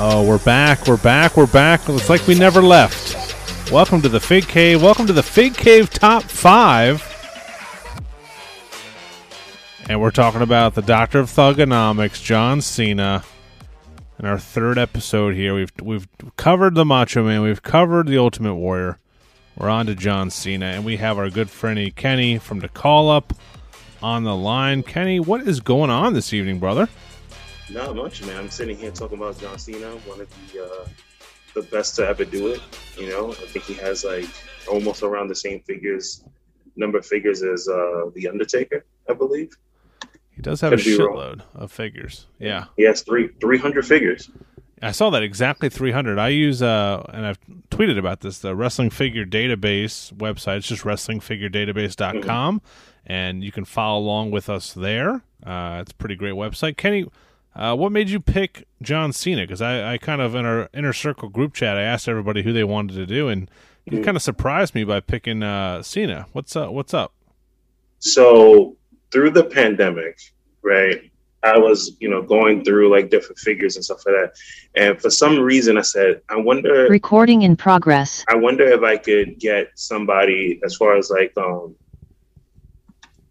Oh, 0.00 0.24
we're 0.24 0.38
back. 0.38 0.86
We're 0.86 0.96
back. 0.96 1.36
We're 1.36 1.48
back. 1.48 1.88
It's 1.88 2.08
like 2.08 2.24
we 2.28 2.38
never 2.38 2.62
left. 2.62 3.72
Welcome 3.72 4.00
to 4.02 4.08
the 4.08 4.20
Fig 4.20 4.46
Cave. 4.46 4.80
Welcome 4.80 5.08
to 5.08 5.12
the 5.12 5.24
Fig 5.24 5.54
Cave 5.54 5.90
Top 5.90 6.22
5. 6.22 8.04
And 9.88 10.00
we're 10.00 10.12
talking 10.12 10.40
about 10.40 10.76
the 10.76 10.82
Doctor 10.82 11.18
of 11.18 11.28
Thugonomics, 11.28 12.22
John 12.22 12.60
Cena. 12.60 13.24
In 14.20 14.26
our 14.26 14.38
third 14.38 14.78
episode 14.78 15.34
here, 15.34 15.52
we've 15.52 15.72
we've 15.82 16.06
covered 16.36 16.76
the 16.76 16.84
Macho 16.84 17.24
Man, 17.24 17.42
we've 17.42 17.62
covered 17.62 18.06
the 18.06 18.18
Ultimate 18.18 18.54
Warrior. 18.54 19.00
We're 19.56 19.68
on 19.68 19.86
to 19.86 19.96
John 19.96 20.30
Cena, 20.30 20.66
and 20.66 20.84
we 20.84 20.98
have 20.98 21.18
our 21.18 21.28
good 21.28 21.50
friend 21.50 21.96
Kenny 21.96 22.38
from 22.38 22.60
the 22.60 22.68
Call 22.68 23.10
Up 23.10 23.34
on 24.00 24.22
the 24.22 24.36
line. 24.36 24.84
Kenny, 24.84 25.18
what 25.18 25.40
is 25.40 25.58
going 25.58 25.90
on 25.90 26.14
this 26.14 26.32
evening, 26.32 26.60
brother? 26.60 26.88
Not 27.70 27.96
much, 27.96 28.24
man. 28.24 28.36
I'm 28.36 28.50
sitting 28.50 28.76
here 28.76 28.90
talking 28.90 29.18
about 29.18 29.38
John 29.38 29.58
Cena, 29.58 29.90
one 30.06 30.20
of 30.20 30.52
the 30.52 30.64
uh, 30.64 30.88
the 31.54 31.62
best 31.62 31.96
to 31.96 32.06
ever 32.06 32.24
do 32.24 32.48
it. 32.48 32.60
You 32.96 33.08
know, 33.10 33.30
I 33.30 33.34
think 33.34 33.64
he 33.64 33.74
has 33.74 34.04
like 34.04 34.28
almost 34.70 35.02
around 35.02 35.28
the 35.28 35.34
same 35.34 35.60
figures, 35.60 36.24
number 36.76 36.98
of 36.98 37.06
figures 37.06 37.42
as 37.42 37.68
uh, 37.68 38.10
the 38.14 38.28
Undertaker, 38.28 38.84
I 39.08 39.14
believe. 39.14 39.50
He 40.30 40.42
does 40.42 40.60
have 40.60 40.70
Could 40.70 40.80
a 40.80 40.82
shitload 40.82 41.42
of 41.54 41.70
figures. 41.70 42.26
Yeah, 42.38 42.66
he 42.76 42.84
has 42.84 43.02
three 43.02 43.28
three 43.40 43.58
hundred 43.58 43.86
figures. 43.86 44.30
I 44.80 44.92
saw 44.92 45.10
that 45.10 45.24
exactly 45.24 45.68
300. 45.68 46.20
I 46.20 46.28
use 46.28 46.62
uh 46.62 47.04
and 47.12 47.26
I've 47.26 47.40
tweeted 47.70 47.98
about 47.98 48.20
this 48.20 48.38
the 48.38 48.54
Wrestling 48.54 48.90
Figure 48.90 49.26
Database 49.26 50.12
website. 50.14 50.58
It's 50.58 50.68
just 50.68 50.84
wrestlingfiguredatabase.com 50.84 52.60
mm-hmm. 52.60 53.12
and 53.12 53.42
you 53.42 53.50
can 53.50 53.64
follow 53.64 53.98
along 53.98 54.30
with 54.30 54.48
us 54.48 54.72
there. 54.72 55.22
Uh, 55.44 55.78
it's 55.82 55.90
a 55.90 55.96
pretty 55.96 56.14
great 56.14 56.34
website. 56.34 56.76
Kenny, 56.76 57.06
uh, 57.58 57.74
what 57.74 57.90
made 57.90 58.08
you 58.08 58.20
pick 58.20 58.66
John 58.80 59.12
Cena? 59.12 59.42
Because 59.42 59.60
I, 59.60 59.94
I 59.94 59.98
kind 59.98 60.20
of 60.20 60.34
in 60.36 60.46
our 60.46 60.68
inner 60.72 60.92
circle 60.92 61.28
group 61.28 61.54
chat, 61.54 61.76
I 61.76 61.82
asked 61.82 62.08
everybody 62.08 62.42
who 62.42 62.52
they 62.52 62.64
wanted 62.64 62.94
to 62.94 63.06
do, 63.06 63.28
and 63.28 63.50
you 63.84 63.98
mm-hmm. 63.98 64.04
kind 64.04 64.16
of 64.16 64.22
surprised 64.22 64.74
me 64.74 64.84
by 64.84 65.00
picking 65.00 65.42
uh, 65.42 65.82
Cena. 65.82 66.26
What's 66.32 66.54
up? 66.54 66.72
What's 66.72 66.94
up? 66.94 67.12
So 67.98 68.76
through 69.10 69.30
the 69.30 69.44
pandemic, 69.44 70.20
right? 70.62 71.10
I 71.42 71.56
was, 71.56 71.96
you 72.00 72.08
know, 72.08 72.22
going 72.22 72.64
through 72.64 72.90
like 72.90 73.10
different 73.10 73.38
figures 73.38 73.76
and 73.76 73.84
stuff 73.84 74.04
like 74.06 74.14
that. 74.14 74.32
And 74.74 75.00
for 75.00 75.10
some 75.10 75.38
reason 75.38 75.78
I 75.78 75.82
said, 75.82 76.20
I 76.28 76.36
wonder 76.36 76.88
recording 76.88 77.42
in 77.42 77.56
progress. 77.56 78.24
I 78.28 78.34
wonder 78.34 78.64
if 78.64 78.82
I 78.82 78.96
could 78.96 79.38
get 79.38 79.70
somebody 79.76 80.60
as 80.64 80.74
far 80.74 80.96
as 80.96 81.10
like 81.10 81.32
um 81.36 81.76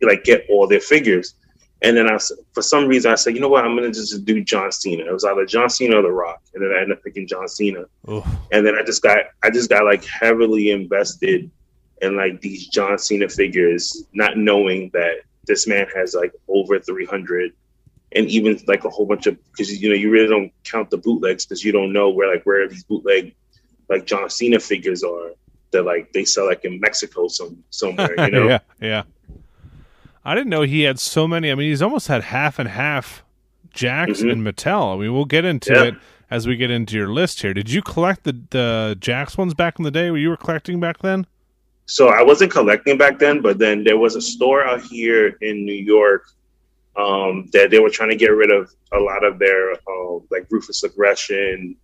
like 0.02 0.24
get 0.24 0.46
all 0.50 0.68
their 0.68 0.80
figures. 0.80 1.36
And 1.82 1.96
then 1.96 2.10
I 2.10 2.18
for 2.54 2.62
some 2.62 2.88
reason 2.88 3.12
I 3.12 3.16
said, 3.16 3.36
you 3.36 3.40
know 3.40 3.50
what, 3.50 3.64
I'm 3.64 3.76
gonna 3.76 3.92
just 3.92 4.26
do 4.26 4.44
John 4.44 4.72
Cena. 4.72 5.06
It 5.06 5.14
was 5.14 5.24
either 5.24 5.46
John 5.46 5.70
Cena 5.70 5.98
or 5.98 6.02
The 6.02 6.12
Rock. 6.12 6.42
And 6.54 6.64
then 6.64 6.72
I 6.72 6.82
ended 6.82 6.98
up 6.98 7.04
picking 7.04 7.28
John 7.28 7.48
Cena. 7.48 7.86
Oof. 8.10 8.26
And 8.52 8.66
then 8.66 8.76
I 8.76 8.84
just 8.84 9.04
got 9.04 9.20
I 9.44 9.50
just 9.50 9.70
got 9.70 9.86
like 9.86 10.04
heavily 10.06 10.72
invested 10.72 11.52
in 12.02 12.16
like 12.16 12.42
these 12.42 12.68
John 12.68 12.98
Cena 12.98 13.30
figures, 13.30 14.06
not 14.14 14.38
knowing 14.38 14.90
that 14.94 15.22
this 15.46 15.68
man 15.68 15.88
has 15.96 16.14
like 16.14 16.34
over 16.48 16.80
300 16.80 17.54
and 18.14 18.28
even 18.28 18.60
like 18.68 18.86
a 18.86 18.90
whole 18.90 19.06
bunch 19.06 19.28
of 19.28 19.38
because 19.52 19.82
you 19.82 19.90
know 19.90 19.96
you 19.96 20.10
really 20.10 20.28
don't 20.28 20.52
count 20.64 20.90
the 20.90 20.98
bootlegs 20.98 21.46
because 21.46 21.64
you 21.64 21.72
don't 21.72 21.92
know 21.92 22.10
where 22.10 22.32
like 22.32 22.44
where 22.44 22.68
these 22.68 22.84
bootleg 22.84 23.34
like 23.90 24.06
John 24.06 24.30
Cena 24.30 24.60
figures 24.60 25.04
are 25.04 25.32
that 25.72 25.84
like 25.84 26.12
they 26.14 26.26
sell 26.26 26.48
like 26.48 26.64
in 26.66 26.80
Mexico 26.80 27.28
some 27.28 27.64
somewhere 27.70 28.14
you 28.26 28.32
know 28.32 28.48
yeah 28.48 28.60
yeah 28.80 29.04
I 30.28 30.36
didn't 30.36 30.50
know 30.50 30.64
he 30.64 30.82
had 30.82 31.00
so 31.00 31.26
many. 31.26 31.50
I 31.50 31.56
mean 31.56 31.70
he's 31.70 31.82
almost 31.82 32.10
had 32.10 32.22
half 32.26 32.60
and 32.60 32.68
half 32.68 33.24
Jakks 33.74 34.20
mm-hmm. 34.20 34.30
and 34.30 34.46
Mattel. 34.46 34.94
I 34.94 35.00
mean 35.00 35.14
we'll 35.14 35.24
get 35.24 35.46
into 35.46 35.74
yeah. 35.74 35.84
it 35.84 35.96
as 36.30 36.46
we 36.46 36.58
get 36.58 36.70
into 36.70 36.98
your 36.98 37.08
list 37.08 37.42
here. 37.42 37.54
Did 37.54 37.72
you 37.72 37.82
collect 37.82 38.26
the 38.26 38.34
the 38.50 38.98
Jakks 39.00 39.38
ones 39.38 39.54
back 39.54 39.80
in 39.80 39.84
the 39.84 39.92
day 39.92 40.12
where 40.12 40.20
you 40.20 40.28
were 40.28 40.36
collecting 40.36 40.82
back 40.82 41.00
then? 41.00 41.26
So 41.86 42.10
I 42.10 42.24
wasn't 42.24 42.52
collecting 42.52 42.98
back 42.98 43.20
then 43.20 43.42
but 43.42 43.58
then 43.58 43.86
there 43.86 43.98
was 43.98 44.18
a 44.18 44.22
store 44.22 44.66
out 44.66 44.82
here 44.82 45.38
in 45.40 45.64
New 45.64 45.82
York 45.96 46.26
um, 46.98 47.48
that 47.54 47.72
they 47.72 47.80
were 47.80 47.90
trying 47.90 48.10
to 48.10 48.18
get 48.18 48.32
rid 48.32 48.52
of 48.52 48.70
a 48.92 49.00
lot 49.00 49.24
of 49.24 49.40
their 49.40 49.72
uh, 49.72 50.14
like 50.30 50.46
ruthless 50.50 50.84
aggression 50.84 51.78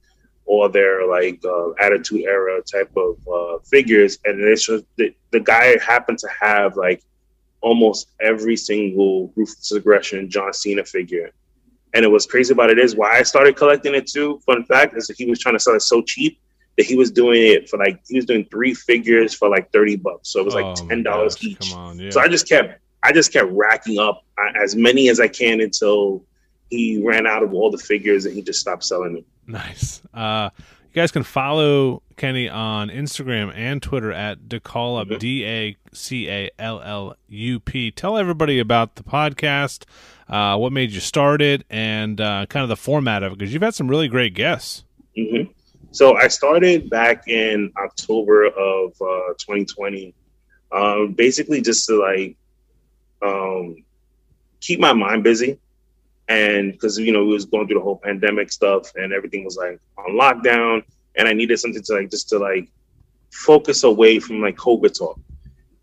or 0.45 0.67
their 0.67 1.07
like 1.07 1.39
uh, 1.45 1.71
attitude 1.79 2.23
era 2.23 2.61
type 2.63 2.91
of 2.97 3.17
uh, 3.27 3.59
figures, 3.59 4.19
and 4.25 4.41
just 4.57 4.83
the, 4.97 5.15
the 5.31 5.39
guy 5.39 5.77
happened 5.79 6.17
to 6.17 6.27
have 6.27 6.75
like 6.75 7.01
almost 7.63 8.09
every 8.19 8.55
single 8.55 9.33
ruthless 9.35 9.71
aggression 9.71 10.29
John 10.29 10.53
Cena 10.53 10.83
figure. 10.83 11.31
And 11.95 12.03
it 12.03 12.09
was 12.09 12.25
crazy 12.25 12.53
about 12.53 12.69
it 12.69 12.77
is 12.77 12.95
why 12.95 13.17
I 13.17 13.23
started 13.23 13.55
collecting 13.55 13.95
it 13.95 14.07
too. 14.07 14.39
Fun 14.45 14.63
fact 14.65 14.95
is 14.95 15.07
that 15.07 15.17
he 15.17 15.25
was 15.25 15.39
trying 15.39 15.55
to 15.55 15.59
sell 15.59 15.75
it 15.75 15.81
so 15.81 16.01
cheap 16.01 16.39
that 16.77 16.85
he 16.85 16.95
was 16.95 17.11
doing 17.11 17.41
it 17.41 17.69
for 17.69 17.77
like 17.77 18.01
he 18.07 18.15
was 18.15 18.25
doing 18.25 18.45
three 18.45 18.73
figures 18.73 19.33
for 19.33 19.47
like 19.49 19.71
30 19.71 19.97
bucks. 19.97 20.29
So 20.29 20.39
it 20.39 20.45
was 20.45 20.55
like 20.55 20.65
oh 20.65 20.87
ten 20.87 21.03
dollars 21.03 21.43
each. 21.43 21.73
On, 21.73 21.97
yeah. 21.97 22.09
So 22.09 22.19
I 22.19 22.27
just 22.27 22.47
kept 22.47 22.79
I 23.03 23.11
just 23.11 23.31
kept 23.31 23.49
racking 23.51 23.99
up 23.99 24.25
as 24.61 24.75
many 24.75 25.09
as 25.09 25.19
I 25.19 25.27
can 25.27 25.61
until 25.61 26.25
he 26.69 27.01
ran 27.05 27.27
out 27.27 27.43
of 27.43 27.53
all 27.53 27.69
the 27.69 27.77
figures 27.77 28.25
and 28.25 28.33
he 28.33 28.41
just 28.41 28.59
stopped 28.59 28.83
selling 28.83 29.13
them. 29.13 29.25
Nice. 29.45 30.01
Uh, 30.13 30.49
you 30.93 31.01
guys 31.01 31.11
can 31.11 31.23
follow 31.23 32.03
Kenny 32.17 32.47
on 32.47 32.89
Instagram 32.89 33.51
and 33.55 33.81
Twitter 33.81 34.11
at 34.11 34.41
Dacallup, 34.41 35.07
mm-hmm. 35.07 35.17
D 35.17 35.45
A 35.45 35.75
C 35.91 36.29
A 36.29 36.51
L 36.59 36.81
L 36.81 37.15
U 37.29 37.59
P. 37.59 37.89
Tell 37.89 38.15
everybody 38.15 38.59
about 38.59 38.95
the 38.95 39.03
podcast, 39.03 39.85
uh, 40.29 40.55
what 40.55 40.71
made 40.71 40.91
you 40.91 40.99
start 40.99 41.41
it, 41.41 41.63
and 41.67 42.21
uh, 42.21 42.45
kind 42.47 42.61
of 42.61 42.69
the 42.69 42.75
format 42.75 43.23
of 43.23 43.31
it, 43.31 43.39
because 43.39 43.51
you've 43.51 43.63
had 43.63 43.73
some 43.73 43.87
really 43.87 44.07
great 44.07 44.35
guests. 44.35 44.83
Mm-hmm. 45.17 45.51
So 45.89 46.15
I 46.15 46.27
started 46.27 46.91
back 46.91 47.27
in 47.27 47.71
October 47.75 48.45
of 48.45 48.91
uh, 49.01 49.33
2020, 49.39 50.13
um, 50.71 51.13
basically 51.13 51.61
just 51.61 51.87
to 51.87 51.99
like 51.99 52.35
um, 53.23 53.83
keep 54.61 54.79
my 54.79 54.93
mind 54.93 55.23
busy. 55.23 55.59
And 56.27 56.71
because, 56.71 56.97
you 56.97 57.11
know, 57.11 57.25
we 57.25 57.33
was 57.33 57.45
going 57.45 57.67
through 57.67 57.79
the 57.79 57.83
whole 57.83 57.97
pandemic 57.97 58.51
stuff 58.51 58.91
and 58.95 59.11
everything 59.11 59.43
was 59.43 59.57
like 59.57 59.79
on 59.97 60.13
lockdown. 60.13 60.83
And 61.15 61.27
I 61.27 61.33
needed 61.33 61.59
something 61.59 61.83
to 61.83 61.93
like, 61.93 62.09
just 62.09 62.29
to 62.29 62.39
like 62.39 62.69
focus 63.31 63.83
away 63.83 64.19
from 64.19 64.41
like 64.41 64.55
COVID 64.55 64.97
talk. 64.97 65.19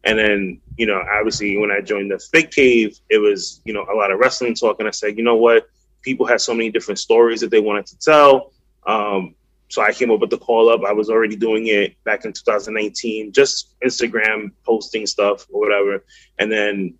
And 0.04 0.18
then, 0.18 0.60
you 0.76 0.86
know, 0.86 1.02
obviously 1.12 1.58
when 1.58 1.70
I 1.70 1.80
joined 1.80 2.10
the 2.10 2.18
Fig 2.18 2.50
Cave, 2.50 2.98
it 3.10 3.18
was, 3.18 3.60
you 3.64 3.74
know, 3.74 3.84
a 3.92 3.94
lot 3.94 4.10
of 4.10 4.18
wrestling 4.18 4.54
talk. 4.54 4.78
And 4.78 4.88
I 4.88 4.92
said, 4.92 5.18
you 5.18 5.22
know 5.22 5.36
what? 5.36 5.68
People 6.02 6.26
had 6.26 6.40
so 6.40 6.54
many 6.54 6.70
different 6.70 6.98
stories 6.98 7.40
that 7.40 7.50
they 7.50 7.60
wanted 7.60 7.86
to 7.86 7.98
tell. 7.98 8.52
Um, 8.86 9.34
so 9.68 9.82
I 9.82 9.92
came 9.92 10.10
up 10.10 10.20
with 10.20 10.30
the 10.30 10.38
call 10.38 10.68
up. 10.68 10.82
I 10.84 10.92
was 10.92 11.10
already 11.10 11.36
doing 11.36 11.68
it 11.68 12.02
back 12.04 12.24
in 12.24 12.32
2019, 12.32 13.32
just 13.32 13.78
Instagram 13.84 14.50
posting 14.64 15.06
stuff 15.06 15.46
or 15.50 15.60
whatever. 15.60 16.04
And 16.38 16.50
then 16.50 16.94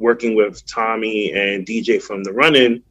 working 0.00 0.34
with 0.34 0.66
Tommy 0.66 1.30
and 1.32 1.64
DJ 1.64 2.02
from 2.02 2.24
the 2.24 2.32
Running, 2.32 2.82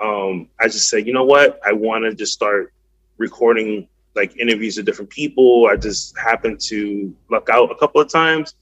um, 0.00 0.48
I 0.58 0.64
just 0.64 0.88
said, 0.88 1.06
you 1.06 1.12
know 1.12 1.24
what? 1.24 1.60
I 1.64 1.72
want 1.72 2.04
to 2.04 2.14
just 2.14 2.32
start 2.32 2.72
recording 3.18 3.88
like 4.14 4.36
interviews 4.38 4.76
with 4.76 4.86
different 4.86 5.10
people. 5.10 5.68
I 5.70 5.76
just 5.76 6.18
happened 6.18 6.60
to 6.68 7.14
luck 7.30 7.48
out 7.50 7.70
a 7.70 7.76
couple 7.76 8.00
of 8.00 8.08
times 8.08 8.54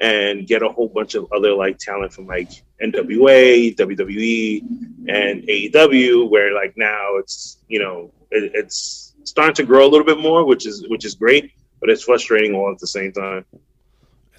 and 0.00 0.46
get 0.46 0.62
a 0.62 0.68
whole 0.68 0.88
bunch 0.88 1.14
of 1.14 1.30
other 1.32 1.54
like 1.54 1.78
talent 1.78 2.12
from 2.12 2.26
like 2.26 2.50
NWA, 2.82 3.76
WWE, 3.76 4.60
and 5.08 5.42
AEW, 5.44 6.28
where 6.30 6.52
like 6.54 6.74
now 6.76 7.16
it's 7.16 7.58
you 7.68 7.78
know 7.78 8.10
it, 8.30 8.52
it's 8.54 9.14
starting 9.24 9.54
to 9.54 9.64
grow 9.64 9.86
a 9.86 9.90
little 9.90 10.06
bit 10.06 10.18
more, 10.18 10.44
which 10.44 10.66
is 10.66 10.88
which 10.88 11.04
is 11.04 11.14
great, 11.14 11.52
but 11.80 11.90
it's 11.90 12.02
frustrating 12.02 12.54
all 12.54 12.72
at 12.72 12.78
the 12.78 12.86
same 12.86 13.12
time 13.12 13.44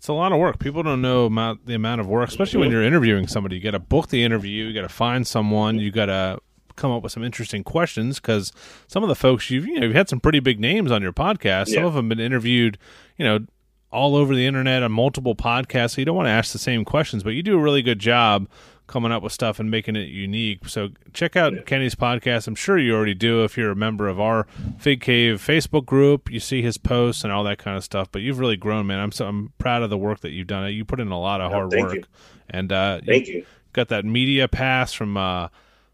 it's 0.05 0.09
a 0.09 0.13
lot 0.13 0.31
of 0.31 0.37
work. 0.37 0.59
People 0.59 0.83
don't 0.83 1.01
know 1.01 1.25
about 1.25 1.65
the 1.65 1.73
amount 1.73 1.99
of 1.99 2.05
work, 2.05 2.29
especially 2.29 2.59
when 2.59 2.69
you're 2.69 2.83
interviewing 2.83 3.25
somebody. 3.25 3.55
You 3.55 3.61
got 3.63 3.71
to 3.71 3.79
book 3.79 4.09
the 4.09 4.23
interview. 4.23 4.65
You 4.65 4.71
got 4.71 4.83
to 4.83 4.93
find 4.93 5.25
someone. 5.25 5.79
You 5.79 5.89
got 5.89 6.05
to 6.05 6.37
come 6.75 6.91
up 6.91 7.01
with 7.01 7.11
some 7.11 7.23
interesting 7.23 7.63
questions 7.63 8.19
because 8.19 8.51
some 8.87 9.01
of 9.01 9.09
the 9.09 9.15
folks 9.15 9.49
you've 9.49 9.65
you 9.65 9.79
know 9.79 9.87
you've 9.87 9.95
had 9.95 10.07
some 10.07 10.19
pretty 10.19 10.39
big 10.39 10.59
names 10.59 10.91
on 10.91 11.01
your 11.01 11.11
podcast. 11.11 11.69
Some 11.69 11.85
of 11.85 11.95
them 11.95 12.07
been 12.07 12.19
interviewed, 12.19 12.77
you 13.17 13.25
know, 13.25 13.47
all 13.91 14.15
over 14.15 14.35
the 14.35 14.45
internet 14.45 14.83
on 14.83 14.91
multiple 14.91 15.35
podcasts. 15.35 15.95
So 15.95 16.01
you 16.01 16.05
don't 16.05 16.15
want 16.15 16.27
to 16.27 16.31
ask 16.31 16.53
the 16.53 16.59
same 16.59 16.85
questions, 16.85 17.23
but 17.23 17.31
you 17.31 17.41
do 17.41 17.57
a 17.57 17.59
really 17.59 17.81
good 17.81 17.97
job 17.97 18.47
coming 18.87 19.11
up 19.11 19.23
with 19.23 19.33
stuff 19.33 19.59
and 19.59 19.69
making 19.69 19.95
it 19.95 20.09
unique. 20.09 20.67
So 20.67 20.89
check 21.13 21.35
out. 21.35 21.65
Kenny's 21.65 21.95
podcast. 21.95 22.47
I'm 22.47 22.55
sure 22.55 22.77
you 22.77 22.95
already 22.95 23.13
do 23.13 23.43
if 23.43 23.57
you're 23.57 23.71
a 23.71 23.75
member 23.75 24.07
of 24.07 24.19
our 24.19 24.45
Fig 24.77 25.01
Cave 25.01 25.43
Facebook 25.45 25.85
group. 25.85 26.31
You 26.31 26.39
see 26.39 26.61
his 26.61 26.77
posts 26.77 27.23
and 27.23 27.33
all 27.33 27.43
that 27.45 27.57
kind 27.57 27.77
of 27.77 27.83
stuff. 27.83 28.09
But 28.11 28.21
you've 28.21 28.39
really 28.39 28.57
grown, 28.57 28.87
man. 28.87 28.99
I'm 28.99 29.11
so 29.11 29.27
I'm 29.27 29.53
proud 29.57 29.83
of 29.83 29.89
the 29.89 29.97
work 29.97 30.21
that 30.21 30.31
you've 30.31 30.47
done. 30.47 30.71
You 30.73 30.85
put 30.85 30.99
in 30.99 31.09
a 31.09 31.19
lot 31.19 31.41
of 31.41 31.51
hard 31.51 31.73
work. 31.73 31.95
You. 31.95 32.03
And 32.49 32.71
uh, 32.71 33.01
thank 33.05 33.27
you, 33.27 33.35
you. 33.35 33.45
Got 33.73 33.89
that 33.89 34.05
media 34.05 34.47
pass 34.47 34.93
from 34.93 35.17
uh, 35.17 35.49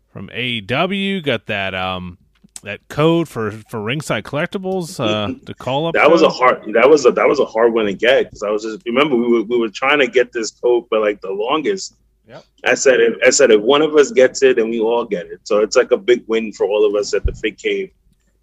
from 0.10 0.28
AEW. 0.30 1.24
Got 1.24 1.48
that 1.48 1.74
um 1.74 2.18
that 2.64 2.88
code 2.90 3.28
for 3.28 3.52
for 3.52 3.82
ringside 3.82 4.24
collectibles 4.24 5.00
uh, 5.00 5.34
to 5.46 5.54
call 5.54 5.88
up. 5.88 5.94
That 5.94 6.04
code. 6.04 6.12
was 6.12 6.22
a 6.22 6.30
hard. 6.30 6.74
That 6.74 6.90
was 6.90 7.06
a 7.06 7.12
that 7.12 7.28
was 7.28 7.40
a 7.40 7.46
hard 7.46 7.74
one 7.74 7.86
to 7.86 7.94
get 7.94 8.26
because 8.26 8.44
I 8.44 8.50
was 8.50 8.64
just 8.64 8.86
remember 8.86 9.16
we 9.16 9.32
were 9.32 9.44
we 9.44 9.58
were 9.58 9.70
trying 9.70 10.00
to 10.00 10.08
get 10.08 10.32
this 10.32 10.52
code 10.52 10.88
for 10.90 11.00
like 11.00 11.22
the 11.22 11.32
longest 11.32 11.96
Yep. 12.28 12.46
I 12.66 12.76
said 12.76 13.00
if 13.00 13.18
I 13.26 13.30
said 13.30 13.52
if 13.52 13.62
one 13.62 13.82
of 13.82 13.96
us 13.96 14.12
gets 14.12 14.44
it, 14.44 14.58
then 14.58 14.70
we 14.70 14.80
all 14.80 15.06
get 15.06 15.26
it. 15.28 15.40
So 15.44 15.60
it's 15.60 15.76
like 15.76 15.92
a 15.92 15.98
big 15.98 16.24
win 16.28 16.54
for 16.54 16.66
all 16.66 16.86
of 16.86 16.96
us 16.96 17.14
at 17.14 17.26
the 17.26 17.34
Fig 17.34 17.58
Cave. 17.58 17.92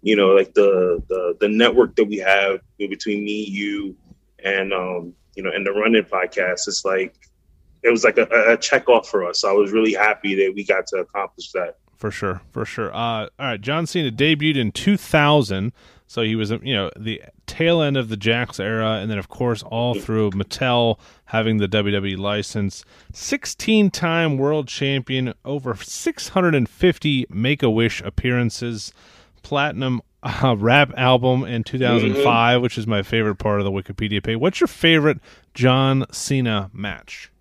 you 0.01 0.15
know, 0.15 0.29
like 0.29 0.53
the 0.53 1.01
the 1.09 1.37
the 1.39 1.47
network 1.47 1.95
that 1.95 2.05
we 2.05 2.17
have 2.17 2.59
between 2.77 3.23
me, 3.23 3.43
you, 3.43 3.95
and 4.43 4.73
um, 4.73 5.13
you 5.35 5.43
know, 5.43 5.51
and 5.51 5.65
the 5.65 5.71
Running 5.71 6.03
podcast. 6.03 6.67
It's 6.67 6.85
like 6.85 7.15
it 7.83 7.89
was 7.89 8.03
like 8.03 8.17
a, 8.17 8.27
a 8.47 8.57
check 8.57 8.89
off 8.89 9.07
for 9.07 9.25
us. 9.25 9.41
So 9.41 9.49
I 9.49 9.53
was 9.53 9.71
really 9.71 9.93
happy 9.93 10.35
that 10.35 10.53
we 10.53 10.63
got 10.63 10.87
to 10.87 10.97
accomplish 10.97 11.51
that. 11.51 11.77
For 11.95 12.11
sure, 12.11 12.41
for 12.51 12.65
sure. 12.65 12.93
Uh, 12.93 12.95
all 12.95 13.29
right, 13.39 13.59
John 13.59 13.85
Cena 13.85 14.11
debuted 14.11 14.57
in 14.57 14.71
2000, 14.71 15.73
so 16.09 16.23
he 16.23 16.35
was, 16.35 16.49
you 16.49 16.73
know, 16.73 16.89
the 16.97 17.21
tail 17.45 17.83
end 17.83 17.95
of 17.95 18.09
the 18.09 18.17
Jakks 18.17 18.59
era, 18.59 18.93
and 18.93 19.11
then 19.11 19.19
of 19.19 19.29
course 19.29 19.61
all 19.61 19.93
through 19.93 20.31
Mattel 20.31 20.97
having 21.25 21.57
the 21.57 21.67
WWE 21.67 22.17
license. 22.17 22.83
16-time 23.13 24.39
world 24.39 24.67
champion, 24.67 25.35
over 25.45 25.75
650 25.75 27.27
Make 27.29 27.61
a 27.61 27.69
Wish 27.69 28.01
appearances, 28.01 28.91
platinum 29.43 30.01
uh, 30.23 30.55
rap 30.57 30.91
album 30.97 31.43
in 31.43 31.63
2005, 31.63 32.23
mm-hmm. 32.23 32.63
which 32.63 32.79
is 32.79 32.87
my 32.87 33.03
favorite 33.03 33.35
part 33.35 33.59
of 33.59 33.65
the 33.65 33.71
Wikipedia 33.71 34.23
page. 34.23 34.37
What's 34.37 34.59
your 34.59 34.67
favorite 34.67 35.19
John 35.53 36.07
Cena 36.11 36.71
match? 36.73 37.31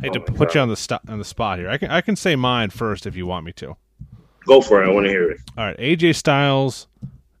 I 0.00 0.06
hate 0.06 0.10
oh 0.10 0.14
to 0.14 0.32
put 0.32 0.48
God. 0.48 0.54
you 0.56 0.60
on 0.62 0.68
the 0.68 0.76
st- 0.76 1.08
on 1.08 1.18
the 1.18 1.24
spot 1.24 1.60
here. 1.60 1.70
I 1.70 1.78
can 1.78 1.92
I 1.92 2.00
can 2.00 2.16
say 2.16 2.34
mine 2.34 2.70
first 2.70 3.06
if 3.06 3.14
you 3.14 3.24
want 3.24 3.46
me 3.46 3.52
to. 3.52 3.76
Go 4.46 4.60
for 4.60 4.82
it. 4.82 4.88
I 4.88 4.92
want 4.92 5.06
to 5.06 5.10
hear 5.10 5.30
it. 5.30 5.40
All 5.56 5.64
right, 5.64 5.78
AJ 5.78 6.16
Styles, 6.16 6.86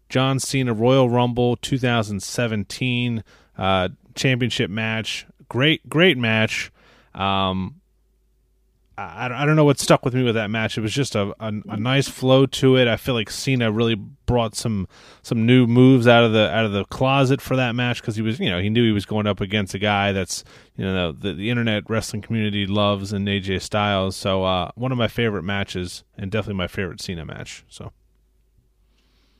John 0.08 0.38
Cena 0.38 0.72
Royal 0.72 1.08
Rumble 1.08 1.56
2017 1.56 3.24
uh, 3.58 3.88
championship 4.14 4.70
match. 4.70 5.26
Great 5.48 5.88
great 5.88 6.16
match. 6.18 6.72
Um, 7.14 7.80
I, 8.96 9.42
I 9.42 9.46
don't 9.46 9.56
know 9.56 9.64
what 9.64 9.80
stuck 9.80 10.04
with 10.04 10.14
me 10.14 10.22
with 10.22 10.36
that 10.36 10.50
match. 10.50 10.78
It 10.78 10.80
was 10.80 10.92
just 10.92 11.16
a, 11.16 11.34
a, 11.40 11.52
a, 11.68 11.76
nice 11.76 12.08
flow 12.08 12.46
to 12.46 12.76
it. 12.76 12.86
I 12.86 12.96
feel 12.96 13.14
like 13.14 13.28
Cena 13.28 13.72
really 13.72 13.96
brought 13.96 14.54
some 14.54 14.86
some 15.22 15.44
new 15.44 15.66
moves 15.66 16.06
out 16.06 16.22
of 16.22 16.32
the 16.32 16.50
out 16.50 16.64
of 16.64 16.72
the 16.72 16.84
closet 16.86 17.40
for 17.40 17.56
that 17.56 17.74
match 17.74 18.00
because 18.00 18.16
he 18.16 18.22
was 18.22 18.38
you 18.38 18.48
know 18.48 18.60
he 18.60 18.70
knew 18.70 18.84
he 18.84 18.92
was 18.92 19.04
going 19.04 19.26
up 19.26 19.40
against 19.40 19.74
a 19.74 19.78
guy 19.78 20.12
that's 20.12 20.44
you 20.76 20.84
know 20.84 21.12
the, 21.12 21.34
the 21.34 21.50
internet 21.50 21.88
wrestling 21.90 22.22
community 22.22 22.66
loves 22.66 23.12
and 23.12 23.26
AJ 23.26 23.62
Styles. 23.62 24.14
So 24.14 24.44
uh, 24.44 24.70
one 24.76 24.92
of 24.92 24.98
my 24.98 25.08
favorite 25.08 25.42
matches 25.42 26.04
and 26.16 26.30
definitely 26.30 26.58
my 26.58 26.68
favorite 26.68 27.00
Cena 27.00 27.24
match. 27.24 27.64
So 27.68 27.92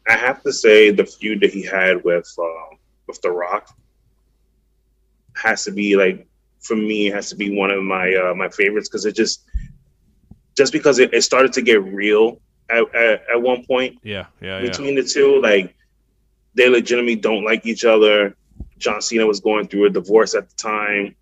I 0.09 0.17
have 0.17 0.43
to 0.43 0.53
say 0.53 0.91
the 0.91 1.07
feud 1.07 1.41
that 1.41 1.51
he 1.51 1.63
had 1.63 2.03
with 2.03 2.33
uh, 2.39 2.77
with 3.07 3.21
The 3.23 3.31
Rock 3.31 3.69
has 5.37 5.65
to 5.65 5.71
be 5.71 5.97
like 5.97 6.27
for 6.65 6.77
me 6.77 7.07
has 7.07 7.29
to 7.29 7.37
be 7.37 7.57
one 7.57 7.71
of 7.71 7.83
my 7.83 8.15
uh, 8.15 8.35
my 8.35 8.49
favorites 8.49 8.89
because 8.89 9.05
it 9.05 9.15
just 9.15 9.45
just 10.57 10.73
because 10.73 10.99
it, 10.99 11.13
it, 11.13 11.23
started 11.23 11.53
to 11.53 11.63
get 11.63 11.83
real 11.83 12.41
at, 12.71 12.95
at, 12.95 13.23
at 13.35 13.43
one 13.43 13.65
point. 13.65 13.99
Yeah, 14.03 14.27
yeah, 14.41 14.61
between 14.61 14.97
yeah. 14.97 15.03
the 15.03 15.09
two, 15.09 15.41
like 15.41 15.75
they 16.55 16.69
legitimately 16.69 17.17
don't 17.17 17.45
like 17.45 17.67
each 17.67 17.85
other. 17.85 18.37
John 18.79 19.03
Cena 19.03 19.27
was 19.27 19.41
going 19.41 19.69
through 19.69 19.87
a 19.87 19.91
divorce 19.91 20.35
at 20.35 20.49
the 20.49 20.57
time. 20.57 21.15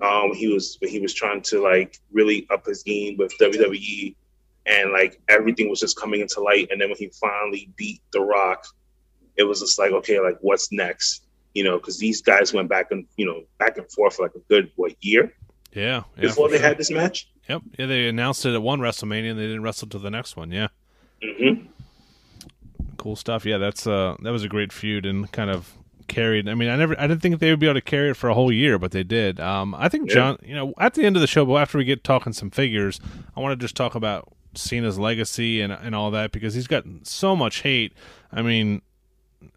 Um, 0.00 0.32
he 0.34 0.48
was 0.48 0.78
he 0.82 0.98
was 0.98 1.12
trying 1.12 1.42
to 1.42 1.62
like 1.62 1.98
really 2.10 2.46
up 2.50 2.66
his 2.66 2.82
game 2.82 3.16
with 3.18 3.32
WWE, 3.38 4.14
and 4.66 4.92
like 4.92 5.20
everything 5.28 5.68
was 5.68 5.80
just 5.80 5.98
coming 5.98 6.20
into 6.20 6.40
light. 6.40 6.68
And 6.70 6.80
then 6.80 6.88
when 6.88 6.98
he 6.98 7.10
finally 7.20 7.70
beat 7.76 8.00
The 8.12 8.20
Rock, 8.20 8.64
it 9.36 9.44
was 9.44 9.60
just 9.60 9.78
like, 9.78 9.92
okay, 9.92 10.20
like 10.20 10.38
what's 10.40 10.72
next? 10.72 11.24
You 11.54 11.64
know, 11.64 11.78
because 11.78 11.98
these 11.98 12.22
guys 12.22 12.52
went 12.52 12.68
back 12.68 12.90
and 12.90 13.06
you 13.16 13.26
know 13.26 13.42
back 13.58 13.76
and 13.78 13.90
forth 13.90 14.16
for 14.16 14.22
like 14.22 14.34
a 14.34 14.40
good 14.48 14.70
what 14.76 14.94
year? 15.00 15.32
Yeah, 15.72 16.04
yeah 16.16 16.22
before 16.22 16.48
they 16.48 16.58
sure. 16.58 16.66
had 16.66 16.78
this 16.78 16.90
match. 16.90 17.28
Yep. 17.48 17.62
Yeah, 17.78 17.86
they 17.86 18.08
announced 18.08 18.46
it 18.46 18.54
at 18.54 18.62
one 18.62 18.80
WrestleMania 18.80 19.30
and 19.30 19.38
they 19.38 19.46
didn't 19.46 19.62
wrestle 19.62 19.88
to 19.88 19.98
the 19.98 20.10
next 20.10 20.36
one. 20.36 20.52
Yeah. 20.52 20.68
Mm-hmm. 21.22 21.66
Cool 22.96 23.16
stuff. 23.16 23.44
Yeah, 23.44 23.58
that's 23.58 23.86
uh 23.86 24.16
that 24.22 24.30
was 24.30 24.44
a 24.44 24.48
great 24.48 24.72
feud 24.72 25.06
and 25.06 25.30
kind 25.32 25.50
of 25.50 25.74
carried. 26.10 26.48
I 26.48 26.54
mean, 26.54 26.68
I 26.68 26.76
never, 26.76 26.98
I 26.98 27.06
didn't 27.06 27.22
think 27.22 27.38
they 27.38 27.50
would 27.50 27.60
be 27.60 27.66
able 27.66 27.74
to 27.74 27.80
carry 27.80 28.10
it 28.10 28.16
for 28.16 28.28
a 28.28 28.34
whole 28.34 28.52
year, 28.52 28.78
but 28.78 28.90
they 28.90 29.04
did. 29.04 29.40
Um, 29.40 29.74
I 29.74 29.88
think 29.88 30.10
John, 30.10 30.38
you 30.42 30.54
know, 30.54 30.74
at 30.78 30.94
the 30.94 31.04
end 31.04 31.16
of 31.16 31.20
the 31.22 31.26
show, 31.26 31.46
but 31.46 31.54
after 31.54 31.78
we 31.78 31.84
get 31.84 32.04
talking 32.04 32.32
some 32.32 32.50
figures, 32.50 33.00
I 33.36 33.40
want 33.40 33.58
to 33.58 33.64
just 33.64 33.76
talk 33.76 33.94
about 33.94 34.28
Cena's 34.54 34.98
legacy 34.98 35.60
and 35.60 35.72
and 35.72 35.94
all 35.94 36.10
that 36.10 36.32
because 36.32 36.54
he's 36.54 36.66
gotten 36.66 37.04
so 37.04 37.34
much 37.34 37.62
hate. 37.62 37.94
I 38.32 38.42
mean, 38.42 38.82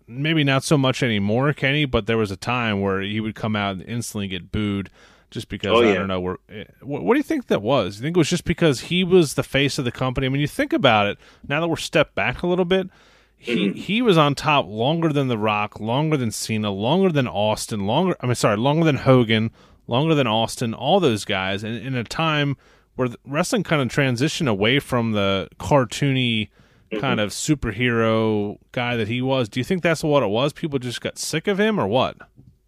maybe 0.08 0.44
not 0.44 0.64
so 0.64 0.78
much 0.78 1.04
anymore, 1.04 1.54
Kenny, 1.54 1.86
but 1.86 2.06
there 2.06 2.18
was 2.18 2.32
a 2.32 2.38
time 2.38 2.82
where 2.82 3.02
he 3.02 3.20
would 3.20 3.36
come 3.36 3.56
out 3.56 3.74
and 3.74 3.84
instantly 3.84 4.28
get 4.28 4.52
booed 4.52 4.90
just 5.32 5.50
because 5.50 5.72
oh, 5.72 5.82
yeah. 5.82 5.92
I 5.92 5.94
don't 5.96 6.08
know 6.08 6.20
where. 6.20 6.38
Eh, 6.50 6.66
what, 6.82 7.04
what, 7.04 7.16
do 7.16 7.20
you 7.20 7.24
think 7.24 7.48
that 7.48 7.62
was? 7.62 7.98
You 7.98 8.04
think 8.04 8.16
it 8.16 8.20
was 8.20 8.30
just 8.30 8.46
because 8.46 8.82
he 8.82 9.04
was 9.04 9.34
the 9.34 9.44
face 9.44 9.78
of 9.78 9.86
the 9.86 9.92
company? 9.92 10.28
I 10.28 10.30
mean, 10.30 10.42
you 10.42 10.48
think 10.48 10.74
about 10.74 11.08
it. 11.08 11.18
Now 11.48 11.60
that 11.60 11.68
we're 11.68 11.76
stepped 11.76 12.16
back 12.16 12.44
a 12.44 12.48
little 12.48 12.66
bit, 12.66 12.90
he 13.36 13.70
mm-hmm. 13.70 13.78
he 13.78 14.02
was 14.02 14.18
on 14.18 14.36
top 14.36 14.68
longer 14.68 15.10
than 15.10 15.28
The 15.28 15.38
Rock, 15.38 15.80
longer 15.80 16.16
than 16.16 16.32
Cena, 16.32 16.72
longer 16.72 17.12
than 17.12 17.28
Austin, 17.28 17.86
longer. 17.86 18.16
I 18.22 18.28
mean, 18.28 18.36
sorry, 18.36 18.58
longer 18.58 18.86
than 18.86 18.98
Hogan, 18.98 19.52
longer 19.88 20.16
than 20.16 20.28
Austin. 20.28 20.74
All 20.74 21.00
those 21.00 21.26
guys, 21.26 21.64
and 21.64 21.76
in 21.76 21.96
a 21.96 22.04
time 22.04 22.56
where 22.96 23.10
wrestling 23.26 23.64
kind 23.64 23.82
of 23.82 23.88
transitioned 23.88 24.48
away 24.48 24.80
from 24.80 25.14
the 25.14 25.50
cartoony 25.60 26.50
mm-hmm. 26.94 27.02
kind 27.02 27.20
of 27.20 27.32
superhero 27.32 28.58
guy 28.72 28.96
that 28.96 29.08
he 29.08 29.22
was. 29.22 29.50
Do 29.50 29.60
you 29.60 29.64
think 29.64 29.84
that's 29.84 30.04
what 30.04 30.24
it 30.24 30.28
was? 30.28 30.54
People 30.54 30.80
just 30.80 31.02
got 31.02 31.18
sick 31.18 31.48
of 31.48 31.60
him, 31.60 31.80
or 31.80 31.88
what? 31.88 32.18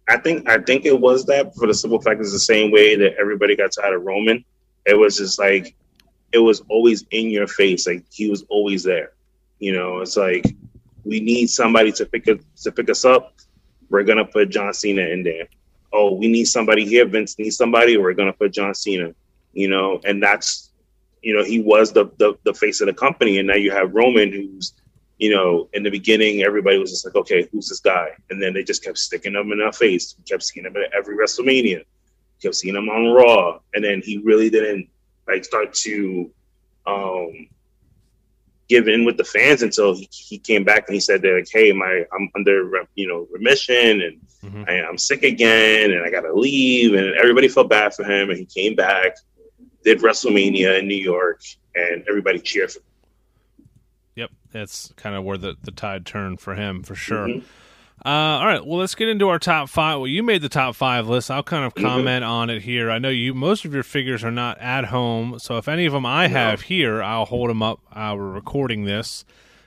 I 0.08 0.18
think 0.18 0.48
I 0.48 0.58
think 0.58 0.84
it 0.84 1.00
was 1.00 1.24
that 1.26 1.54
for 1.56 1.66
the 1.66 1.74
simple 1.74 2.00
fact 2.00 2.20
it's 2.20 2.32
the 2.32 2.38
same 2.38 2.70
way 2.70 2.94
that 2.96 3.14
everybody 3.18 3.56
got 3.56 3.72
tired 3.72 3.94
of 3.94 4.02
Roman. 4.02 4.44
It 4.84 4.94
was 4.94 5.16
just 5.16 5.38
like 5.38 5.74
it 6.32 6.38
was 6.38 6.62
always 6.68 7.04
in 7.10 7.30
your 7.30 7.46
face, 7.46 7.86
like 7.86 8.04
he 8.10 8.30
was 8.30 8.44
always 8.48 8.82
there. 8.84 9.12
You 9.58 9.72
know, 9.72 10.00
it's 10.00 10.16
like 10.16 10.44
we 11.04 11.20
need 11.20 11.48
somebody 11.48 11.92
to 11.92 12.06
pick 12.06 12.28
us 12.28 12.38
to 12.62 12.72
pick 12.72 12.88
us 12.90 13.04
up. 13.04 13.34
We're 13.88 14.04
gonna 14.04 14.24
put 14.24 14.50
John 14.50 14.72
Cena 14.72 15.02
in 15.02 15.22
there. 15.22 15.48
Oh, 15.92 16.14
we 16.14 16.28
need 16.28 16.44
somebody 16.44 16.84
here. 16.84 17.06
Vince 17.06 17.38
needs 17.38 17.56
somebody. 17.56 17.96
We're 17.96 18.14
gonna 18.14 18.32
put 18.32 18.52
John 18.52 18.74
Cena. 18.74 19.12
You 19.54 19.68
know, 19.68 20.00
and 20.04 20.22
that's 20.22 20.65
you 21.26 21.34
know, 21.34 21.42
he 21.42 21.58
was 21.58 21.92
the, 21.92 22.04
the, 22.18 22.38
the 22.44 22.54
face 22.54 22.80
of 22.80 22.86
the 22.86 22.92
company, 22.92 23.38
and 23.38 23.48
now 23.48 23.56
you 23.56 23.72
have 23.72 23.92
Roman, 23.92 24.30
who's, 24.30 24.74
you 25.18 25.34
know, 25.34 25.68
in 25.72 25.82
the 25.82 25.90
beginning, 25.90 26.42
everybody 26.42 26.78
was 26.78 26.92
just 26.92 27.04
like, 27.04 27.16
okay, 27.16 27.48
who's 27.50 27.68
this 27.68 27.80
guy? 27.80 28.10
And 28.30 28.40
then 28.40 28.54
they 28.54 28.62
just 28.62 28.84
kept 28.84 28.96
sticking 28.96 29.34
him 29.34 29.50
in 29.50 29.60
our 29.60 29.72
face. 29.72 30.14
We 30.16 30.22
kept 30.22 30.44
seeing 30.44 30.66
him 30.66 30.76
at 30.76 30.94
every 30.94 31.16
WrestleMania. 31.16 31.78
We 31.78 32.40
kept 32.40 32.54
seeing 32.54 32.76
him 32.76 32.88
on 32.88 33.12
Raw, 33.12 33.58
and 33.74 33.82
then 33.82 34.02
he 34.04 34.18
really 34.18 34.50
didn't 34.50 34.88
like 35.26 35.44
start 35.44 35.74
to 35.74 36.30
um, 36.86 37.48
give 38.68 38.86
in 38.86 39.04
with 39.04 39.16
the 39.16 39.24
fans 39.24 39.62
until 39.62 39.96
he, 39.96 40.08
he 40.12 40.38
came 40.38 40.62
back 40.62 40.84
and 40.86 40.94
he 40.94 41.00
said 41.00 41.22
that 41.22 41.34
like, 41.34 41.48
hey, 41.50 41.72
my 41.72 42.04
I'm 42.12 42.30
under 42.36 42.70
you 42.94 43.08
know 43.08 43.26
remission 43.32 44.00
and 44.00 44.20
mm-hmm. 44.44 44.62
I, 44.68 44.86
I'm 44.86 44.96
sick 44.96 45.24
again 45.24 45.90
and 45.90 46.04
I 46.04 46.10
gotta 46.10 46.32
leave, 46.32 46.94
and 46.94 47.16
everybody 47.16 47.48
felt 47.48 47.68
bad 47.68 47.94
for 47.94 48.04
him, 48.04 48.30
and 48.30 48.38
he 48.38 48.44
came 48.44 48.76
back 48.76 49.16
did 49.86 50.00
WrestleMania 50.00 50.80
in 50.80 50.88
New 50.88 50.96
York, 50.96 51.42
and 51.76 52.04
everybody 52.08 52.40
cheered 52.40 52.72
for 52.72 52.80
him. 52.80 52.84
Yep, 54.16 54.30
that's 54.50 54.92
kind 54.96 55.14
of 55.14 55.22
where 55.22 55.38
the, 55.38 55.54
the 55.62 55.70
tide 55.70 56.04
turned 56.04 56.40
for 56.40 56.56
him 56.56 56.82
for 56.82 56.96
sure. 56.96 57.28
Mm-hmm. 57.28 57.46
Uh, 58.04 58.38
all 58.38 58.46
right, 58.46 58.66
well, 58.66 58.80
let's 58.80 58.96
get 58.96 59.08
into 59.08 59.28
our 59.28 59.38
top 59.38 59.68
five. 59.68 59.98
Well, 59.98 60.08
you 60.08 60.24
made 60.24 60.42
the 60.42 60.48
top 60.48 60.74
five 60.74 61.06
list. 61.08 61.30
I'll 61.30 61.44
kind 61.44 61.64
of 61.64 61.72
mm-hmm. 61.72 61.86
comment 61.86 62.24
mm-hmm. 62.24 62.32
on 62.32 62.50
it 62.50 62.62
here. 62.62 62.90
I 62.90 62.98
know 62.98 63.10
you 63.10 63.32
most 63.32 63.64
of 63.64 63.72
your 63.72 63.84
figures 63.84 64.24
are 64.24 64.32
not 64.32 64.58
at 64.58 64.86
home, 64.86 65.38
so 65.38 65.56
if 65.56 65.68
any 65.68 65.86
of 65.86 65.92
them 65.92 66.04
I 66.04 66.26
have 66.26 66.62
no. 66.62 66.66
here, 66.66 67.02
I'll 67.02 67.24
hold 67.24 67.48
them 67.48 67.62
up. 67.62 67.78
Uh, 67.92 68.14
we're 68.18 68.32
recording 68.32 68.86
this 68.86 69.24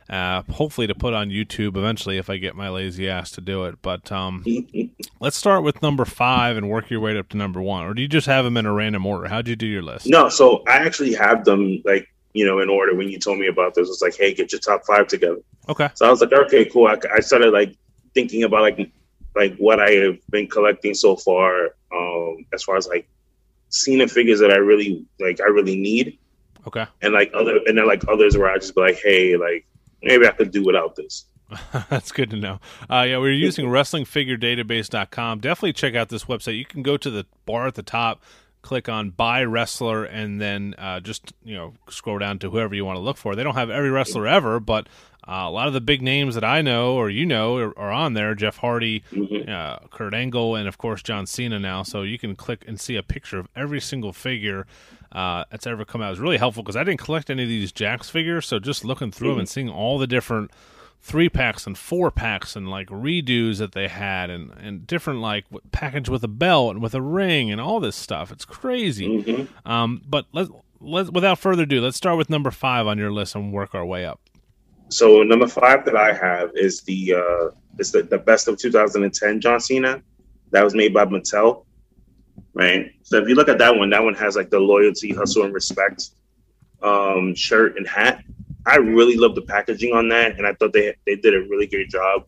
uh, 0.10 0.42
hopefully 0.52 0.88
to 0.88 0.96
put 0.96 1.14
on 1.14 1.30
YouTube 1.30 1.78
eventually 1.78 2.18
if 2.18 2.30
I 2.30 2.38
get 2.38 2.56
my 2.56 2.70
lazy 2.70 3.08
ass 3.08 3.32
to 3.32 3.42
do 3.42 3.66
it. 3.66 3.82
But 3.82 4.12
um, 4.12 4.44
let's 5.20 5.38
start 5.38 5.64
with 5.64 5.82
number 5.82 6.06
five 6.06 6.58
and 6.58 6.70
work 6.70 6.90
your 6.90 7.00
way 7.00 7.18
up 7.18 7.30
to 7.30 7.38
number 7.38 7.62
one. 7.62 7.86
Or 7.86 7.94
do 7.94 8.02
you 8.02 8.08
just 8.08 8.28
have 8.28 8.44
them 8.44 8.58
in 8.58 8.66
a 8.66 8.74
random 8.74 9.06
order? 9.06 9.28
How'd 9.28 9.48
you 9.48 9.56
do 9.56 9.68
your 9.68 9.84
list? 9.84 10.08
No, 10.08 10.30
so 10.30 10.64
I 10.68 10.78
actually 10.78 11.14
have 11.14 11.46
them 11.46 11.82
like 11.86 12.08
you 12.34 12.46
know 12.46 12.60
in 12.60 12.70
order. 12.70 12.96
When 12.96 13.10
you 13.10 13.20
told 13.20 13.38
me 13.38 13.48
about 13.48 13.76
this, 13.76 13.88
it's 13.88 14.02
like, 14.02 14.16
hey, 14.18 14.34
get 14.34 14.52
your 14.52 14.62
top 14.62 14.84
five 14.86 15.08
together. 15.08 15.42
Okay. 15.68 15.90
So 15.94 16.08
I 16.08 16.10
was 16.10 16.22
like, 16.22 16.34
okay, 16.34 16.66
cool. 16.66 16.88
I, 16.88 16.98
I 17.16 17.20
started 17.20 17.54
like 17.54 17.76
thinking 18.14 18.44
about 18.44 18.62
like 18.62 18.92
like 19.36 19.56
what 19.58 19.80
I 19.80 19.92
have 19.92 20.18
been 20.32 20.48
collecting 20.48 20.94
so 20.94 21.16
far, 21.16 21.76
um, 21.94 22.46
as 22.54 22.64
far 22.64 22.78
as 22.78 22.88
like 22.88 23.08
Cena 23.70 24.08
figures 24.08 24.40
that 24.40 24.52
I 24.52 24.58
really 24.58 25.06
like, 25.20 25.40
I 25.40 25.46
really 25.46 25.80
need. 25.80 26.18
Okay. 26.68 26.86
And 27.02 27.14
like 27.14 27.32
other, 27.34 27.60
and 27.68 27.78
then 27.78 27.88
like 27.88 28.08
others 28.08 28.38
where 28.38 28.50
I 28.50 28.58
just 28.58 28.76
be 28.76 28.82
like, 28.82 29.00
hey, 29.02 29.38
like 29.38 29.66
maybe 30.02 30.28
I 30.28 30.32
could 30.32 30.52
do 30.52 30.64
without 30.64 30.96
this. 30.96 31.26
That's 31.90 32.12
good 32.12 32.30
to 32.32 32.38
know. 32.38 32.60
Uh, 32.90 33.06
yeah, 33.08 33.18
we're 33.18 33.32
using 33.32 33.66
WrestlingFigureDatabase.com. 33.66 35.40
Definitely 35.40 35.74
check 35.74 35.96
out 35.96 36.10
this 36.10 36.26
website. 36.26 36.58
You 36.58 36.66
can 36.66 36.84
go 36.84 36.98
to 36.98 37.10
the 37.10 37.26
bar 37.46 37.68
at 37.68 37.76
the 37.76 37.84
top, 37.84 38.22
click 38.62 38.88
on 38.88 39.10
by 39.10 39.44
wrestler, 39.44 40.04
and 40.04 40.40
then 40.40 40.76
uh, 40.78 41.00
just 41.00 41.34
you 41.44 41.56
know 41.56 41.74
scroll 41.90 42.20
down 42.20 42.40
to 42.40 42.52
whoever 42.52 42.76
you 42.76 42.86
want 42.86 42.98
to 42.98 43.02
look 43.02 43.18
for. 43.18 43.36
They 43.36 43.44
don't 43.44 43.56
have 43.56 43.70
every 43.70 43.90
wrestler 43.90 44.28
ever, 44.28 44.60
but 44.60 44.88
uh, 45.30 45.44
a 45.48 45.52
lot 45.52 45.68
of 45.68 45.74
the 45.74 45.82
big 45.82 46.02
names 46.02 46.34
that 46.34 46.44
I 46.44 46.62
know 46.64 46.96
or 46.96 47.10
you 47.10 47.26
know 47.26 47.56
are, 47.58 47.78
are 47.78 47.92
on 47.92 48.14
there. 48.16 48.34
Jeff 48.34 48.58
Hardy, 48.58 49.04
Mhm. 49.12 49.48
uh, 49.48 49.78
Kurt 49.92 50.14
Angle, 50.16 50.56
and 50.56 50.68
of 50.68 50.78
course 50.80 51.04
John 51.04 51.28
Cena 51.28 51.60
now. 51.60 51.84
So 51.84 52.02
you 52.02 52.18
can 52.18 52.36
click 52.36 52.64
and 52.68 52.80
see 52.80 52.96
a 52.96 53.04
picture 53.04 53.38
of 53.38 53.48
every 53.56 53.80
single 53.80 54.12
figure 54.14 54.66
uh, 55.12 55.44
that's 55.52 55.66
ever 55.68 55.86
come 55.86 56.02
out. 56.02 56.12
It's 56.12 56.20
really 56.20 56.38
helpful 56.38 56.64
because 56.64 56.76
I 56.76 56.84
didn't 56.84 57.00
collect 57.00 57.30
any 57.30 57.44
of 57.44 57.50
these 57.50 57.72
Jakks 57.72 58.10
figures, 58.12 58.46
so 58.48 58.60
just 58.60 58.84
looking 58.86 59.12
through 59.12 59.30
them 59.30 59.40
and 59.40 59.50
seeing 59.50 59.70
all 59.70 59.98
the 59.98 60.06
different 60.08 60.52
three 61.02 61.30
packs 61.30 61.66
and 61.66 61.78
four 61.78 62.12
packs 62.12 62.56
and 62.56 62.70
like 62.70 62.88
redos 62.90 63.58
that 63.60 63.72
they 63.72 63.88
had 63.88 64.30
and 64.30 64.52
and 64.60 64.86
different 64.86 65.20
like 65.20 65.46
package 65.72 66.10
with 66.10 66.24
a 66.24 66.28
belt 66.28 66.74
and 66.74 66.84
with 66.84 66.94
a 66.94 67.02
ring 67.02 67.50
and 67.52 67.62
all 67.62 67.80
this 67.80 67.96
stuff. 67.96 68.32
It's 68.32 68.46
crazy. 68.46 69.08
Mhm. 69.08 69.48
Um, 69.66 70.02
but 70.08 70.26
let's 70.34 70.50
let 70.82 71.12
without 71.14 71.40
further 71.40 71.64
ado, 71.64 71.82
let's 71.82 71.98
start 71.98 72.18
with 72.18 72.30
number 72.30 72.52
five 72.52 72.86
on 72.86 72.98
your 72.98 73.12
list 73.12 73.34
and 73.36 73.52
work 73.54 73.74
our 73.74 73.86
way 73.86 74.06
up. 74.06 74.20
So 74.90 75.24
number 75.24 75.48
five 75.48 75.86
that 75.86 75.96
I 75.96 76.14
have 76.14 76.52
is 76.56 76.82
the 76.82 77.14
uh, 77.16 77.56
is 77.78 77.92
the, 77.92 78.04
the 78.04 78.18
best 78.18 78.48
of 78.48 78.58
2010 78.58 79.42
John 79.42 79.60
Cena. 79.60 80.02
That 80.52 80.64
was 80.64 80.74
made 80.74 80.94
by 80.94 81.06
Mattel, 81.06 81.66
right? 82.54 82.92
So 83.04 83.18
if 83.18 83.30
you 83.30 83.36
look 83.36 83.50
at 83.50 83.60
that 83.60 83.76
one, 83.76 83.92
that 83.92 84.04
one 84.04 84.16
has 84.16 84.36
like 84.36 84.50
the 84.50 84.60
loyalty, 84.60 85.14
hustle, 85.14 85.44
and 85.44 85.54
respect 85.54 86.10
um, 86.82 87.36
shirt 87.36 87.78
and 87.78 87.88
hat. 87.88 88.24
I 88.66 88.78
really 88.78 89.16
love 89.16 89.36
the 89.36 89.44
packaging 89.44 89.94
on 89.94 90.10
that, 90.10 90.38
and 90.38 90.48
I 90.48 90.54
thought 90.54 90.74
they 90.74 90.96
they 91.06 91.16
did 91.16 91.36
a 91.36 91.42
really 91.42 91.68
great 91.68 91.90
job 91.90 92.26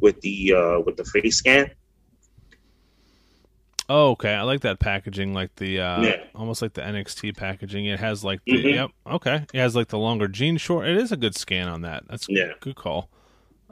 with 0.00 0.20
the 0.20 0.54
uh, 0.54 0.80
with 0.80 0.96
the 0.96 1.04
face 1.04 1.36
scan. 1.36 1.70
Oh, 3.88 4.10
okay. 4.12 4.32
I 4.34 4.42
like 4.42 4.60
that 4.60 4.78
packaging, 4.78 5.34
like 5.34 5.54
the 5.56 5.80
uh, 5.80 6.02
Yeah. 6.02 6.24
almost 6.34 6.62
like 6.62 6.74
the 6.74 6.82
NXT 6.82 7.36
packaging. 7.36 7.86
It 7.86 7.98
has 8.00 8.24
like 8.24 8.40
the 8.46 8.52
Mhm. 8.64 8.74
yep. 8.74 8.90
Okay, 9.06 9.44
it 9.52 9.58
has 9.58 9.74
like 9.76 9.88
the 9.88 9.98
longer 9.98 10.28
jean 10.28 10.56
short. 10.56 10.86
It 10.88 10.96
is 10.96 11.12
a 11.12 11.16
good 11.16 11.34
scan 11.36 11.68
on 11.68 11.82
that. 11.82 12.04
That's 12.08 12.26
Yeah. 12.28 12.52
good 12.60 12.76
call. 12.76 13.10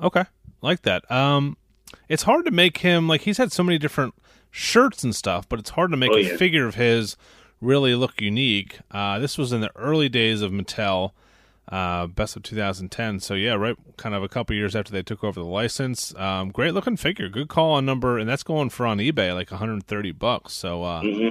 Okay, 0.02 0.24
like 0.62 0.82
that. 0.82 1.08
Um, 1.10 1.56
it's 2.08 2.24
hard 2.24 2.44
to 2.46 2.50
make 2.50 2.78
him 2.78 3.08
like 3.08 3.22
he's 3.22 3.38
had 3.38 3.52
so 3.52 3.62
many 3.62 3.78
different 3.78 4.14
shirts 4.50 5.04
and 5.04 5.14
stuff, 5.14 5.48
but 5.48 5.58
it's 5.58 5.70
hard 5.70 5.90
to 5.92 5.96
make 5.96 6.10
Oh, 6.12 6.16
a 6.16 6.22
yeah. 6.22 6.36
figure 6.36 6.66
of 6.66 6.74
his 6.74 7.16
really 7.60 7.94
look 7.94 8.20
unique. 8.20 8.78
Uh, 8.90 9.18
this 9.20 9.38
was 9.38 9.52
in 9.52 9.60
the 9.60 9.70
early 9.76 10.08
days 10.08 10.42
of 10.42 10.50
Mattel. 10.50 11.12
Uh, 11.70 12.08
best 12.08 12.34
of 12.36 12.42
2010. 12.42 13.20
So 13.20 13.34
yeah, 13.34 13.52
right, 13.54 13.76
kind 13.96 14.14
of 14.14 14.24
a 14.24 14.28
couple 14.28 14.56
years 14.56 14.74
after 14.74 14.90
they 14.90 15.04
took 15.04 15.22
over 15.22 15.38
the 15.38 15.46
license. 15.46 16.12
Um, 16.16 16.50
great 16.50 16.74
looking 16.74 16.96
figure. 16.96 17.28
Good 17.28 17.48
call 17.48 17.74
on 17.74 17.86
number, 17.86 18.18
and 18.18 18.28
that's 18.28 18.42
going 18.42 18.70
for 18.70 18.86
on 18.86 18.98
eBay 18.98 19.34
like 19.34 19.52
130 19.52 20.10
bucks. 20.12 20.52
So 20.52 20.82
uh, 20.82 21.02
hmm 21.02 21.30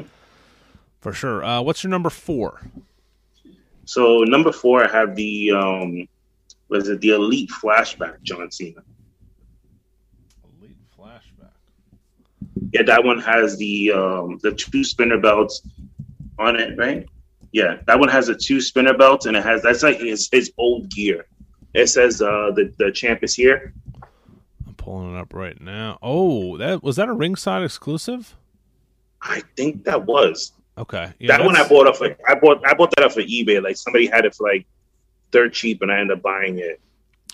for 1.00 1.14
sure. 1.14 1.44
Uh, 1.44 1.62
what's 1.62 1.84
your 1.84 1.90
number 1.90 2.10
four? 2.10 2.62
So 3.86 4.20
number 4.20 4.52
four, 4.52 4.84
I 4.84 4.92
have 4.92 5.16
the 5.16 5.52
um, 5.52 6.08
was 6.70 6.90
it 6.90 7.02
the 7.02 7.12
Elite 7.12 7.50
Flashback 7.50 8.22
John 8.22 8.52
Cena. 8.52 8.82
Elite 10.62 10.78
flashback. 10.98 11.54
Yeah, 12.72 12.84
that 12.84 13.04
one 13.04 13.20
has 13.20 13.58
the 13.58 13.92
um, 13.92 14.40
the 14.44 14.52
two 14.52 14.84
spinner 14.84 15.18
belts 15.20 15.62
on 16.38 16.56
it, 16.56 16.78
right? 16.78 17.08
Yeah, 17.52 17.78
that 17.88 18.00
one 18.00 18.10
has 18.10 18.30
a 18.30 18.36
two 18.36 18.62
spinner 18.62 18.94
belt, 18.94 19.26
and 19.26 19.36
it 19.36 19.44
has 19.44 19.62
that's 19.64 19.84
like 19.84 20.00
his 20.00 20.30
his 20.32 20.52
old 20.58 20.90
gear. 20.90 21.26
It 21.74 21.88
says 21.88 22.22
uh, 22.22 22.52
the 22.56 22.72
the 22.78 22.92
champ 22.92 23.24
is 23.24 23.34
here. 23.36 23.74
I'm 24.68 24.76
pulling 24.76 25.16
it 25.16 25.20
up 25.20 25.34
right 25.34 25.60
now. 25.60 25.98
Oh, 26.02 26.58
that 26.58 26.84
was 26.84 26.96
that 26.98 27.10
a 27.10 27.14
ringside 27.14 27.64
exclusive? 27.64 28.36
I 29.22 29.42
think 29.58 29.84
that 29.86 30.06
was 30.06 30.54
Okay, 30.78 31.12
yeah, 31.20 31.36
that 31.38 31.46
one. 31.46 31.58
I 31.58 31.68
bought 31.68 31.88
off 31.88 32.00
like 32.00 32.20
I 32.28 32.36
bought 32.36 32.66
I 32.66 32.74
bought 32.74 32.94
that 32.96 33.04
off 33.06 33.18
of 33.18 33.26
eBay. 33.26 33.62
Like 33.62 33.76
somebody 33.78 34.06
had 34.08 34.26
it 34.26 34.34
for 34.36 34.48
like 34.48 34.66
dirt 35.32 35.54
cheap, 35.54 35.82
and 35.82 35.92
I 35.92 36.00
ended 36.00 36.18
up 36.18 36.24
buying 36.24 36.60
it. 36.60 36.80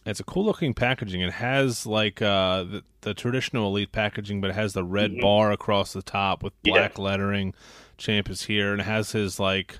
It's 0.05 0.19
a 0.19 0.23
cool 0.23 0.45
looking 0.45 0.73
packaging. 0.73 1.21
It 1.21 1.33
has 1.33 1.85
like 1.85 2.21
uh, 2.21 2.63
the, 2.63 2.83
the 3.01 3.13
traditional 3.13 3.67
elite 3.67 3.91
packaging, 3.91 4.39
but 4.39 4.49
it 4.51 4.53
has 4.55 4.73
the 4.73 4.83
red 4.83 5.11
Mhm. 5.11 5.21
bar 5.21 5.51
across 5.51 5.93
the 5.93 6.01
top 6.03 6.41
with 6.43 6.53
Yeah. 6.63 6.73
black 6.73 6.97
lettering. 6.97 7.53
Champ 7.97 8.29
is 8.29 8.43
here, 8.43 8.71
and 8.71 8.81
it 8.81 8.85
has 8.85 9.11
his 9.11 9.39
like. 9.39 9.79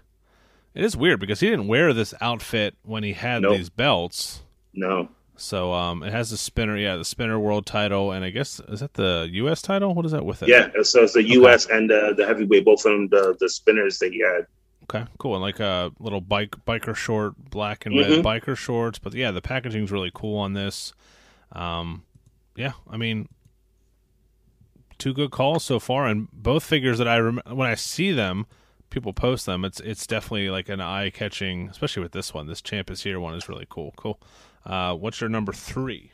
It 0.76 0.84
is 0.84 0.96
weird 0.98 1.20
because 1.20 1.40
he 1.40 1.50
didn't 1.50 1.68
wear 1.68 1.94
this 1.94 2.14
outfit 2.22 2.76
when 2.84 3.04
he 3.04 3.14
had 3.14 3.42
Nope. 3.44 3.58
these 3.58 3.70
belts. 3.70 4.42
No, 4.74 5.08
So 5.38 5.72
um, 5.74 6.04
it 6.04 6.12
has 6.12 6.32
the 6.32 6.38
spinner, 6.38 6.78
yeah, 6.78 6.98
the 6.98 7.06
spinner 7.06 7.40
world 7.40 7.66
title, 7.66 8.12
and 8.12 8.26
I 8.26 8.30
guess 8.30 8.60
is 8.68 8.82
that 8.82 8.94
the 8.96 9.30
U.S. 9.34 9.62
title? 9.62 9.96
What 9.96 10.06
is 10.06 10.12
that 10.12 10.26
with 10.26 10.44
it? 10.44 10.50
yeah. 10.50 10.68
So 10.84 11.04
it's 11.04 11.14
the 11.14 11.24
U.S. 11.30 11.66
and 11.68 11.90
uh, 11.92 12.12
the 12.14 12.26
heavyweight, 12.28 12.66
both 12.66 12.86
of 12.86 12.92
them, 12.92 13.08
the 13.08 13.36
the 13.40 13.50
spinners 13.50 14.00
that 14.00 14.12
he 14.12 14.20
had. 14.20 14.46
Okay, 14.84 15.06
cool. 15.18 15.34
And 15.36 15.42
like 15.42 15.60
a 15.62 15.92
little 16.00 16.20
bike 16.22 16.52
biker 16.68 16.94
short, 16.96 17.36
black 17.50 17.86
and 17.86 17.98
red 17.98 18.08
Mhm. 18.08 18.22
biker 18.24 18.56
shorts. 18.58 19.00
But 19.00 19.14
yeah, 19.14 19.32
the 19.32 19.42
packaging's 19.42 19.92
really 19.92 20.12
cool 20.14 20.38
on 20.38 20.54
this. 20.54 20.94
Um, 21.54 22.04
yeah, 22.58 22.74
I 22.90 22.98
mean, 22.98 23.28
two 24.98 25.14
good 25.14 25.32
calls 25.32 25.64
so 25.64 25.80
far, 25.80 26.06
and 26.06 26.28
both 26.34 26.64
figures 26.64 26.98
that 26.98 27.08
I 27.08 27.18
rem- 27.20 27.42
when 27.50 27.68
I 27.70 27.76
see 27.76 28.12
them, 28.12 28.46
people 28.90 29.14
post 29.14 29.46
them. 29.46 29.66
It's 29.66 29.80
it's 29.80 30.08
definitely 30.08 30.50
like 30.50 30.70
an 30.70 30.82
eye 30.82 31.10
catching, 31.10 31.70
especially 31.70 32.04
with 32.04 32.12
this 32.12 32.34
one. 32.34 32.48
This 32.48 32.62
champ 32.62 32.90
is 32.90 33.04
here 33.04 33.20
one 33.20 33.36
is 33.36 33.50
really 33.50 33.68
cool. 33.70 33.94
Cool. 33.96 34.20
Uh, 34.66 34.96
what's 34.96 35.22
your 35.22 35.30
number 35.30 35.54
three? 35.54 36.12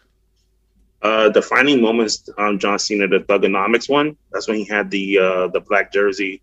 Uh, 1.02 1.30
defining 1.30 1.82
moments, 1.82 2.30
um, 2.38 2.60
John 2.60 2.78
Cena, 2.78 3.08
the 3.08 3.20
Thugonomics 3.20 3.90
one. 3.90 4.16
That's 4.32 4.48
when 4.48 4.58
he 4.58 4.66
had 4.66 4.92
the 4.92 5.18
uh, 5.18 5.48
the 5.48 5.60
black 5.60 5.92
jersey 5.92 6.42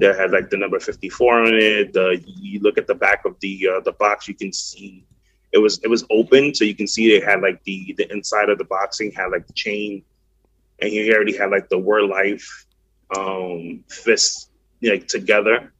that 0.00 0.18
had 0.18 0.32
like 0.32 0.50
the 0.50 0.56
number 0.56 0.80
fifty 0.80 1.08
four 1.08 1.40
on 1.40 1.54
it. 1.54 1.92
The 1.92 2.22
you 2.26 2.60
look 2.60 2.76
at 2.76 2.86
the 2.86 2.94
back 2.94 3.24
of 3.24 3.38
the 3.40 3.68
uh, 3.76 3.80
the 3.80 3.92
box, 3.92 4.26
you 4.26 4.34
can 4.34 4.52
see 4.52 5.04
it 5.52 5.58
was 5.58 5.78
it 5.84 5.88
was 5.88 6.04
open, 6.10 6.54
so 6.54 6.64
you 6.64 6.74
can 6.74 6.88
see 6.88 7.14
it 7.14 7.24
had 7.24 7.40
like 7.40 7.62
the 7.64 7.94
the 7.96 8.10
inside 8.12 8.48
of 8.48 8.58
the 8.58 8.64
boxing 8.64 9.12
had 9.12 9.26
like 9.26 9.46
the 9.46 9.52
chain, 9.52 10.02
and 10.80 10.90
he 10.90 11.12
already 11.14 11.36
had 11.36 11.50
like 11.50 11.68
the 11.68 11.78
word 11.78 12.10
life 12.10 12.66
um, 13.16 13.84
fists 13.88 14.50
like 14.90 15.06
together. 15.08 15.72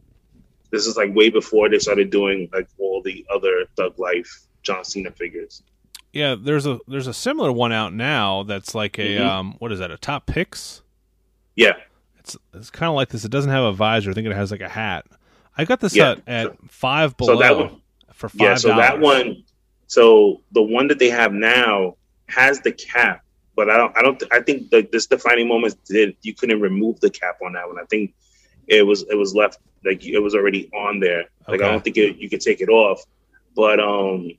This 0.71 0.87
is 0.87 0.97
like 0.97 1.15
way 1.15 1.31
before 1.31 1.69
they 1.69 1.79
started 1.79 2.11
doing 2.11 2.49
like 2.53 2.69
all 2.79 3.01
the 3.03 3.25
other 3.33 3.65
Thug 3.77 3.99
Life 3.99 4.47
John 4.63 4.85
Cena 4.85 5.11
figures. 5.11 5.63
Yeah, 6.13 6.37
there's 6.41 6.67
a 6.67 6.79
there's 6.89 7.07
a 7.07 7.15
similar 7.15 7.53
one 7.53 7.73
out 7.73 7.93
now 7.93 8.43
that's 8.45 8.75
like 8.75 8.99
a 8.99 9.17
Mhm. 9.19 9.27
um 9.27 9.55
what 9.59 9.73
is 9.73 9.79
that 9.79 9.91
a 9.91 9.97
top 9.99 10.27
picks? 10.27 10.83
Yeah. 11.57 11.75
It's 12.19 12.37
it's 12.55 12.71
kind 12.71 12.89
of 12.89 12.97
like 12.97 13.11
this. 13.11 13.25
It 13.25 13.31
doesn't 13.31 13.51
have 13.51 13.65
a 13.65 13.73
visor. 13.73 14.11
I 14.11 14.15
think 14.15 14.27
it 14.27 14.35
has 14.35 14.51
like 14.51 14.61
a 14.61 14.69
hat. 14.69 15.07
I 15.57 15.65
got 15.65 15.81
this 15.81 15.95
Yeah. 15.95 16.13
at, 16.13 16.23
at 16.27 16.57
five 16.71 17.17
below 17.17 17.35
So 17.35 17.41
that 17.41 17.57
one, 17.57 17.81
for 18.13 18.29
five 18.29 18.41
Yeah, 18.41 18.55
so 18.57 18.69
that 18.69 18.99
one, 18.99 19.45
so 19.87 20.41
the 20.53 20.63
one 20.63 20.89
that 20.89 20.99
they 20.99 21.11
have 21.11 21.33
now 21.33 21.97
has 22.29 22.61
the 22.63 22.73
cap, 22.73 23.23
but 23.55 23.69
I 23.71 23.77
don't, 23.77 23.97
I 23.97 24.03
don't, 24.03 24.21
I 24.33 24.41
think 24.41 24.71
that 24.71 24.91
this 24.91 25.07
defining 25.07 25.47
moments 25.47 25.77
did 25.85 26.17
you 26.23 26.35
couldn't 26.35 26.61
remove 26.61 26.99
the 27.01 27.11
cap 27.11 27.37
on 27.45 27.53
that 27.53 27.69
one. 27.69 27.79
I 27.79 27.85
think 27.85 28.15
it 28.69 28.83
was 28.87 29.03
it 29.11 29.15
was 29.17 29.35
left 29.35 29.59
like 29.85 30.05
it 30.05 30.19
was 30.19 30.35
already 30.35 30.71
on 30.75 31.01
there. 31.01 31.25
Like 31.47 31.61
Okay. 31.61 31.69
I 31.69 31.73
don't 31.73 31.85
think 31.85 31.97
it, 31.97 32.17
you 32.17 32.29
could 32.31 32.41
take 32.41 32.61
it 32.61 32.69
off, 32.69 33.03
but 33.55 33.79
um, 33.81 34.31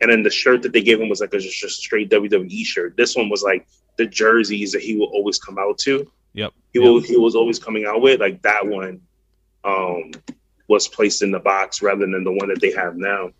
and 0.00 0.10
then 0.10 0.22
the 0.22 0.30
shirt 0.30 0.62
that 0.62 0.72
they 0.72 0.82
gave 0.82 1.00
him 1.00 1.08
was 1.08 1.20
like 1.20 1.34
a, 1.34 1.38
just 1.38 1.62
a 1.64 1.68
straight 1.68 2.10
WWE 2.10 2.64
shirt. 2.64 2.96
This 2.96 3.16
one 3.16 3.28
was 3.28 3.42
like 3.42 3.66
the 3.96 4.06
jerseys 4.06 4.72
that 4.72 4.82
he 4.82 4.96
will 4.96 5.06
always 5.08 5.38
come 5.38 5.58
out 5.58 5.78
to. 5.78 6.10
Yep. 6.34 6.52
He 6.72 6.78
Yep. 6.80 6.84
will 6.86 7.00
he 7.00 7.16
was 7.16 7.34
always 7.34 7.58
coming 7.58 7.84
out 7.86 8.00
with 8.00 8.20
like 8.20 8.42
that 8.42 8.66
one. 8.66 9.00
Um, 9.64 10.12
was 10.68 10.86
placed 10.86 11.22
in 11.22 11.30
the 11.30 11.38
box 11.38 11.80
rather 11.80 12.06
than 12.06 12.24
the 12.24 12.30
one 12.32 12.48
that 12.48 12.60
they 12.60 12.70
have 12.72 12.96
now. 12.96 13.30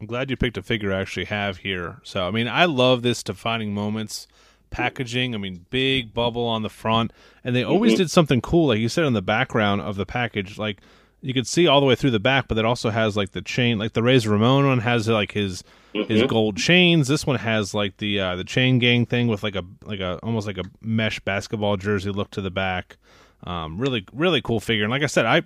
I'm 0.00 0.06
glad 0.06 0.30
you 0.30 0.36
picked 0.36 0.56
a 0.56 0.62
figure 0.62 0.92
I 0.92 1.00
actually 1.00 1.26
have 1.26 1.58
here. 1.58 2.00
So 2.02 2.26
I 2.26 2.30
mean, 2.30 2.48
I 2.48 2.64
love 2.64 3.02
this 3.02 3.22
defining 3.22 3.74
moments 3.74 4.26
packaging. 4.72 5.34
I 5.34 5.38
mean, 5.38 5.66
big 5.70 6.12
bubble 6.12 6.44
on 6.46 6.62
the 6.62 6.68
front, 6.70 7.12
and 7.44 7.54
they 7.54 7.62
always 7.62 7.92
Mhm. 7.94 7.98
did 7.98 8.10
something 8.10 8.40
cool, 8.40 8.66
like 8.68 8.78
you 8.80 8.88
said 8.88 9.04
in 9.04 9.12
the 9.12 9.22
background 9.22 9.80
of 9.82 9.96
the 9.96 10.06
package, 10.06 10.58
like. 10.58 10.80
You 11.24 11.32
could 11.32 11.46
see 11.46 11.68
all 11.68 11.78
the 11.78 11.86
way 11.86 11.94
through 11.94 12.10
the 12.10 12.18
back, 12.18 12.48
but 12.48 12.58
it 12.58 12.64
also 12.64 12.90
has 12.90 13.16
like 13.16 13.30
the 13.30 13.42
chain, 13.42 13.78
like 13.78 13.92
the 13.92 14.02
Razor 14.02 14.28
Ramon 14.30 14.66
one 14.66 14.80
has 14.80 15.06
like 15.06 15.30
his 15.30 15.62
his 15.92 16.22
Mhm. 16.22 16.26
gold 16.26 16.56
chains. 16.56 17.06
This 17.06 17.24
one 17.24 17.36
has 17.36 17.74
like 17.74 17.98
the 17.98 18.18
uh, 18.18 18.34
the 18.34 18.42
chain 18.42 18.80
gang 18.80 19.06
thing 19.06 19.28
with 19.28 19.44
like 19.44 19.54
a 19.54 19.62
like 19.84 20.00
a 20.00 20.18
almost 20.24 20.48
like 20.48 20.58
a 20.58 20.64
mesh 20.80 21.20
basketball 21.20 21.76
jersey 21.76 22.10
look 22.10 22.32
to 22.32 22.40
the 22.40 22.50
back. 22.50 22.96
Um, 23.44 23.78
really 23.78 24.04
really 24.12 24.42
cool 24.42 24.58
figure. 24.58 24.82
And 24.82 24.90
like 24.90 25.04
I 25.04 25.06
said, 25.06 25.24
I 25.24 25.42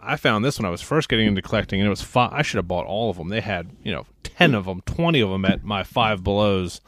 I 0.00 0.16
found 0.16 0.44
this 0.44 0.58
when 0.58 0.66
I 0.66 0.70
was 0.70 0.82
first 0.82 1.08
getting 1.08 1.28
into 1.28 1.40
collecting, 1.40 1.78
and 1.80 1.86
it 1.86 1.90
was 1.90 2.02
five. 2.02 2.32
I 2.32 2.42
should 2.42 2.56
have 2.56 2.66
bought 2.66 2.86
all 2.86 3.08
of 3.08 3.16
them. 3.16 3.28
They 3.28 3.40
had 3.42 3.70
you 3.84 3.92
know 3.92 4.06
ten 4.24 4.56
of 4.56 4.64
them, 4.64 4.82
twenty 4.86 5.20
of 5.20 5.30
them 5.30 5.44
at 5.44 5.62
my 5.62 5.84
five 5.84 6.24
belows. 6.24 6.80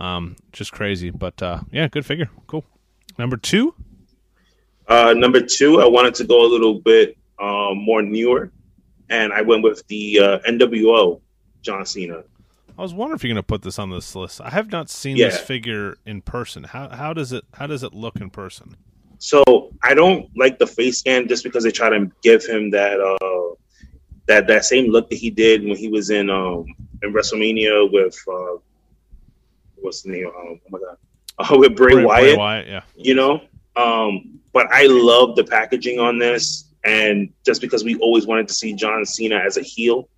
Um, 0.00 0.36
just 0.52 0.72
crazy, 0.72 1.10
but 1.10 1.40
uh, 1.42 1.60
yeah, 1.70 1.86
good 1.88 2.06
figure. 2.06 2.30
Cool. 2.46 2.64
Number 3.18 3.36
two. 3.36 3.74
Uh, 4.88 5.12
number 5.12 5.40
two, 5.40 5.80
I 5.80 5.86
wanted 5.86 6.14
to 6.16 6.24
go 6.24 6.44
a 6.44 6.48
little 6.48 6.80
bit 6.80 7.16
um, 7.38 7.78
more 7.78 8.02
newer, 8.02 8.50
and 9.08 9.32
I 9.32 9.42
went 9.42 9.62
with 9.62 9.86
the 9.88 10.18
uh, 10.18 10.38
NWO 10.40 11.20
John 11.62 11.84
Cena. 11.86 12.24
I 12.78 12.82
was 12.82 12.94
wondering 12.94 13.16
if 13.16 13.22
you're 13.22 13.28
going 13.34 13.42
to 13.42 13.46
put 13.46 13.60
this 13.60 13.78
on 13.78 13.90
this 13.90 14.14
list. 14.14 14.40
I 14.40 14.48
have 14.48 14.72
not 14.72 14.88
seen 14.88 15.18
this 15.18 15.38
figure 15.38 15.98
in 16.06 16.22
person. 16.22 16.64
How 16.64 16.88
how 16.88 17.12
does 17.12 17.30
it 17.30 17.44
how 17.52 17.66
does 17.66 17.82
it 17.82 17.92
look 17.92 18.16
in 18.16 18.30
person? 18.30 18.74
So 19.18 19.70
I 19.82 19.92
don't 19.92 20.30
like 20.34 20.58
the 20.58 20.66
face 20.66 21.00
scan 21.00 21.28
just 21.28 21.44
because 21.44 21.62
they 21.62 21.70
try 21.70 21.90
to 21.90 22.10
give 22.22 22.42
him 22.46 22.70
that 22.70 22.98
uh 22.98 23.54
that 24.28 24.46
that 24.46 24.64
same 24.64 24.90
look 24.90 25.10
that 25.10 25.16
he 25.16 25.28
did 25.28 25.62
when 25.62 25.76
he 25.76 25.88
was 25.88 26.08
in 26.08 26.30
um 26.30 26.64
in 27.02 27.12
WrestleMania 27.12 27.92
with 27.92 28.18
uh 28.26 28.56
what's 29.80 30.02
the 30.02 30.10
name? 30.10 30.26
Um, 30.26 30.32
oh 30.36 30.58
my 30.70 30.78
god, 30.78 30.96
uh, 31.38 31.58
with 31.58 31.76
Bray, 31.76 31.94
Bray, 31.94 32.04
Wyatt. 32.04 32.24
Bray 32.24 32.36
Wyatt, 32.36 32.66
yeah. 32.68 32.82
You 32.96 33.14
know, 33.14 33.42
um, 33.76 34.40
but 34.52 34.66
I 34.72 34.86
love 34.86 35.36
the 35.36 35.44
packaging 35.44 35.98
on 35.98 36.18
this, 36.18 36.66
and 36.84 37.32
just 37.44 37.60
because 37.60 37.84
we 37.84 37.96
always 37.96 38.26
wanted 38.26 38.48
to 38.48 38.54
see 38.54 38.72
John 38.74 39.04
Cena 39.04 39.36
as 39.36 39.56
a 39.56 39.62
heel, 39.62 40.08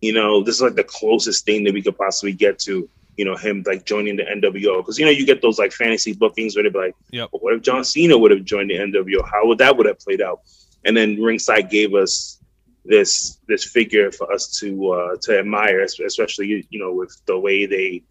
you 0.00 0.12
know, 0.12 0.42
this 0.42 0.56
is 0.56 0.62
like 0.62 0.74
the 0.74 0.84
closest 0.84 1.44
thing 1.44 1.64
that 1.64 1.74
we 1.74 1.82
could 1.82 1.96
possibly 1.96 2.32
get 2.32 2.58
to. 2.60 2.88
You 3.16 3.26
know, 3.26 3.36
him 3.36 3.62
like 3.66 3.84
joining 3.84 4.16
the 4.16 4.22
NWO 4.22 4.78
because 4.78 4.98
you 4.98 5.04
know 5.04 5.10
you 5.10 5.26
get 5.26 5.42
those 5.42 5.58
like 5.58 5.72
fantasy 5.72 6.14
bookings 6.14 6.56
where 6.56 6.62
they're 6.62 6.82
like, 6.82 6.94
Yep. 7.10 7.30
but 7.32 7.42
what 7.42 7.52
if 7.52 7.60
John 7.60 7.84
Cena 7.84 8.16
would 8.16 8.30
have 8.30 8.44
joined 8.44 8.70
the 8.70 8.76
NWO? 8.76 9.22
How 9.30 9.46
would 9.46 9.58
that 9.58 9.76
would 9.76 9.84
have 9.86 9.98
played 9.98 10.22
out? 10.22 10.40
And 10.86 10.96
then 10.96 11.20
Ringside 11.20 11.68
gave 11.68 11.92
us 11.94 12.40
this 12.86 13.38
this 13.46 13.64
figure 13.64 14.10
for 14.10 14.32
us 14.32 14.58
to 14.60 14.92
uh, 14.92 15.16
to 15.22 15.38
admire, 15.38 15.82
especially 15.82 16.66
you 16.70 16.78
know 16.78 16.94
with 16.94 17.14
the 17.26 17.38
way 17.38 17.66
they 17.66 18.02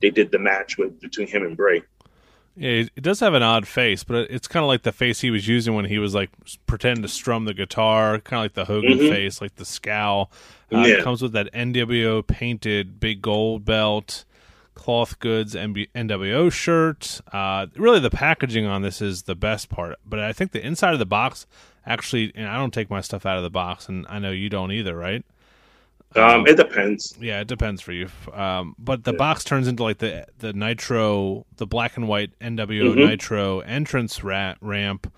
they 0.00 0.10
did 0.10 0.30
the 0.32 0.38
match 0.38 0.78
with 0.78 1.00
between 1.00 1.26
him 1.28 1.42
and 1.42 1.56
Bray. 1.56 1.82
Yeah, 2.58 2.84
it 2.96 3.02
does 3.02 3.20
have 3.20 3.34
an 3.34 3.42
odd 3.42 3.66
face, 3.68 4.02
but 4.02 4.30
it's 4.30 4.48
kind 4.48 4.62
of 4.64 4.68
like 4.68 4.82
the 4.82 4.92
face 4.92 5.20
he 5.20 5.30
was 5.30 5.46
using 5.46 5.74
when 5.74 5.84
he 5.84 5.98
was 5.98 6.14
like 6.14 6.30
pretending 6.66 7.02
to 7.02 7.08
strum 7.08 7.44
the 7.44 7.52
guitar, 7.52 8.18
kind 8.20 8.40
of 8.40 8.44
like 8.44 8.54
the 8.54 8.64
Hogan 8.64 8.98
Mhm. 8.98 9.10
face, 9.10 9.40
like 9.42 9.56
the 9.56 9.64
scowl. 9.66 10.30
Uh, 10.72 10.78
Yeah. 10.78 10.86
It 10.94 11.04
comes 11.04 11.20
with 11.20 11.32
that 11.32 11.50
NWO 11.52 12.22
painted 12.22 12.98
big 12.98 13.20
gold 13.20 13.66
belt, 13.66 14.24
cloth 14.74 15.18
goods, 15.18 15.54
NB- 15.54 15.88
NWO 15.94 16.48
shirt. 16.50 17.20
Uh, 17.30 17.66
really, 17.76 18.00
the 18.00 18.10
packaging 18.10 18.64
on 18.64 18.80
this 18.80 19.02
is 19.02 19.24
the 19.24 19.34
best 19.34 19.68
part, 19.68 19.96
but 20.06 20.18
I 20.18 20.32
think 20.32 20.52
the 20.52 20.64
inside 20.66 20.94
of 20.94 20.98
the 20.98 21.04
box 21.06 21.46
actually, 21.84 22.32
and 22.34 22.48
I 22.48 22.56
don't 22.56 22.72
take 22.74 22.88
my 22.90 23.00
stuff 23.02 23.24
out 23.26 23.36
of 23.36 23.42
the 23.42 23.50
box, 23.50 23.86
and 23.88 24.06
I 24.08 24.18
know 24.18 24.30
you 24.32 24.48
don't 24.48 24.72
either, 24.72 24.96
right? 24.96 25.24
Um, 26.16 26.46
it 26.46 26.56
depends. 26.56 27.16
Yeah, 27.20 27.40
it 27.40 27.48
depends 27.48 27.80
for 27.82 27.92
you. 27.92 28.08
Um, 28.32 28.74
but 28.78 29.04
the 29.04 29.12
Yeah. 29.12 29.18
box 29.18 29.44
turns 29.44 29.68
into 29.68 29.82
like 29.82 29.98
the 29.98 30.26
the 30.38 30.52
nitro, 30.52 31.46
the 31.56 31.66
black 31.66 31.96
and 31.96 32.08
white 32.08 32.32
NWO 32.40 32.94
Mhm. 32.94 33.08
nitro 33.08 33.60
entrance 33.60 34.22
ra- 34.24 34.54
ramp, 34.60 35.12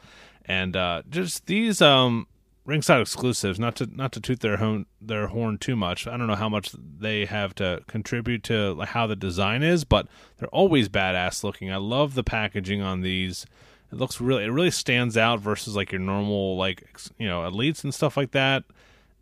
and 0.45 0.77
uh, 0.77 1.03
just 1.09 1.47
these 1.47 1.81
um, 1.83 2.27
ringside 2.65 3.01
exclusives. 3.01 3.59
Not 3.59 3.77
to 3.77 3.89
not 3.95 4.13
to 4.13 4.21
toot 4.21 4.41
their 4.41 4.57
horn 4.59 4.87
their 5.01 5.29
horn 5.29 5.59
too 5.59 5.77
much. 5.77 6.07
I 6.07 6.17
don't 6.17 6.27
know 6.27 6.35
how 6.35 6.49
much 6.49 6.71
they 6.73 7.25
have 7.27 7.55
to 7.57 7.83
contribute 7.87 8.43
to 8.45 8.73
like, 8.75 8.91
how 8.91 9.07
the 9.07 9.17
design 9.17 9.63
is, 9.63 9.85
but 9.85 10.07
they're 10.39 10.49
always 10.49 10.89
badass 10.89 11.45
looking. 11.45 11.71
I 11.73 11.77
love 11.77 12.15
the 12.15 12.25
packaging 12.25 12.83
on 12.83 13.03
these. 13.03 13.47
It 13.93 13.97
looks 13.97 14.21
really 14.21 14.45
it 14.45 14.49
really 14.51 14.71
stands 14.71 15.17
out 15.17 15.41
versus 15.41 15.75
like 15.75 15.93
your 15.93 16.01
normal 16.01 16.57
like 16.57 16.85
you 17.19 17.27
know 17.27 17.41
elites 17.51 17.85
and 17.85 17.95
stuff 17.95 18.17
like 18.19 18.33
that 18.33 18.65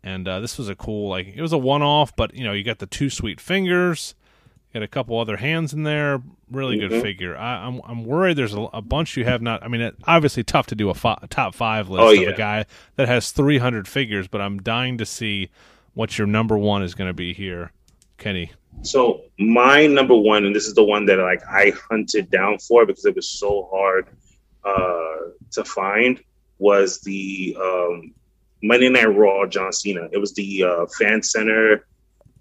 and 0.03 0.27
uh, 0.27 0.39
this 0.39 0.57
was 0.57 0.69
a 0.69 0.75
cool 0.75 1.09
like 1.09 1.27
it 1.35 1.41
was 1.41 1.53
a 1.53 1.57
one-off 1.57 2.15
but 2.15 2.33
you 2.33 2.43
know 2.43 2.53
you 2.53 2.63
got 2.63 2.79
the 2.79 2.85
two 2.85 3.09
sweet 3.09 3.39
fingers 3.41 4.15
got 4.73 4.83
a 4.83 4.87
couple 4.87 5.17
other 5.19 5.37
hands 5.37 5.73
in 5.73 5.83
there 5.83 6.21
really 6.51 6.77
good 6.77 6.91
Mhm. 6.91 7.01
figure. 7.01 7.35
I, 7.37 7.65
I'm, 7.65 7.81
I'm 7.85 8.03
worried 8.05 8.37
there's 8.37 8.53
a, 8.53 8.61
a 8.73 8.81
bunch 8.81 9.17
you 9.17 9.25
have 9.25 9.41
not 9.41 9.63
i 9.63 9.67
mean 9.67 9.81
it, 9.81 9.95
obviously 10.05 10.43
tough 10.43 10.67
to 10.67 10.75
do 10.75 10.89
a, 10.89 10.93
fi- 10.93 11.17
a 11.21 11.27
top 11.27 11.55
five 11.55 11.89
list 11.89 12.03
Oh, 12.03 12.21
of 12.21 12.27
a 12.33 12.37
guy 12.37 12.65
that 12.95 13.07
has 13.07 13.31
300 13.31 13.87
figures 13.87 14.27
but 14.27 14.39
i'm 14.41 14.59
dying 14.61 14.97
to 14.99 15.05
see 15.05 15.49
what 15.93 16.17
your 16.17 16.27
number 16.27 16.57
one 16.57 16.83
is 16.83 16.93
going 16.95 17.09
to 17.09 17.13
be 17.13 17.33
here 17.33 17.71
kenny. 18.17 18.51
So 18.83 19.21
my 19.39 19.87
number 19.87 20.15
one, 20.15 20.45
and 20.45 20.55
this 20.55 20.67
is 20.67 20.75
the 20.75 20.83
one 20.83 21.05
that 21.07 21.17
like 21.17 21.41
I 21.49 21.71
hunted 21.89 22.29
down 22.29 22.59
for 22.59 22.85
because 22.85 23.05
it 23.05 23.15
was 23.15 23.27
so 23.27 23.67
hard 23.73 24.07
uh, 24.63 25.31
to 25.53 25.63
find, 25.65 26.21
was 26.59 26.99
the 27.01 27.57
um, 27.59 28.13
Monday 28.67 28.89
Night 28.89 29.05
Raw 29.05 29.45
John 29.45 29.71
Cena. 29.71 30.09
It 30.11 30.17
was 30.17 30.33
the 30.33 30.63
uh, 30.63 30.85
fan 30.99 31.21
center 31.23 31.85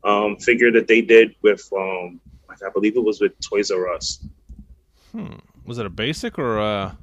um, 0.05 0.37
figure 0.37 0.71
that 0.73 0.87
they 0.89 1.01
did 1.01 1.35
with, 1.43 1.63
um, 1.77 2.21
I 2.51 2.71
believe 2.75 2.97
it 2.97 3.05
was 3.05 3.21
with 3.21 3.33
Toys 3.41 3.71
R 3.71 3.89
Us. 3.95 4.25
hmm. 5.13 5.35
was 5.65 5.79
it 5.79 5.87
a 5.87 5.91
basic 5.91 6.39
or 6.39 6.59
a 6.59 6.97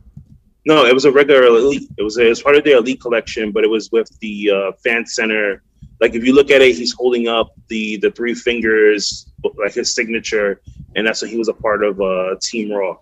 No, 0.65 0.85
it 0.85 0.93
was 0.93 1.05
a 1.05 1.11
regular 1.11 1.43
elite. 1.45 1.89
It 1.97 2.03
was, 2.03 2.17
it 2.17 2.27
was 2.27 2.41
part 2.41 2.55
of 2.55 2.63
the 2.63 2.73
elite 2.77 3.01
collection, 3.01 3.51
but 3.51 3.63
it 3.63 3.69
was 3.69 3.91
with 3.91 4.09
the 4.19 4.51
uh, 4.51 4.71
fan 4.83 5.05
center. 5.05 5.63
Like 6.01 6.15
if 6.15 6.23
you 6.25 6.33
look 6.33 6.49
at 6.51 6.61
it, 6.61 6.75
he's 6.75 6.93
holding 6.93 7.27
up 7.27 7.53
the 7.67 7.97
the 7.97 8.11
three 8.11 8.33
fingers, 8.33 9.27
like 9.57 9.73
his 9.73 9.93
signature, 9.93 10.61
and 10.95 11.05
that's 11.07 11.21
when 11.21 11.31
he 11.31 11.37
was 11.37 11.47
a 11.49 11.53
part 11.53 11.83
of 11.83 12.01
uh, 12.01 12.35
Team 12.41 12.71
Raw. 12.71 12.97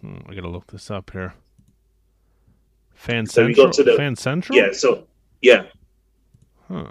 hmm, 0.00 0.18
i 0.28 0.34
gotta 0.34 0.48
look 0.48 0.66
this 0.72 0.90
up 0.90 1.10
here 1.12 1.32
fan 2.94 3.26
So 3.26 3.46
central 3.46 3.68
the- 3.70 3.96
fan 3.96 4.16
central 4.16 4.58
Yeah. 4.58 4.72
So 4.72 5.06
yeah. 5.44 5.64
huh. 6.68 6.90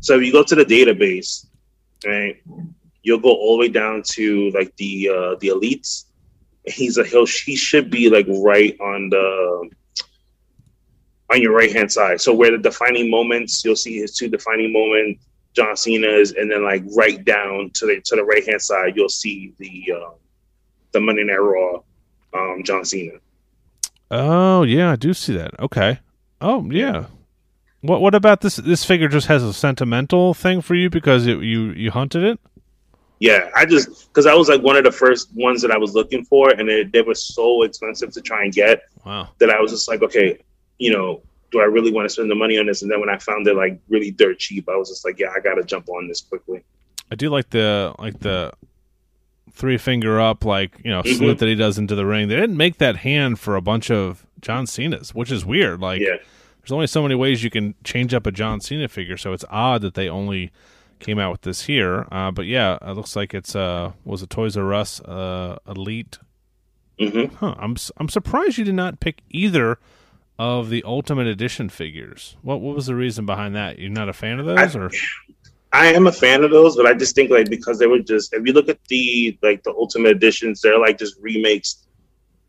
So 0.00 0.16
if 0.16 0.24
you 0.24 0.32
go 0.32 0.42
to 0.42 0.56
the 0.56 0.64
database, 0.64 1.46
right, 2.04 2.42
you'll 3.04 3.20
go 3.20 3.30
all 3.30 3.56
the 3.56 3.60
way 3.60 3.68
down 3.68 4.02
to 4.14 4.50
like 4.50 4.74
the 4.76 5.08
uh, 5.08 5.34
the 5.38 5.48
elites. 5.48 6.06
He's 6.66 6.98
a 6.98 7.04
he'll 7.04 7.26
he 7.26 7.54
should 7.54 7.88
be 7.88 8.10
like 8.10 8.26
right 8.28 8.76
on 8.80 9.10
the 9.10 9.70
on 11.30 11.40
your 11.40 11.54
right 11.54 11.72
hand 11.72 11.92
side. 11.92 12.20
So 12.20 12.34
where 12.34 12.50
the 12.50 12.58
defining 12.58 13.08
moments, 13.08 13.64
you'll 13.64 13.76
see 13.76 13.98
his 13.98 14.16
two 14.16 14.28
defining 14.28 14.72
moments, 14.72 15.24
John 15.54 15.76
Cena's, 15.76 16.32
and 16.32 16.50
then 16.50 16.64
like 16.64 16.82
right 16.96 17.24
down 17.24 17.70
to 17.74 17.86
the 17.86 18.00
to 18.06 18.16
the 18.16 18.24
right 18.24 18.44
hand 18.44 18.60
side, 18.60 18.96
you'll 18.96 19.08
see 19.08 19.54
the 19.58 19.92
uh, 19.96 20.10
the 20.90 21.00
Monday 21.00 21.22
Night 21.22 21.36
Raw, 21.36 21.80
um, 22.34 22.64
John 22.64 22.84
Cena. 22.84 23.20
Oh 24.12 24.62
yeah, 24.62 24.92
I 24.92 24.96
do 24.96 25.14
see 25.14 25.34
that. 25.36 25.58
Okay. 25.58 25.98
Oh 26.40 26.70
yeah. 26.70 27.06
What 27.80 28.00
what 28.02 28.14
about 28.14 28.42
this? 28.42 28.56
This 28.56 28.84
figure 28.84 29.08
just 29.08 29.26
has 29.26 29.42
a 29.42 29.52
sentimental 29.54 30.34
thing 30.34 30.60
for 30.60 30.74
you 30.74 30.90
because 30.90 31.26
it, 31.26 31.38
you 31.40 31.70
you 31.72 31.90
hunted 31.90 32.22
it. 32.22 32.38
Yeah, 33.20 33.48
I 33.56 33.64
just 33.64 34.08
because 34.08 34.26
I 34.26 34.34
was 34.34 34.48
like 34.48 34.60
one 34.62 34.76
of 34.76 34.84
the 34.84 34.92
first 34.92 35.30
ones 35.34 35.62
that 35.62 35.70
I 35.70 35.78
was 35.78 35.94
looking 35.94 36.24
for, 36.24 36.50
and 36.50 36.68
they, 36.68 36.84
they 36.84 37.00
were 37.02 37.14
so 37.14 37.62
expensive 37.62 38.12
to 38.12 38.20
try 38.20 38.44
and 38.44 38.52
get 38.52 38.82
Wow. 39.06 39.30
that 39.38 39.48
I 39.48 39.58
was 39.60 39.70
just 39.70 39.88
like, 39.88 40.02
okay, 40.02 40.38
you 40.78 40.92
know, 40.92 41.22
do 41.50 41.60
I 41.60 41.64
really 41.64 41.90
want 41.92 42.04
to 42.06 42.12
spend 42.12 42.30
the 42.30 42.34
money 42.34 42.58
on 42.58 42.66
this? 42.66 42.82
And 42.82 42.90
then 42.90 43.00
when 43.00 43.08
I 43.08 43.18
found 43.18 43.46
it 43.46 43.56
like 43.56 43.80
really 43.88 44.10
dirt 44.10 44.38
cheap, 44.38 44.68
I 44.68 44.76
was 44.76 44.90
just 44.90 45.04
like, 45.04 45.18
yeah, 45.18 45.32
I 45.34 45.40
got 45.40 45.54
to 45.54 45.62
jump 45.64 45.88
on 45.88 46.06
this 46.06 46.20
quickly. 46.20 46.62
I 47.10 47.14
do 47.14 47.30
like 47.30 47.48
the 47.50 47.94
like 47.98 48.18
the 48.20 48.52
three 49.54 49.76
finger 49.78 50.20
up 50.20 50.44
like 50.44 50.80
you 50.84 50.90
know 50.90 51.02
Mhm. 51.02 51.16
salute 51.16 51.38
that 51.38 51.48
he 51.48 51.54
does 51.54 51.78
into 51.78 51.94
the 51.94 52.06
ring. 52.06 52.28
They 52.28 52.36
didn't 52.36 52.56
make 52.56 52.78
that 52.78 52.96
hand 52.96 53.38
for 53.38 53.56
a 53.56 53.60
bunch 53.62 53.90
of 53.90 54.26
John 54.40 54.66
Cena's, 54.66 55.14
which 55.14 55.30
is 55.30 55.44
weird. 55.44 55.80
Like 55.80 56.00
yeah, 56.00 56.16
there's 56.60 56.72
only 56.72 56.86
so 56.86 57.02
many 57.02 57.14
ways 57.14 57.44
you 57.44 57.50
can 57.50 57.74
change 57.84 58.14
up 58.14 58.26
a 58.26 58.32
John 58.32 58.60
Cena 58.60 58.88
figure, 58.88 59.16
so 59.16 59.32
it's 59.32 59.44
odd 59.50 59.82
that 59.82 59.94
they 59.94 60.08
only 60.08 60.50
came 61.00 61.18
out 61.18 61.32
with 61.32 61.42
this 61.42 61.62
here. 61.66 62.06
Uh, 62.12 62.30
but 62.30 62.46
yeah, 62.46 62.78
it 62.82 62.92
looks 62.92 63.14
like 63.16 63.34
it's 63.34 63.54
uh 63.56 63.92
was 64.04 64.22
a 64.22 64.26
Toys 64.26 64.56
R 64.56 64.72
Us 64.72 65.00
uh, 65.02 65.58
Elite 65.68 66.18
hmm 66.98 67.24
Huh. 67.36 67.54
I'm 67.58 67.76
I'm 67.98 68.08
surprised 68.08 68.58
you 68.58 68.64
did 68.64 68.74
not 68.74 69.00
pick 69.00 69.22
either 69.30 69.78
of 70.38 70.70
the 70.70 70.82
Ultimate 70.84 71.26
Edition 71.26 71.68
figures. 71.68 72.36
What 72.42 72.60
what 72.60 72.74
was 72.74 72.86
the 72.86 72.94
reason 72.94 73.26
behind 73.26 73.54
that? 73.56 73.78
You're 73.78 73.90
not 73.90 74.08
a 74.08 74.12
fan 74.12 74.38
of 74.40 74.46
those, 74.46 74.76
I- 74.76 74.78
or 74.78 74.90
I 75.72 75.86
am 75.86 76.06
a 76.06 76.12
fan 76.12 76.44
of 76.44 76.50
those, 76.50 76.76
but 76.76 76.86
I 76.86 76.92
just 76.92 77.14
think 77.14 77.30
like 77.30 77.48
because 77.48 77.78
they 77.78 77.86
were 77.86 78.00
just 78.00 78.34
if 78.34 78.46
you 78.46 78.52
look 78.52 78.68
at 78.68 78.78
the 78.88 79.38
like 79.42 79.62
the 79.62 79.70
Ultimate 79.70 80.10
Editions, 80.10 80.60
they're 80.60 80.78
like 80.78 80.98
just 80.98 81.16
remakes 81.20 81.86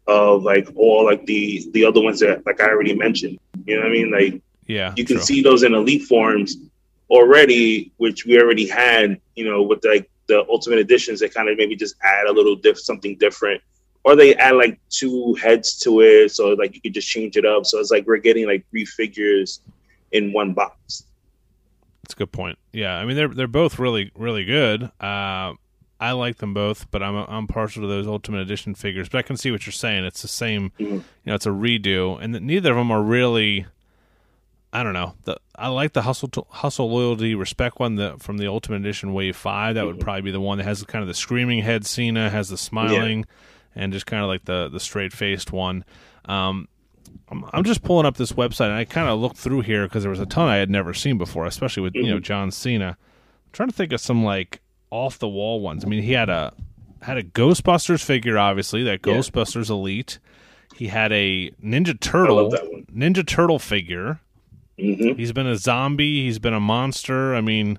of 0.07 0.43
like 0.43 0.67
all 0.75 1.05
like 1.05 1.25
the 1.25 1.65
the 1.71 1.85
other 1.85 2.01
ones 2.01 2.19
that 2.19 2.45
like 2.45 2.59
I 2.59 2.69
already 2.69 2.95
mentioned. 2.95 3.39
You 3.65 3.75
know 3.75 3.83
what 3.83 3.89
I 3.89 3.93
mean? 3.93 4.11
Like 4.11 4.41
yeah, 4.67 4.93
you 4.97 5.05
can 5.05 5.17
true. 5.17 5.25
see 5.25 5.41
those 5.41 5.63
in 5.63 5.73
elite 5.73 6.03
forms 6.03 6.57
already, 7.09 7.93
which 7.97 8.25
we 8.25 8.39
already 8.39 8.67
had, 8.67 9.19
you 9.35 9.45
know, 9.45 9.61
with 9.61 9.85
like 9.85 10.09
the 10.27 10.45
ultimate 10.49 10.79
editions, 10.79 11.19
they 11.19 11.29
kind 11.29 11.49
of 11.49 11.57
maybe 11.57 11.75
just 11.75 11.95
add 12.01 12.27
a 12.27 12.31
little 12.31 12.55
diff 12.55 12.79
something 12.79 13.17
different. 13.17 13.61
Or 14.03 14.17
they 14.17 14.35
add 14.35 14.55
like 14.55 14.81
two 14.89 15.33
heads 15.35 15.77
to 15.79 16.01
it, 16.01 16.31
so 16.31 16.49
like 16.49 16.75
you 16.75 16.81
could 16.81 16.93
just 16.93 17.07
change 17.07 17.37
it 17.37 17.45
up. 17.45 17.65
So 17.65 17.79
it's 17.79 17.89
like 17.89 18.05
we're 18.05 18.17
getting 18.17 18.47
like 18.47 18.65
three 18.69 18.83
figures 18.83 19.61
in 20.11 20.33
one 20.33 20.53
box. 20.53 21.05
That's 22.03 22.13
a 22.13 22.17
good 22.17 22.31
point. 22.31 22.57
Yeah, 22.73 22.95
I 22.97 23.05
mean 23.05 23.15
they're 23.15 23.27
they're 23.29 23.47
both 23.47 23.79
really 23.79 24.11
really 24.15 24.43
good. 24.45 24.83
Uh, 24.99 25.53
I 25.99 26.11
like 26.11 26.37
them 26.37 26.53
both, 26.53 26.91
but 26.91 27.01
I'm 27.01 27.15
I'm 27.15 27.47
partial 27.47 27.81
to 27.83 27.87
those 27.87 28.07
Ultimate 28.07 28.41
Edition 28.41 28.75
figures. 28.75 29.07
But 29.09 29.19
I 29.19 29.21
can 29.21 29.37
see 29.37 29.51
what 29.51 29.65
you're 29.65 29.71
saying. 29.71 30.03
It's 30.03 30.21
the 30.21 30.27
same, 30.27 30.71
Mhm. 30.79 30.91
you 30.91 31.03
know, 31.25 31.35
it's 31.35 31.45
a 31.45 31.49
redo, 31.49 32.21
and 32.21 32.33
neither 32.41 32.71
of 32.71 32.77
them 32.77 32.91
are 32.91 33.01
really. 33.01 33.65
I 34.75 34.81
don't 34.81 34.93
know. 34.93 35.13
The, 35.25 35.37
I 35.55 35.67
like 35.67 35.93
the 35.93 36.01
hustle, 36.01 36.29
to, 36.29 36.45
hustle, 36.49 36.89
loyalty, 36.91 37.35
respect 37.35 37.79
one 37.79 37.95
the, 37.95 38.15
from 38.17 38.39
the 38.39 38.47
Ultimate 38.47 38.77
Edition 38.77 39.13
Wave 39.13 39.35
Five. 39.35 39.75
That 39.75 39.85
would 39.85 39.97
Mhm. 39.97 40.01
probably 40.01 40.21
be 40.23 40.31
the 40.31 40.41
one 40.41 40.57
that 40.57 40.63
has 40.63 40.81
kind 40.83 41.03
of 41.03 41.07
the 41.07 41.13
screaming 41.13 41.59
head. 41.59 41.85
Cena 41.85 42.31
has 42.31 42.49
the 42.49 42.57
smiling, 42.57 43.25
and 43.75 43.93
just 43.93 44.07
kind 44.07 44.23
of 44.23 44.27
like 44.29 44.45
the 44.45 44.67
the 44.69 44.79
straight 44.79 45.13
faced 45.13 45.51
one. 45.53 45.85
Um, 46.25 46.67
I'm, 47.29 47.45
I'm 47.53 47.63
just 47.63 47.83
pulling 47.83 48.05
up 48.05 48.17
this 48.17 48.33
website, 48.33 48.65
and 48.67 48.73
I 48.75 48.85
kind 48.85 49.07
of 49.09 49.19
looked 49.19 49.37
through 49.37 49.61
here 49.61 49.83
because 49.87 50.03
there 50.03 50.09
was 50.09 50.19
a 50.19 50.25
ton 50.25 50.47
I 50.47 50.57
had 50.57 50.69
never 50.69 50.93
seen 50.93 51.17
before, 51.17 51.45
especially 51.45 51.83
with 51.83 51.95
you 51.95 52.07
know 52.07 52.17
Mhm. 52.17 52.23
John 52.23 52.51
Cena. 52.51 52.89
I'm 52.89 53.51
trying 53.51 53.69
to 53.69 53.75
think 53.75 53.91
of 53.93 54.01
some 54.01 54.23
like 54.23 54.61
off 54.91 55.17
the 55.19 55.27
wall 55.27 55.59
ones. 55.61 55.83
I 55.83 55.87
mean, 55.87 56.03
he 56.03 56.11
had 56.13 56.29
a 56.29 56.53
had 57.01 57.17
a 57.17 57.23
Ghostbusters 57.23 58.03
figure, 58.03 58.37
obviously 58.37 58.83
that 58.83 58.99
Yeah. 59.05 59.13
Ghostbusters 59.13 59.69
Elite. 59.69 60.19
He 60.75 60.87
had 60.87 61.11
a 61.11 61.51
Ninja 61.63 61.99
Turtle 61.99 62.35
love 62.37 62.51
that 62.51 62.71
one. 62.71 62.85
Ninja 62.93 63.25
Turtle 63.25 63.59
figure. 63.59 64.19
hmm 64.79 65.13
He's 65.13 65.31
been 65.33 65.45
a 65.47 65.55
zombie. 65.57 66.23
He's 66.23 66.39
been 66.39 66.53
a 66.53 66.59
monster. 66.59 67.35
I 67.35 67.41
mean, 67.41 67.77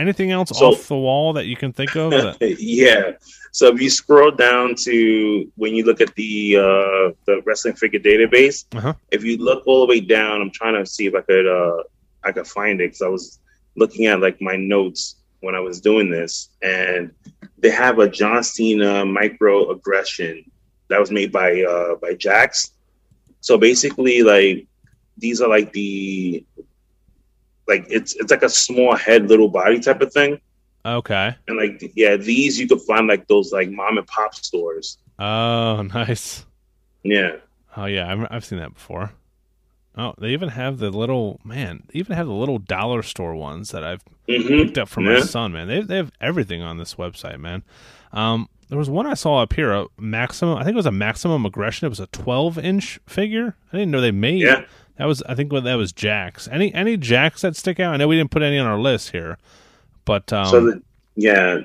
anything 0.00 0.30
else 0.30 0.50
So- 0.58 0.66
off 0.72 0.88
the 0.88 0.96
wall 0.96 1.32
that 1.34 1.46
you 1.46 1.56
can 1.56 1.72
think 1.72 1.94
of? 1.96 2.10
that- 2.10 2.38
yeah. 2.60 3.12
So 3.52 3.66
if 3.74 3.80
you 3.80 3.90
scroll 3.90 4.30
down 4.30 4.74
to 4.86 5.50
when 5.56 5.74
you 5.74 5.84
look 5.84 6.00
at 6.00 6.14
the 6.14 6.56
uh, 6.56 7.12
the 7.26 7.42
wrestling 7.44 7.74
figure 7.74 7.98
database, 8.00 8.64
Uh-huh. 8.74 8.94
if 9.10 9.24
you 9.24 9.36
look 9.38 9.66
all 9.66 9.80
the 9.80 9.86
way 9.86 10.00
down, 10.00 10.40
I'm 10.40 10.50
trying 10.52 10.74
to 10.82 10.86
see 10.86 11.06
if 11.06 11.14
I 11.14 11.22
could 11.22 11.46
uh, 11.46 11.82
I 12.22 12.32
could 12.32 12.46
find 12.46 12.80
it 12.80 12.88
because 12.88 13.02
I 13.02 13.08
was 13.08 13.38
looking 13.76 14.06
at 14.06 14.20
like 14.20 14.40
my 14.40 14.56
notes 14.56 15.16
when 15.40 15.54
I 15.54 15.60
was 15.60 15.80
doing 15.80 16.10
this, 16.10 16.50
and 16.62 17.10
they 17.58 17.70
have 17.70 17.98
a 17.98 18.08
John 18.08 18.42
Cena 18.44 19.04
micro 19.04 19.70
aggression 19.70 20.44
that 20.88 21.00
was 21.00 21.10
made 21.10 21.32
by 21.32 21.62
uh, 21.62 21.94
by 21.96 22.14
Jakks. 22.14 22.70
So 23.40 23.58
basically, 23.58 24.22
like 24.22 24.66
these 25.18 25.40
are 25.40 25.48
like 25.48 25.72
the 25.72 26.44
like 27.70 27.86
it's 27.90 28.14
it's 28.16 28.32
like 28.32 28.44
a 28.44 28.50
small 28.50 28.96
head, 28.96 29.28
little 29.28 29.48
body 29.50 29.80
type 29.80 30.02
of 30.02 30.12
thing. 30.12 30.40
okay. 30.84 31.36
And 31.48 31.58
like, 31.58 31.92
yeah, 31.96 32.16
these 32.16 32.58
you 32.58 32.68
could 32.68 32.82
find 32.82 33.06
like 33.08 33.28
those 33.28 33.52
like 33.52 33.70
mom 33.70 33.98
and 33.98 34.06
pop 34.06 34.34
stores. 34.34 34.98
Oh, 35.18 35.82
nice. 35.94 36.46
Yeah, 37.02 37.36
Oh 37.76 37.84
yeah, 37.86 38.10
I've, 38.12 38.26
I've 38.30 38.44
seen 38.44 38.58
that 38.58 38.74
before. 38.74 39.12
Oh, 39.96 40.14
they 40.18 40.30
even 40.30 40.50
have 40.50 40.78
the 40.78 40.90
little 40.90 41.40
man. 41.44 41.84
They 41.88 41.98
even 42.00 42.16
have 42.16 42.26
the 42.26 42.32
little 42.32 42.58
dollar 42.58 43.02
store 43.02 43.34
ones 43.34 43.70
that 43.72 43.84
I've 43.84 44.04
hmm 44.28 44.62
picked 44.62 44.78
up 44.78 44.88
for 44.88 45.02
my 45.02 45.16
son. 45.16 45.52
Man, 45.52 45.68
they 45.68 45.82
they 45.82 45.96
have 45.96 46.12
everything 46.20 46.62
on 46.62 46.78
this 46.78 46.94
website, 46.96 47.38
man. 47.40 47.64
Um, 48.12 48.48
there 48.68 48.78
was 48.78 48.90
one 48.90 49.06
I 49.06 49.14
saw 49.14 49.38
up 49.42 49.52
here, 49.54 49.72
a 49.72 49.86
maximum. 49.98 50.56
I 50.58 50.64
think 50.64 50.74
it 50.74 50.76
was 50.76 50.86
a 50.86 50.92
maximum 50.92 51.44
aggression. 51.46 51.86
It 51.86 51.90
was 51.90 52.00
a 52.00 52.06
12 52.08 52.58
inch 52.58 53.00
figure. 53.06 53.56
I 53.72 53.78
didn't 53.78 53.90
know 53.92 54.00
they 54.00 54.12
made. 54.12 54.42
Yeah. 54.42 54.64
That 55.00 55.06
was 55.06 55.22
I 55.22 55.34
think 55.34 55.50
that 55.50 55.74
was 55.76 55.94
Jakks. 55.94 56.46
Any 56.52 56.74
any 56.74 56.98
Jakks 56.98 57.40
that 57.40 57.56
stick 57.56 57.80
out? 57.80 57.94
I 57.94 57.96
know 57.96 58.06
we 58.06 58.18
didn't 58.18 58.30
put 58.30 58.42
any 58.42 58.58
on 58.58 58.66
our 58.66 58.78
list 58.78 59.12
here, 59.12 59.38
but 60.04 60.30
um, 60.30 60.44
so 60.44 60.60
the, 60.60 60.82
yeah, 61.16 61.60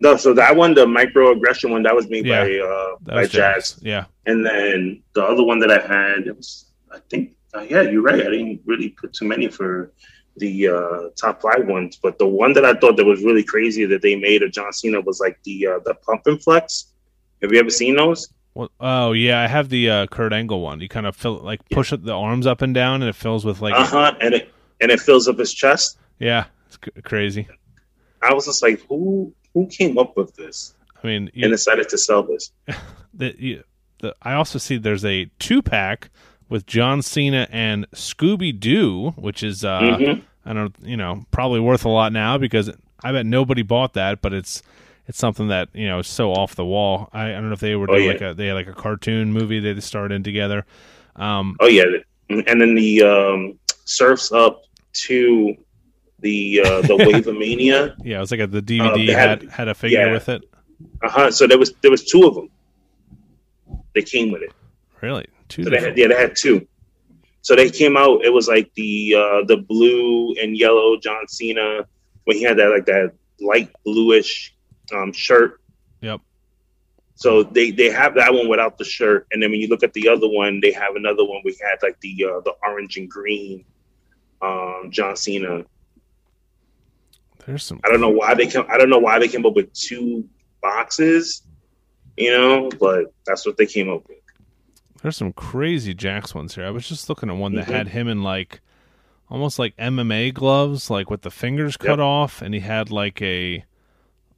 no, 0.00 0.16
so 0.16 0.32
that 0.32 0.56
one, 0.56 0.72
the 0.72 0.86
microaggression 0.86 1.68
one, 1.68 1.82
that 1.82 1.94
was 1.94 2.08
made 2.08 2.24
Yeah, 2.24 2.44
by 2.44 2.58
uh 2.58 2.96
by 3.02 3.26
Jakks, 3.26 3.78
Yeah, 3.82 4.06
and 4.24 4.42
then 4.42 5.02
the 5.12 5.22
other 5.22 5.44
one 5.44 5.58
that 5.58 5.70
I 5.70 5.86
had, 5.86 6.28
it 6.28 6.34
was 6.34 6.70
I 6.90 7.00
think 7.10 7.32
uh, 7.52 7.66
yeah, 7.68 7.82
you're 7.82 8.00
right. 8.00 8.26
I 8.26 8.30
didn't 8.30 8.62
really 8.64 8.88
put 8.88 9.12
too 9.12 9.26
many 9.26 9.48
for 9.48 9.92
the 10.38 10.68
uh 10.68 11.10
top 11.14 11.42
five 11.42 11.66
ones, 11.66 11.98
but 12.02 12.18
the 12.18 12.26
one 12.26 12.54
that 12.54 12.64
I 12.64 12.72
thought 12.72 12.96
that 12.96 13.04
was 13.04 13.22
really 13.22 13.44
crazy 13.44 13.84
that 13.84 14.00
they 14.00 14.16
made 14.16 14.42
of 14.42 14.50
John 14.50 14.72
Cena 14.72 15.02
was 15.02 15.20
like 15.20 15.38
the 15.44 15.66
uh 15.66 15.78
the 15.84 15.92
pump 15.92 16.22
and 16.24 16.42
flex. 16.42 16.94
Have 17.42 17.52
you 17.52 17.60
ever 17.60 17.68
seen 17.68 17.96
those? 17.96 18.30
Well, 18.58 18.72
oh 18.80 19.12
yeah, 19.12 19.40
I 19.40 19.46
have 19.46 19.68
the 19.68 19.88
uh, 19.88 20.06
Kurt 20.08 20.32
Angle 20.32 20.60
one. 20.60 20.80
You 20.80 20.88
kind 20.88 21.06
of 21.06 21.14
fill 21.14 21.34
like 21.34 21.60
push 21.68 21.92
the 21.96 22.12
arms 22.12 22.44
up 22.44 22.60
and 22.60 22.74
down, 22.74 23.02
and 23.02 23.08
it 23.08 23.14
fills 23.14 23.44
with 23.44 23.60
like 23.60 23.72
Uh 23.74 23.86
huh. 23.86 24.14
And 24.20 24.34
it 24.34 24.52
and 24.80 24.90
it 24.90 24.98
fills 24.98 25.28
up 25.28 25.38
his 25.38 25.54
chest. 25.54 25.96
yeah, 26.18 26.46
it's 26.66 26.76
c- 26.84 27.00
crazy. 27.02 27.46
I 28.20 28.34
was 28.34 28.46
just 28.46 28.60
like, 28.60 28.80
who 28.88 29.32
who 29.54 29.68
came 29.68 29.96
up 29.96 30.16
with 30.16 30.34
this 30.34 30.74
I 31.00 31.06
mean, 31.06 31.22
and 31.28 31.30
you, 31.34 31.48
decided 31.48 31.88
to 31.90 31.98
sell 31.98 32.24
this? 32.24 32.50
the, 33.14 33.32
you, 33.40 33.62
the 34.00 34.16
I 34.22 34.32
also 34.34 34.58
see 34.58 34.76
there's 34.76 35.04
a 35.04 35.30
two 35.38 35.62
pack 35.62 36.10
with 36.48 36.66
John 36.66 37.00
Cena 37.00 37.46
and 37.52 37.88
Scooby 37.92 38.58
Doo, 38.58 39.10
which 39.12 39.44
is 39.44 39.64
uh, 39.64 39.78
Mhm. 39.80 40.22
I 40.44 40.52
don't 40.52 40.74
you 40.82 40.96
know 40.96 41.26
probably 41.30 41.60
worth 41.60 41.84
a 41.84 41.90
lot 41.90 42.12
now 42.12 42.38
because 42.38 42.72
I 43.04 43.12
bet 43.12 43.24
nobody 43.24 43.62
bought 43.62 43.92
that, 43.94 44.20
but 44.20 44.32
it's 44.32 44.64
it's 45.08 45.18
something 45.18 45.48
that 45.48 45.68
you 45.74 45.86
know 45.88 45.98
is 45.98 46.06
so 46.06 46.32
off 46.32 46.54
the 46.54 46.64
wall. 46.64 47.08
I, 47.12 47.30
I 47.30 47.32
don't 47.32 47.48
know 47.48 47.54
if 47.54 47.60
they 47.60 47.74
were 47.74 47.90
Oh, 47.90 47.96
yeah. 47.96 48.12
like 48.12 48.20
a 48.20 48.34
they 48.34 48.46
had 48.46 48.54
like 48.54 48.68
a 48.68 48.74
cartoon 48.74 49.32
movie 49.32 49.58
they 49.58 49.80
starred 49.80 50.12
in 50.12 50.22
together. 50.22 50.64
Um, 51.16 51.56
Oh 51.60 51.66
yeah, 51.66 51.84
and 52.28 52.60
then 52.60 52.74
the 52.76 53.02
um, 53.02 53.58
surfs 53.84 54.30
up 54.30 54.62
to 54.92 55.56
the 56.20 56.60
uh, 56.64 56.80
the 56.82 56.88
WaveMania. 56.98 57.96
yeah, 58.04 58.18
it 58.18 58.20
was 58.20 58.30
like 58.30 58.40
a, 58.40 58.46
the 58.46 58.62
DVD 58.62 59.06
they 59.06 59.12
had 59.12 59.42
had- 59.42 59.50
had 59.50 59.68
a 59.68 59.74
figure 59.74 60.06
yeah. 60.06 60.12
with 60.12 60.28
it. 60.28 60.42
Uh 61.02 61.08
huh. 61.08 61.30
So 61.30 61.46
there 61.48 61.58
was 61.58 61.72
there 61.80 61.90
was 61.90 62.04
two 62.04 62.24
of 62.24 62.34
them. 62.36 62.48
They 63.94 64.02
came 64.02 64.30
with 64.30 64.42
it. 64.42 64.52
Really, 65.00 65.26
two 65.48 65.64
So 65.64 65.70
they 65.70 65.80
had, 65.80 65.96
yeah, 65.96 66.08
they 66.08 66.14
had 66.16 66.36
two. 66.36 66.66
So 67.42 67.54
they 67.56 67.70
came 67.70 67.96
out. 67.96 68.24
It 68.24 68.32
was 68.32 68.46
like 68.48 68.72
the 68.74 69.14
uh, 69.16 69.44
the 69.46 69.56
blue 69.68 70.34
and 70.34 70.56
yellow 70.56 70.96
John 70.98 71.26
Cena 71.28 71.86
when 72.24 72.36
he 72.36 72.42
had 72.42 72.58
that 72.58 72.68
like 72.70 72.84
that 72.86 73.12
light 73.40 73.70
bluish 73.84 74.54
um, 74.92 75.12
shirt. 75.12 75.60
Yep. 76.00 76.20
So 77.14 77.42
they 77.42 77.70
they 77.72 77.90
have 77.90 78.14
that 78.14 78.32
one 78.32 78.48
without 78.48 78.78
the 78.78 78.84
shirt, 78.84 79.26
and 79.32 79.42
then 79.42 79.50
when 79.50 79.60
you 79.60 79.68
look 79.68 79.82
at 79.82 79.92
the 79.92 80.08
other 80.08 80.28
one, 80.28 80.60
they 80.60 80.70
have 80.72 80.94
another 80.96 81.24
one. 81.24 81.42
We 81.44 81.56
had 81.60 81.76
like 81.82 81.98
the 82.00 82.24
uh, 82.24 82.40
the 82.40 82.54
orange 82.66 82.96
and 82.96 83.10
green 83.10 83.64
um, 84.40 84.90
John 84.92 85.16
Cena. 85.16 85.64
There's 87.46 87.64
some 87.64 87.80
I 87.84 87.88
don't 87.88 88.00
know 88.00 88.08
why 88.10 88.34
they 88.34 88.46
come. 88.46 88.66
I 88.68 88.76
don't 88.78 88.90
know 88.90 88.98
why 88.98 89.18
they 89.18 89.28
came 89.28 89.44
up 89.46 89.54
with 89.54 89.72
two 89.72 90.28
boxes, 90.62 91.42
you 92.16 92.30
know, 92.30 92.68
but 92.78 93.12
that's 93.26 93.46
what 93.46 93.56
they 93.56 93.66
came 93.66 93.88
up 93.90 94.06
with. 94.08 94.18
There's 95.02 95.16
some 95.16 95.32
crazy 95.32 95.94
Jakks 95.94 96.34
ones 96.34 96.54
here. 96.56 96.66
I 96.66 96.70
was 96.70 96.88
just 96.88 97.08
looking 97.08 97.30
at 97.30 97.36
one 97.36 97.54
that 97.54 97.66
Mhm. 97.66 97.72
had 97.72 97.88
him 97.88 98.08
in 98.08 98.22
like 98.22 98.60
almost 99.30 99.58
like 99.58 99.76
MMA 99.76 100.34
gloves, 100.34 100.90
like 100.90 101.08
with 101.10 101.22
the 101.22 101.30
fingers 101.30 101.76
cut 101.76 101.98
Yep. 101.98 102.00
off, 102.00 102.42
and 102.42 102.52
he 102.54 102.60
had 102.60 102.90
like 102.90 103.22
a 103.22 103.64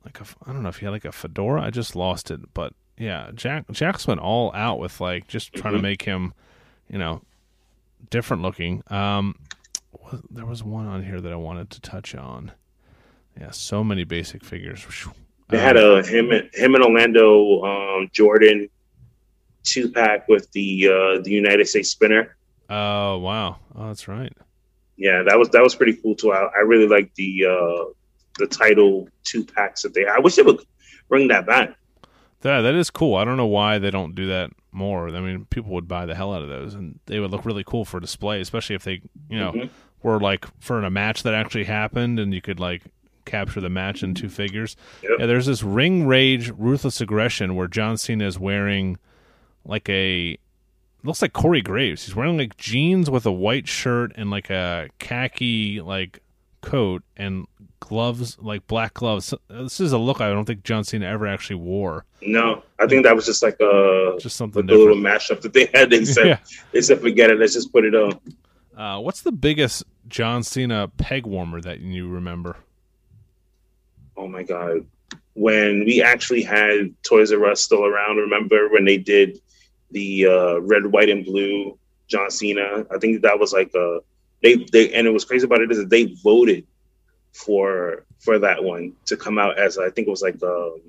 like 0.05 0.21
a 0.21 0.25
I 0.47 0.53
don't 0.53 0.63
know 0.63 0.69
if 0.69 0.79
he 0.79 0.87
had 0.87 0.93
like 0.93 1.05
a 1.05 1.13
fedora. 1.13 1.63
I 1.63 1.71
just 1.71 1.95
lost 1.97 2.31
it, 2.31 2.41
but 2.55 2.73
yeah, 2.99 3.31
Jack 3.35 3.67
Jakks 3.69 4.07
went 4.07 4.21
all 4.21 4.53
out 4.55 4.79
with 4.79 5.01
like 5.01 5.27
just 5.29 5.53
trying 5.53 5.73
to 5.75 5.79
Mhm. 5.79 5.83
make 5.83 6.03
him, 6.03 6.33
you 6.89 6.99
know, 6.99 7.23
different 8.11 8.43
looking. 8.43 8.83
Um, 8.89 9.37
there 10.31 10.47
was 10.47 10.63
one 10.63 10.87
on 10.87 11.05
here 11.05 11.21
that 11.21 11.33
I 11.33 11.37
wanted 11.37 11.71
to 11.71 11.81
touch 11.81 12.15
on. 12.15 12.53
Yeah, 13.41 13.51
so 13.53 13.83
many 13.85 14.05
basic 14.05 14.45
figures. 14.45 14.87
They 15.49 15.59
had 15.59 15.77
a 15.77 16.03
him 16.03 16.31
and 16.31 16.49
him 16.55 16.75
and 16.75 16.85
Orlando 16.85 17.63
um, 17.63 18.09
Jordan 18.13 18.69
two 19.63 19.91
pack 19.91 20.29
with 20.29 20.51
the 20.53 20.89
uh, 20.89 21.21
the 21.23 21.31
United 21.31 21.67
States 21.69 21.91
spinner. 21.91 22.37
Oh 22.69 23.19
wow! 23.19 23.57
Oh, 23.75 23.89
that's 23.89 24.07
right. 24.09 24.33
Yeah, 24.97 25.23
that 25.23 25.39
was 25.39 25.49
that 25.51 25.63
was 25.63 25.75
pretty 25.75 25.95
cool 25.95 26.15
too. 26.15 26.33
I, 26.33 26.45
I 26.57 26.61
really 26.61 26.87
like 26.87 27.15
the 27.15 27.47
uh, 27.47 27.85
the 28.41 28.47
title 28.49 29.09
two 29.23 29.45
packs 29.45 29.83
that 29.83 29.95
they. 29.95 30.05
I 30.07 30.19
wish 30.19 30.35
they 30.35 30.43
would 30.43 30.61
bring 31.09 31.29
that 31.29 31.47
back. 31.47 31.77
That 32.41 32.63
that 32.63 32.75
is 32.75 32.91
cool. 32.91 33.15
I 33.17 33.25
don't 33.25 33.37
know 33.37 33.47
why 33.47 33.79
they 33.79 33.91
don't 33.91 34.15
do 34.15 34.27
that 34.29 34.51
more. 34.73 35.09
I 35.09 35.21
mean, 35.21 35.45
people 35.51 35.71
would 35.73 35.87
buy 35.87 36.07
the 36.07 36.15
hell 36.15 36.33
out 36.35 36.43
of 36.43 36.49
those, 36.49 36.75
and 36.75 36.99
they 37.07 37.21
would 37.21 37.31
look 37.31 37.45
really 37.45 37.65
cool 37.65 37.85
for 37.85 38.01
display, 38.01 38.41
especially 38.41 38.75
if 38.77 38.85
they, 38.85 39.03
you 39.29 39.39
know, 39.39 39.53
Mhm. 39.53 39.71
were 40.03 40.19
like 40.19 40.47
for 40.59 40.83
a 40.83 40.91
match 40.91 41.23
that 41.23 41.35
actually 41.35 41.65
happened, 41.65 42.19
and 42.19 42.33
you 42.35 42.41
could 42.41 42.59
like 42.59 42.83
capture 43.27 43.61
the 43.61 43.69
match 43.69 44.03
in 44.03 44.15
two 44.15 44.29
figures. 44.31 44.75
Yep. 45.03 45.13
Yeah, 45.21 45.27
there's 45.27 45.47
this 45.47 45.63
Ring 45.63 46.07
Rage 46.07 46.51
Ruthless 46.57 47.01
Aggression 47.01 47.55
where 47.55 47.69
John 47.69 47.97
Cena 47.99 48.27
is 48.27 48.39
wearing 48.39 48.97
like 49.67 49.89
a 49.91 50.39
looks 51.05 51.21
like 51.23 51.33
Corey 51.35 51.61
Graves. 51.63 52.07
He's 52.07 52.15
wearing 52.17 52.39
like 52.39 52.57
jeans 52.57 53.11
with 53.11 53.27
a 53.27 53.33
white 53.33 53.69
shirt 53.69 54.13
and 54.17 54.31
like 54.31 54.49
a 54.51 54.89
khaki 54.99 55.81
like 55.83 56.21
coat 56.61 57.03
and 57.17 57.47
gloves, 57.81 58.37
like 58.41 58.67
black 58.67 58.95
gloves. 58.95 59.33
This 59.49 59.81
is 59.81 59.93
a 59.93 59.99
look 59.99 60.21
I 60.21 60.29
don't 60.31 60.45
think 60.45 60.63
John 60.65 60.85
Cena 60.85 61.07
ever 61.07 61.27
actually 61.27 61.57
wore. 61.57 62.05
No, 62.23 62.63
I 62.79 62.87
think 62.87 63.05
that 63.05 63.17
was 63.17 63.27
just 63.27 63.43
like 63.43 63.59
a 63.61 64.15
Just 64.21 64.25
like 64.41 64.53
something 64.53 64.69
a 64.69 64.73
little 64.75 64.97
mashup 64.97 65.41
that 65.43 65.53
they 65.53 65.69
had. 65.73 65.91
They 65.91 66.05
said 66.05 66.27
Yeah. 66.27 66.39
they 66.73 66.81
said 66.83 67.01
forget 67.01 67.31
it. 67.31 67.39
Let's 67.39 67.55
just 67.55 67.73
put 67.73 67.85
it 67.85 67.95
on. 67.95 68.21
Uh, 68.77 68.99
what's 69.01 69.23
the 69.23 69.33
biggest 69.33 69.85
John 70.09 70.43
Cena 70.43 70.89
peg 70.97 71.27
warmer 71.27 71.61
that 71.61 71.81
you 71.81 72.09
remember? 72.09 72.57
Oh 74.17 74.29
my 74.29 74.43
god! 74.43 74.87
When 75.35 75.85
we 75.85 76.03
actually 76.03 76.43
had 76.43 76.95
Toys 77.03 77.33
R 77.33 77.45
Us 77.47 77.61
still 77.63 77.85
around, 77.85 78.17
remember 78.17 78.69
when 78.71 78.85
they 78.85 78.99
did 78.99 79.41
the 79.91 80.27
uh, 80.27 80.61
red, 80.61 80.87
white, 80.87 81.09
and 81.09 81.25
blue 81.25 81.79
John 82.09 82.31
Cena? 82.31 82.85
I 82.95 82.99
think 82.99 83.23
that 83.23 83.39
was 83.39 83.53
like 83.53 83.73
a 83.75 84.01
they 84.43 84.57
they 84.73 84.93
and 84.93 85.07
it 85.07 85.11
was 85.11 85.25
crazy 85.25 85.45
about 85.45 85.61
it 85.61 85.71
is 85.71 85.79
that 85.79 85.91
they 85.91 86.15
voted 86.23 86.67
for 87.33 88.05
for 88.19 88.39
that 88.39 88.63
one 88.63 88.93
to 89.07 89.17
come 89.17 89.39
out 89.39 89.59
as 89.59 89.79
I 89.79 89.91
think 89.91 90.09
it 90.09 90.11
was 90.11 90.23
like 90.23 90.43
um, 90.43 90.81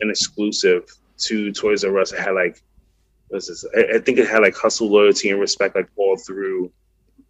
an 0.00 0.10
exclusive 0.10 0.84
to 1.18 1.52
Toys 1.52 1.84
R 1.84 1.98
Us. 1.98 2.12
It 2.12 2.20
had 2.20 2.32
like 2.32 2.62
what's 3.28 3.48
this? 3.48 3.64
I, 3.76 3.96
I 3.96 3.98
think 3.98 4.18
it 4.18 4.28
had 4.28 4.42
like 4.42 4.56
hustle, 4.56 4.90
loyalty, 4.90 5.30
and 5.30 5.40
respect 5.40 5.76
like 5.76 5.88
all 5.96 6.16
through 6.16 6.72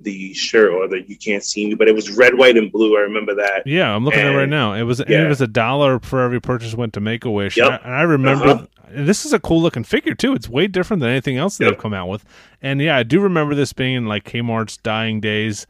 the 0.01 0.35
shirt 0.35 0.73
or 0.73 0.89
the 0.89 1.03
you 1.09 1.17
can't 1.17 1.45
see 1.45 1.67
me, 1.67 1.75
but 1.75 1.89
it 1.89 1.95
was 1.95 2.11
red, 2.11 2.37
white, 2.37 2.57
and 2.57 2.71
blue. 2.71 2.97
I 2.97 3.01
remember 3.01 3.35
that. 3.37 3.67
Yeah, 3.67 3.95
I'm 3.95 4.05
looking 4.05 4.21
at 4.21 4.35
it 4.35 4.37
right 4.37 4.49
now. 4.49 4.75
It 4.75 4.83
was 4.83 5.01
and 5.01 5.11
yeah. 5.11 5.25
it 5.25 5.29
was 5.29 5.41
a 5.41 5.47
dollar 5.47 5.99
for 6.01 6.21
every 6.23 6.41
purchase 6.41 6.75
went 6.75 6.95
to 6.95 7.01
Make 7.01 7.25
a 7.25 7.31
Wish. 7.31 7.57
Yep. 7.57 7.67
And, 7.67 7.75
I, 7.75 7.79
and 7.85 7.95
I 7.95 8.03
remember 8.03 8.45
Uh-huh. 8.45 8.67
This 8.91 9.25
is 9.25 9.33
a 9.33 9.39
cool 9.39 9.61
looking 9.63 9.85
figure 9.85 10.15
too. 10.15 10.33
It's 10.35 10.49
way 10.49 10.67
different 10.67 11.01
than 11.01 11.11
anything 11.11 11.37
else 11.37 11.59
that 11.59 11.65
Yep. 11.65 11.73
they've 11.75 11.81
come 11.83 11.95
out 11.95 12.09
with. 12.09 12.25
And 12.63 12.81
yeah, 12.81 12.97
I 12.97 13.03
do 13.03 13.21
remember 13.21 13.55
this 13.55 13.73
being 13.73 13.95
in 13.95 14.07
like 14.07 14.25
Kmart's 14.25 14.77
dying 14.79 15.21
days, 15.21 15.67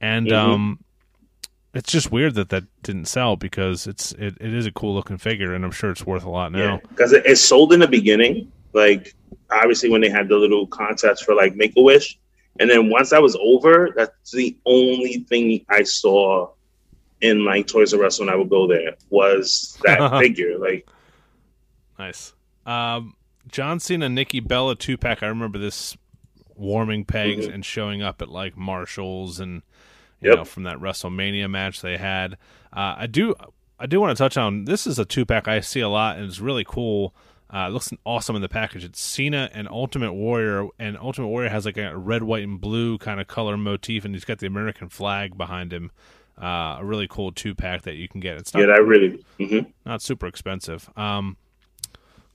and 0.00 0.26
Mhm. 0.28 0.32
um, 0.36 0.78
it's 1.74 1.92
just 1.92 2.10
weird 2.10 2.34
that 2.34 2.48
that 2.50 2.64
didn't 2.82 3.06
sell 3.06 3.36
because 3.36 3.86
it's 3.86 4.12
it, 4.12 4.36
it 4.40 4.54
is 4.54 4.66
a 4.66 4.72
cool 4.72 4.94
looking 4.94 5.18
figure, 5.18 5.54
and 5.54 5.64
I'm 5.64 5.70
sure 5.70 5.90
it's 5.90 6.06
worth 6.06 6.24
a 6.24 6.30
lot 6.30 6.52
now. 6.52 6.80
because 6.88 7.12
it, 7.12 7.24
it 7.26 7.36
sold 7.36 7.72
in 7.72 7.80
the 7.80 7.88
beginning, 7.88 8.50
like 8.72 9.14
obviously 9.50 9.88
when 9.90 10.00
they 10.00 10.10
had 10.10 10.28
the 10.28 10.36
little 10.36 10.66
contest 10.66 11.24
for 11.24 11.34
like 11.34 11.54
Make 11.56 11.74
a 11.76 11.82
Wish, 11.82 12.18
and 12.60 12.68
then 12.68 12.90
once 12.90 13.10
that 13.10 13.22
was 13.22 13.36
over, 13.40 13.90
that's 13.96 14.30
the 14.32 14.56
only 14.66 15.24
thing 15.28 15.64
I 15.70 15.82
saw 15.84 16.50
in 17.20 17.44
like 17.44 17.66
Toys 17.66 17.92
R 17.94 18.04
Us 18.04 18.20
when 18.20 18.28
I 18.28 18.34
would 18.36 18.48
go 18.48 18.66
there 18.66 18.94
was 19.10 19.78
that 19.84 20.18
figure. 20.20 20.58
Like, 20.58 20.86
Nice. 21.98 22.32
Um, 22.68 23.14
John 23.50 23.80
Cena, 23.80 24.08
Nikki 24.08 24.40
Bella 24.40 24.76
two 24.76 24.96
pack. 24.98 25.22
I 25.22 25.26
remember 25.26 25.58
this 25.58 25.96
warming 26.54 27.04
pegs 27.04 27.46
Mhm. 27.46 27.54
and 27.54 27.64
showing 27.64 28.02
up 28.02 28.20
at 28.20 28.28
like 28.28 28.56
Marshalls 28.56 29.40
and 29.40 29.62
you 30.20 30.30
Yep. 30.30 30.36
know 30.38 30.44
from 30.44 30.64
that 30.64 30.78
WrestleMania 30.78 31.48
match 31.48 31.80
they 31.80 31.96
had. 31.96 32.32
Uh, 32.72 32.94
I 32.98 33.06
do 33.06 33.34
I 33.80 33.86
do 33.86 34.00
want 34.00 34.16
to 34.16 34.22
touch 34.22 34.36
on 34.36 34.64
this 34.64 34.86
is 34.86 34.98
a 34.98 35.04
two 35.04 35.24
pack 35.24 35.46
I 35.46 35.60
see 35.60 35.80
a 35.80 35.88
lot 35.88 36.16
and 36.16 36.26
it's 36.26 36.40
really 36.40 36.64
cool. 36.66 37.14
Uh, 37.48 37.66
it 37.68 37.72
looks 37.72 37.90
awesome 38.04 38.36
in 38.36 38.42
the 38.42 38.48
package. 38.48 38.84
It's 38.84 39.00
Cena 39.00 39.48
and 39.54 39.66
Ultimate 39.68 40.12
Warrior, 40.12 40.66
and 40.78 40.98
Ultimate 40.98 41.28
Warrior 41.28 41.48
has 41.48 41.64
like 41.64 41.78
a 41.78 41.96
red, 41.96 42.22
white, 42.24 42.42
and 42.42 42.60
blue 42.60 42.98
kind 42.98 43.20
of 43.20 43.26
color 43.26 43.56
motif, 43.56 44.04
and 44.04 44.14
he's 44.14 44.26
got 44.26 44.38
the 44.40 44.46
American 44.46 44.90
flag 44.90 45.38
behind 45.38 45.72
him. 45.72 45.90
Uh, 46.36 46.76
a 46.78 46.84
really 46.84 47.06
cool 47.08 47.32
two 47.32 47.54
pack 47.54 47.82
that 47.82 47.94
you 47.94 48.06
can 48.06 48.20
get. 48.20 48.36
It's 48.36 48.52
not 48.52 48.60
yeah, 48.60 48.66
that 48.66 48.84
really. 48.84 49.24
hmm 49.38 49.60
not 49.86 50.02
super 50.02 50.26
expensive. 50.26 50.90
Um, 50.94 51.38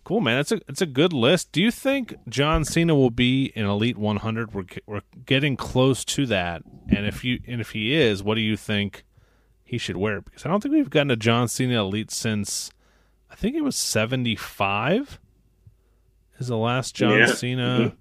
cool, 0.04 0.22
man. 0.22 0.39
It's 0.39 0.52
a 0.52 0.62
it's 0.68 0.82
a 0.82 0.86
good 0.86 1.13
list. 1.13 1.52
Do 1.52 1.62
you 1.62 1.72
think 1.72 2.16
John 2.30 2.63
Cena 2.66 2.96
will 2.96 3.10
be 3.12 3.52
in 3.56 3.66
Elite 3.66 3.98
100? 3.98 4.54
We're 4.54 4.63
we're 4.86 5.02
getting 5.26 5.56
close 5.58 6.04
to 6.06 6.26
that, 6.28 6.62
and 6.89 7.06
if 7.06 7.24
you 7.24 7.39
and 7.48 7.62
if 7.62 7.72
he 7.72 7.94
is, 7.94 8.22
what 8.24 8.36
do 8.36 8.42
you 8.42 8.58
think 8.58 9.04
he 9.63 9.78
should 9.78 9.98
wear? 9.98 10.22
Because 10.22 10.46
I 10.46 10.50
don't 10.50 10.62
think 10.62 10.74
we've 10.74 10.89
gotten 10.89 11.12
a 11.12 11.16
John 11.16 11.48
Cena 11.48 11.80
Elite 11.82 12.12
since 12.12 12.72
I 13.32 13.36
think 13.36 13.56
it 13.56 13.63
was 13.63 13.76
75. 13.76 15.20
Is 16.39 16.48
the 16.48 16.58
last 16.58 16.96
John 16.96 17.18
Yeah. 17.18 17.26
Cena? 17.28 17.63
Mhm. 17.92 17.96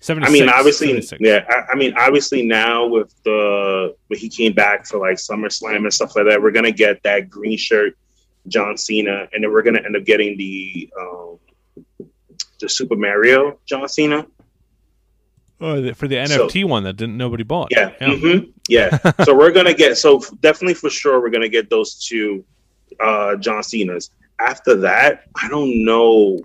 76, 0.00 0.28
I 0.28 0.32
mean, 0.44 0.48
obviously, 0.48 0.88
76. 1.00 1.20
yeah. 1.20 1.44
I, 1.48 1.72
I 1.72 1.76
mean, 1.76 1.92
obviously 1.96 2.42
now 2.42 2.86
with 2.86 3.12
the 3.24 3.96
when 4.08 4.18
he 4.18 4.28
came 4.28 4.52
back 4.52 4.86
for 4.86 4.98
like 4.98 5.16
SummerSlam 5.16 5.76
and 5.78 5.92
stuff 5.92 6.14
like 6.14 6.26
that, 6.26 6.40
we're 6.42 6.50
gonna 6.52 6.70
get 6.72 7.02
that 7.04 7.28
green 7.30 7.56
shirt, 7.58 7.96
John 8.48 8.76
Cena, 8.76 9.28
and 9.32 9.42
then 9.44 9.52
we're 9.52 9.62
gonna 9.62 9.80
end 9.84 9.96
up 9.96 10.04
getting 10.04 10.36
the 10.36 10.90
um, 11.00 11.38
the 12.60 12.68
Super 12.68 12.96
Mario 12.96 13.58
John 13.66 13.88
Cena. 13.88 14.26
Oh, 15.60 15.80
the- 15.80 15.94
for 15.94 16.06
the 16.08 16.24
So- 16.26 16.46
NFT 16.46 16.64
one 16.64 16.84
that 16.84 16.94
didn't 16.96 17.16
nobody 17.16 17.42
bought. 17.42 17.68
Yeah, 17.70 17.90
hmm 18.00 18.50
yeah. 18.68 18.96
so 19.24 19.34
we're 19.36 19.50
gonna 19.52 19.74
get 19.74 19.96
so 19.96 20.20
definitely 20.40 20.74
for 20.74 20.90
sure 20.90 21.20
we're 21.20 21.30
gonna 21.30 21.48
get 21.48 21.70
those 21.70 21.94
two 22.06 22.44
uh, 23.00 23.36
John 23.36 23.62
Cenas. 23.62 24.10
After 24.40 24.76
that, 24.76 25.24
I 25.42 25.48
don't 25.48 25.84
know 25.84 26.38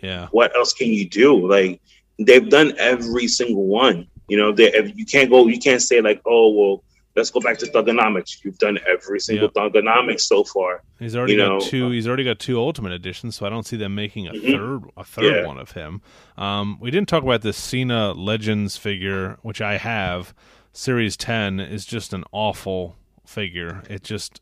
yeah. 0.00 0.28
what 0.30 0.54
else 0.54 0.72
can 0.72 0.88
you 0.88 1.08
do? 1.08 1.48
Like 1.48 1.80
they've 2.20 2.48
done 2.48 2.74
every 2.78 3.26
single 3.26 3.66
one. 3.66 4.06
You 4.28 4.36
know, 4.36 4.52
they 4.52 4.72
if 4.72 4.96
you 4.96 5.04
can't 5.04 5.28
go, 5.30 5.46
you 5.48 5.58
can't 5.58 5.82
say 5.82 6.00
like, 6.00 6.20
oh 6.24 6.50
well, 6.50 6.82
let's 7.16 7.30
go 7.30 7.40
back 7.40 7.58
to 7.58 7.66
Thugonomics. 7.66 8.44
You've 8.44 8.58
done 8.58 8.78
every 8.86 9.18
single 9.20 9.48
Thugonomics 9.48 10.20
so 10.22 10.44
far. 10.44 10.82
He's 10.98 11.16
already 11.16 11.32
you 11.32 11.38
got 11.38 11.48
know, 11.48 11.60
two. 11.60 11.90
He's 11.90 12.06
already 12.06 12.24
got 12.24 12.38
two 12.38 12.58
Ultimate 12.58 12.92
Editions, 12.92 13.36
so 13.36 13.46
I 13.46 13.48
don't 13.48 13.66
see 13.66 13.76
them 13.76 13.94
making 13.94 14.28
a 14.28 14.32
Mhm. 14.32 14.52
third 14.52 14.82
a 14.96 15.04
third 15.04 15.24
Yeah. 15.42 15.46
one 15.46 15.58
of 15.58 15.72
him. 15.72 16.02
Um, 16.36 16.78
we 16.80 16.90
didn't 16.90 17.08
talk 17.08 17.22
about 17.22 17.42
the 17.42 17.52
Cena 17.52 18.12
Legends 18.12 18.76
figure, 18.76 19.38
which 19.42 19.60
I 19.60 19.78
have. 19.78 20.34
Series 20.72 21.16
ten 21.16 21.58
is 21.58 21.86
just 21.86 22.12
an 22.12 22.22
awful 22.32 22.96
figure. 23.24 23.82
It 23.88 24.04
just 24.04 24.40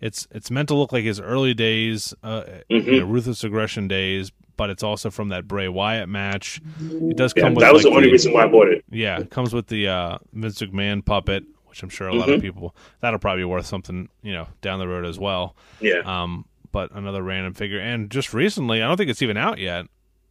it's 0.00 0.26
it's 0.30 0.50
meant 0.50 0.68
to 0.68 0.74
look 0.74 0.92
like 0.92 1.04
his 1.04 1.20
early 1.20 1.54
days, 1.54 2.12
uh, 2.22 2.42
you 2.68 2.82
Mhm. 2.82 2.98
know, 3.00 3.04
ruthless 3.06 3.42
aggression 3.44 3.88
days, 3.88 4.30
but 4.58 4.68
it's 4.68 4.82
also 4.82 5.10
from 5.10 5.28
that 5.28 5.46
Bray 5.48 5.68
Wyatt 5.68 6.08
match. 6.08 6.60
It 6.80 7.16
does 7.16 7.32
Yeah, 7.36 7.44
come 7.44 7.54
with 7.54 7.62
that 7.64 7.72
was 7.72 7.84
like 7.84 7.92
the 7.92 7.96
only 7.96 8.10
reason 8.12 8.32
why 8.34 8.42
I 8.44 8.46
bought 8.48 8.68
it. 8.68 8.84
yeah, 8.90 9.20
it 9.20 9.30
comes 9.30 9.54
with 9.54 9.68
the 9.68 9.88
uh, 9.88 10.18
Vince 10.34 10.60
McMahon 10.60 11.02
puppet, 11.04 11.44
which 11.76 11.82
I'm 11.82 11.90
sure 11.90 12.08
a 12.08 12.14
lot 12.14 12.30
of 12.30 12.38
Mhm. 12.38 12.42
people 12.42 12.74
that'll 13.00 13.18
probably 13.18 13.42
be 13.42 13.44
worth 13.44 13.66
something, 13.66 14.08
you 14.22 14.32
know, 14.32 14.48
down 14.62 14.78
the 14.78 14.88
road 14.88 15.04
as 15.04 15.18
well. 15.18 15.54
Yeah, 15.80 15.98
Um, 16.06 16.46
but 16.72 16.90
another 16.92 17.22
random 17.22 17.52
figure, 17.52 17.78
and 17.78 18.10
just 18.10 18.32
recently, 18.32 18.82
I 18.82 18.88
don't 18.88 18.96
think 18.96 19.10
it's 19.10 19.20
even 19.20 19.36
out 19.36 19.58
yet. 19.58 19.86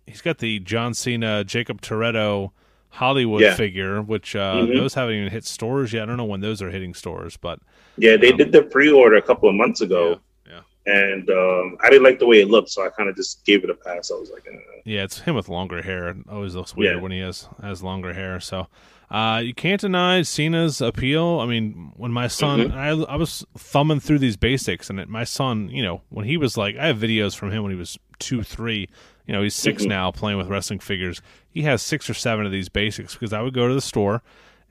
He's 0.07 0.21
got 0.21 0.39
the 0.39 0.57
John 0.59 0.95
Cena, 0.95 1.43
Jakob 1.43 1.81
Toretto 1.81 2.49
Hollywood 2.89 3.41
Yeah. 3.41 3.53
figure, 3.55 4.01
which 4.01 4.35
uh, 4.35 4.55
Mhm. 4.55 4.75
those 4.75 4.93
haven't 4.95 5.15
even 5.15 5.29
hit 5.31 5.43
stores 5.45 5.93
yet. 5.93 6.03
I 6.03 6.05
don't 6.07 6.17
know 6.17 6.25
when 6.25 6.39
those 6.41 6.61
are 6.63 6.71
hitting 6.71 6.93
stores, 6.95 7.37
but 7.37 7.59
yeah. 7.97 8.17
They 8.17 8.31
Um, 8.31 8.37
did 8.37 8.51
the 8.51 8.63
pre-order 8.63 9.17
a 9.17 9.21
couple 9.21 9.47
of 9.49 9.53
months 9.53 9.81
ago, 9.81 10.19
yeah, 10.49 10.61
and 10.87 11.29
um, 11.29 11.77
I 11.83 11.89
didn't 11.91 12.03
like 12.05 12.17
the 12.19 12.25
way 12.25 12.41
it 12.41 12.47
looked, 12.49 12.69
so 12.69 12.83
I 12.83 12.89
kind 12.89 13.07
of 13.09 13.15
just 13.15 13.45
gave 13.45 13.63
it 13.63 13.69
a 13.69 13.75
pass. 13.75 14.11
I 14.11 14.15
was 14.15 14.31
like, 14.31 14.47
uh, 14.51 14.57
yeah, 14.83 15.03
it's 15.03 15.19
him 15.19 15.35
with 15.35 15.47
longer 15.49 15.81
hair. 15.83 16.07
It 16.09 16.17
always 16.27 16.55
looks 16.55 16.75
weird 16.75 16.95
Yeah. 16.95 17.01
when 17.01 17.11
he 17.11 17.19
has 17.19 17.47
has 17.61 17.83
longer 17.83 18.13
hair. 18.13 18.39
So. 18.39 18.67
Uh, 19.09 19.39
you 19.43 19.53
can't 19.53 19.79
deny 19.81 20.21
Cena's 20.23 20.81
appeal. 20.81 21.39
I 21.39 21.45
mean, 21.45 21.91
when 21.95 22.11
my 22.11 22.27
son, 22.27 22.59
Mm-hmm. 22.71 22.77
I, 22.77 23.13
I 23.13 23.15
was 23.17 23.45
thumbing 23.57 23.99
through 23.99 24.19
these 24.19 24.35
basics, 24.37 24.89
and 24.89 24.99
it, 24.99 25.07
my 25.09 25.23
son, 25.23 25.69
you 25.69 25.83
know, 25.83 26.01
when 26.09 26.25
he 26.25 26.37
was 26.37 26.57
like, 26.57 26.75
I 26.77 26.87
have 26.87 26.97
videos 26.97 27.35
from 27.35 27.51
him 27.51 27.61
when 27.63 27.71
he 27.71 27.77
was 27.77 27.97
two, 28.19 28.41
three. 28.43 28.89
You 29.27 29.33
know, 29.33 29.41
he's 29.41 29.55
6 29.55 29.83
Mhm. 29.83 29.87
now 29.89 30.11
playing 30.11 30.37
with 30.37 30.47
wrestling 30.47 30.79
figures. 30.79 31.21
He 31.49 31.63
has 31.63 31.81
six 31.81 32.09
or 32.09 32.13
seven 32.13 32.45
of 32.45 32.51
these 32.51 32.69
basics 32.69 33.13
because 33.13 33.33
I 33.33 33.41
would 33.41 33.53
go 33.53 33.67
to 33.67 33.73
the 33.73 33.81
store, 33.81 34.21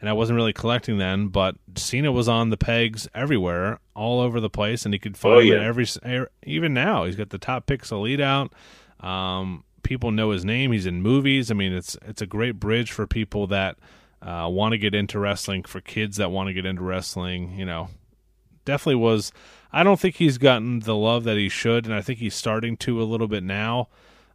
and 0.00 0.08
I 0.08 0.12
wasn't 0.12 0.36
really 0.36 0.52
collecting 0.52 0.98
then, 0.98 1.28
but 1.28 1.56
Cena 1.76 2.12
was 2.12 2.28
on 2.28 2.50
the 2.50 2.56
pegs 2.56 3.08
everywhere, 3.14 3.78
all 3.94 4.20
over 4.20 4.38
the 4.40 4.50
place, 4.50 4.84
and 4.84 4.92
he 4.94 4.98
could 4.98 5.16
find 5.16 5.34
Oh, 5.34 5.38
yeah. 5.40 5.60
every. 5.64 5.86
er, 6.04 6.30
Even 6.44 6.74
now, 6.74 7.04
he's 7.04 7.16
got 7.16 7.30
the 7.30 7.38
top 7.38 7.66
picks 7.66 7.90
elite 7.90 8.20
out. 8.20 8.52
Um, 9.00 9.64
people 9.82 10.10
know 10.10 10.30
his 10.30 10.44
name. 10.44 10.72
He's 10.72 10.86
in 10.86 11.02
movies. 11.02 11.50
I 11.50 11.54
mean, 11.54 11.72
it's 11.72 11.96
it's 12.06 12.22
a 12.22 12.26
great 12.26 12.58
bridge 12.60 12.90
for 12.92 13.06
people 13.06 13.46
that 13.48 13.76
uh, 14.24 14.48
want 14.48 14.72
to 14.72 14.78
get 14.78 14.94
into 14.94 15.18
wrestling, 15.18 15.62
for 15.64 15.80
kids 15.80 16.16
that 16.16 16.30
want 16.30 16.48
to 16.48 16.52
get 16.54 16.64
into 16.66 16.82
wrestling. 16.82 17.58
You 17.58 17.66
know, 17.66 17.88
definitely 18.64 18.96
was. 18.96 19.32
I 19.72 19.82
don't 19.82 19.98
think 19.98 20.16
he's 20.16 20.38
gotten 20.38 20.80
the 20.80 20.94
love 20.94 21.24
that 21.24 21.37
he 21.37 21.48
should, 21.48 21.84
and 21.84 21.94
I 21.94 22.00
think 22.00 22.20
he's 22.20 22.34
starting 22.34 22.76
to 22.78 23.02
a 23.02 23.04
little 23.04 23.28
bit 23.28 23.42
now. 23.42 23.88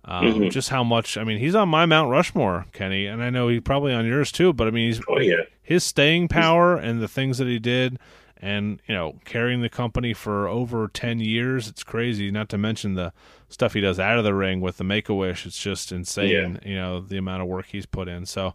Um, 0.05 0.25
Mhm. 0.25 0.51
Just 0.51 0.69
how 0.69 0.83
much? 0.83 1.17
I 1.17 1.23
mean, 1.23 1.39
he's 1.39 1.55
on 1.55 1.67
my 1.69 1.85
Mount 1.85 2.09
Rushmore, 2.09 2.65
Kenny, 2.71 3.05
and 3.05 3.21
I 3.21 3.29
know 3.29 3.47
he's 3.49 3.61
probably 3.61 3.93
on 3.93 4.05
yours 4.05 4.31
too. 4.31 4.53
But 4.53 4.67
I 4.67 4.71
mean, 4.71 4.87
he's 4.87 5.01
oh 5.09 5.19
yeah, 5.19 5.43
his 5.61 5.83
staying 5.83 6.29
power 6.29 6.75
and 6.77 7.01
the 7.01 7.07
things 7.07 7.37
that 7.37 7.47
he 7.47 7.59
did 7.59 7.99
and 8.41 8.81
you 8.87 8.95
know 8.95 9.19
carrying 9.25 9.61
the 9.61 9.67
company 9.67 10.13
for 10.13 10.47
over 10.47 10.87
10 10.87 11.19
years 11.19 11.67
it's 11.67 11.83
crazy 11.83 12.31
not 12.31 12.47
to 12.47 12.57
mention 12.57 12.93
the 12.93 13.11
stuff 13.49 13.73
he 13.73 13.81
does 13.81 13.99
out 13.99 14.17
of 14.17 14.23
the 14.23 14.33
ring 14.33 14.61
with 14.61 14.77
the 14.77 14.83
make-a-wish 14.85 15.45
it's 15.45 15.61
just 15.61 15.91
insane 15.91 16.57
you 16.65 16.73
know 16.73 17.01
the 17.01 17.17
amount 17.17 17.41
of 17.41 17.49
work 17.49 17.65
he's 17.65 17.85
put 17.85 18.07
in 18.07 18.25
so 18.25 18.53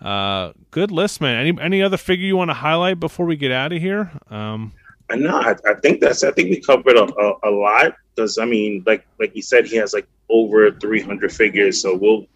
uh 0.00 0.52
good 0.70 0.90
list 0.90 1.20
man 1.20 1.36
any 1.46 1.60
any 1.62 1.82
other 1.82 1.96
figure 1.96 2.26
you 2.26 2.36
want 2.36 2.48
to 2.48 2.54
highlight 2.54 2.98
before 2.98 3.26
we 3.26 3.36
get 3.36 3.52
out 3.52 3.72
of 3.72 3.80
here 3.80 4.10
um 4.30 4.72
I 5.10 5.16
know. 5.16 5.38
I, 5.38 5.56
I 5.68 5.74
think 5.74 6.00
that's. 6.00 6.22
I 6.22 6.30
think 6.30 6.50
we 6.50 6.60
covered 6.60 6.96
a, 6.96 7.02
a, 7.02 7.32
a 7.44 7.50
lot 7.50 7.96
because 8.14 8.38
I 8.38 8.44
mean, 8.44 8.84
like 8.86 9.04
like 9.18 9.34
you 9.34 9.42
said, 9.42 9.66
he 9.66 9.76
has 9.76 9.92
like 9.92 10.06
over 10.28 10.70
300 10.70 11.32
figures. 11.32 11.82
So 11.82 11.96
we'll, 11.96 12.26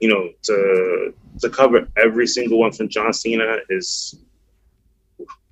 you 0.00 0.08
know, 0.08 0.30
to 0.44 1.14
to 1.40 1.50
cover 1.50 1.86
every 1.96 2.26
single 2.26 2.58
one 2.58 2.72
from 2.72 2.88
John 2.88 3.12
Cena 3.12 3.58
is. 3.68 4.16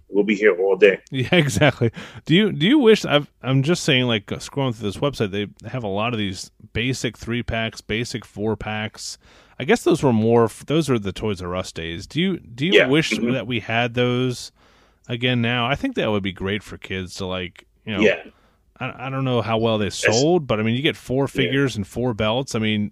We'll 0.08 0.24
be 0.24 0.34
here 0.34 0.54
all 0.60 0.76
day. 0.76 1.00
Yeah, 1.10 1.34
exactly. 1.34 1.90
Do 2.26 2.34
you 2.34 2.52
do 2.52 2.66
you 2.66 2.78
wish 2.78 3.06
I've, 3.06 3.30
I'm 3.42 3.62
just 3.62 3.82
saying 3.82 4.04
like 4.04 4.30
uh, 4.30 4.36
scrolling 4.36 4.74
through 4.74 4.90
this 4.90 4.98
website 4.98 5.30
they 5.30 5.46
have 5.66 5.84
a 5.84 5.88
lot 5.88 6.12
of 6.12 6.18
these 6.18 6.50
basic 6.74 7.16
3 7.16 7.42
packs, 7.42 7.80
basic 7.80 8.26
4 8.26 8.54
packs. 8.56 9.16
I 9.58 9.64
guess 9.64 9.82
those 9.84 10.02
were 10.02 10.12
more 10.12 10.48
those 10.66 10.88
are 10.90 10.98
the 10.98 11.12
Toys 11.12 11.40
R 11.42 11.54
Us 11.54 11.72
days. 11.72 12.06
Do 12.06 12.20
you 12.20 12.38
do 12.38 12.66
you 12.66 12.72
Yeah. 12.74 12.86
wish 12.88 13.10
Mhm. 13.12 13.32
that 13.32 13.46
we 13.46 13.60
had 13.60 13.94
those 13.94 14.52
again 15.08 15.40
now? 15.42 15.66
I 15.66 15.74
think 15.74 15.94
that 15.96 16.10
would 16.10 16.22
be 16.22 16.32
great 16.32 16.62
for 16.62 16.78
kids 16.78 17.14
to 17.16 17.26
like, 17.26 17.64
you 17.84 17.92
know, 17.94 18.00
Yeah, 18.00 18.22
I, 18.80 19.06
I 19.06 19.10
don't 19.10 19.24
know 19.24 19.42
how 19.42 19.58
well 19.58 19.78
they 19.78 19.90
sold, 19.90 20.46
but 20.46 20.58
I 20.58 20.62
mean 20.62 20.74
you 20.74 20.82
get 20.82 20.96
four 20.96 21.28
figures 21.28 21.76
and 21.76 21.86
four 21.86 22.14
belts. 22.14 22.54
I 22.54 22.58
mean, 22.58 22.90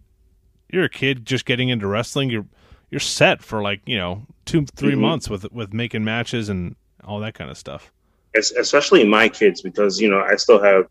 you're 0.73 0.85
a 0.85 0.89
kid 0.91 1.25
just 1.27 1.45
getting 1.47 1.69
into 1.69 1.87
wrestling, 1.87 2.31
you're 2.31 2.47
you're 2.91 3.01
set 3.01 3.41
for 3.43 3.63
like, 3.63 3.81
you 3.87 3.97
know, 3.97 4.27
2 4.47 4.67
3 4.77 4.95
Mhm. 4.95 4.99
months 4.99 5.31
with 5.31 5.51
with 5.53 5.73
making 5.73 6.05
matches 6.05 6.49
and 6.49 6.77
all 7.05 7.21
that 7.21 7.35
kind 7.35 7.51
of 7.51 7.57
stuff. 7.57 7.91
es- 8.37 8.53
especially 8.53 9.03
my 9.05 9.29
kids 9.29 9.61
because 9.61 10.01
you 10.01 10.09
know 10.09 10.21
I 10.21 10.37
still 10.37 10.63
have 10.63 10.87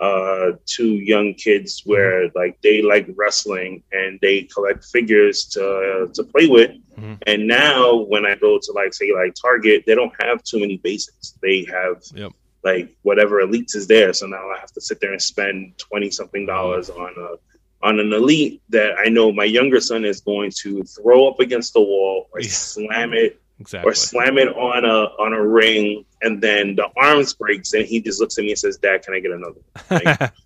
uh 0.00 0.52
two 0.66 0.94
young 1.12 1.34
kids 1.34 1.82
where 1.84 2.28
like 2.34 2.60
they 2.62 2.82
like 2.82 3.06
wrestling 3.16 3.82
and 3.92 4.18
they 4.20 4.42
collect 4.44 4.84
figures 4.84 5.44
to 5.46 6.08
to 6.14 6.22
play 6.24 6.46
with 6.48 6.70
Mhm. 6.98 7.18
and 7.26 7.46
now 7.46 7.96
when 8.12 8.26
i 8.26 8.34
go 8.34 8.58
to 8.58 8.72
like 8.72 8.92
say 8.92 9.14
like 9.14 9.34
target 9.34 9.84
they 9.86 9.94
don't 9.94 10.12
have 10.20 10.42
too 10.42 10.60
many 10.60 10.76
basics 10.76 11.38
they 11.40 11.64
have 11.64 12.02
Yep. 12.14 12.32
like 12.64 12.94
whatever 13.02 13.40
elites 13.46 13.74
is 13.74 13.86
there 13.86 14.12
so 14.12 14.26
now 14.26 14.44
i 14.54 14.58
have 14.60 14.72
to 14.72 14.80
sit 14.80 15.00
there 15.00 15.12
and 15.12 15.22
spend 15.22 15.78
20 15.78 16.10
something 16.10 16.44
dollars 16.44 16.90
on 16.90 17.14
a 17.18 17.86
on 17.86 17.98
an 17.98 18.12
elite 18.12 18.60
that 18.68 18.92
i 18.98 19.08
know 19.08 19.32
my 19.32 19.44
younger 19.44 19.80
son 19.80 20.04
is 20.04 20.20
going 20.20 20.50
to 20.62 20.82
throw 20.82 21.26
up 21.28 21.40
against 21.40 21.72
the 21.72 21.80
wall 21.80 22.28
or 22.32 22.40
Yeah. 22.40 22.48
slam 22.50 23.14
it 23.14 23.38
Exactly. 23.58 23.88
or 23.90 23.94
slam 23.94 24.38
it 24.38 24.48
on 24.48 24.84
a 24.84 24.98
on 25.24 25.32
a 25.32 25.46
ring 25.46 26.04
and 26.22 26.40
then 26.40 26.76
the 26.76 26.88
arms 26.96 27.34
breaks, 27.34 27.72
and 27.72 27.84
he 27.84 28.00
just 28.00 28.20
looks 28.20 28.38
at 28.38 28.42
me 28.44 28.50
and 28.50 28.58
says, 28.58 28.76
"Dad, 28.76 29.02
can 29.02 29.14
I 29.14 29.20
get 29.20 29.32
another?" 29.32 29.60
Like, 29.90 30.32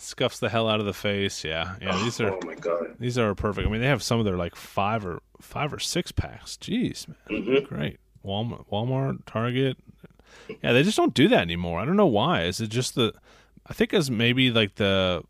Scuffs 0.00 0.38
the 0.38 0.48
hell 0.48 0.68
out 0.68 0.78
of 0.78 0.86
the 0.86 0.92
face. 0.92 1.44
Yeah, 1.44 1.74
yeah. 1.82 2.00
These 2.04 2.20
are 2.20 2.32
oh 2.32 2.40
my 2.46 2.54
god. 2.54 2.94
these 3.00 3.18
are 3.18 3.34
perfect. 3.34 3.66
I 3.66 3.70
mean, 3.70 3.80
they 3.80 3.88
have 3.88 4.02
some 4.02 4.18
of 4.20 4.24
their 4.24 4.36
like 4.36 4.54
five 4.54 5.04
or 5.04 5.20
five 5.40 5.72
or 5.72 5.80
six 5.80 6.12
packs. 6.12 6.56
Jeez, 6.60 7.06
man, 7.08 7.42
hmm 7.42 7.64
great. 7.64 7.98
Walmart, 8.24 8.66
Walmart, 8.70 9.24
Target. 9.26 9.76
Yeah, 10.62 10.72
they 10.72 10.82
just 10.82 10.96
don't 10.96 11.14
do 11.14 11.28
that 11.28 11.40
anymore. 11.40 11.80
I 11.80 11.84
don't 11.84 11.96
know 11.96 12.06
why. 12.06 12.44
Is 12.44 12.60
it 12.60 12.68
just 12.68 12.94
the? 12.94 13.12
I 13.66 13.72
think 13.72 13.92
as 13.92 14.10
maybe 14.10 14.50
like 14.50 14.76
the 14.76 15.22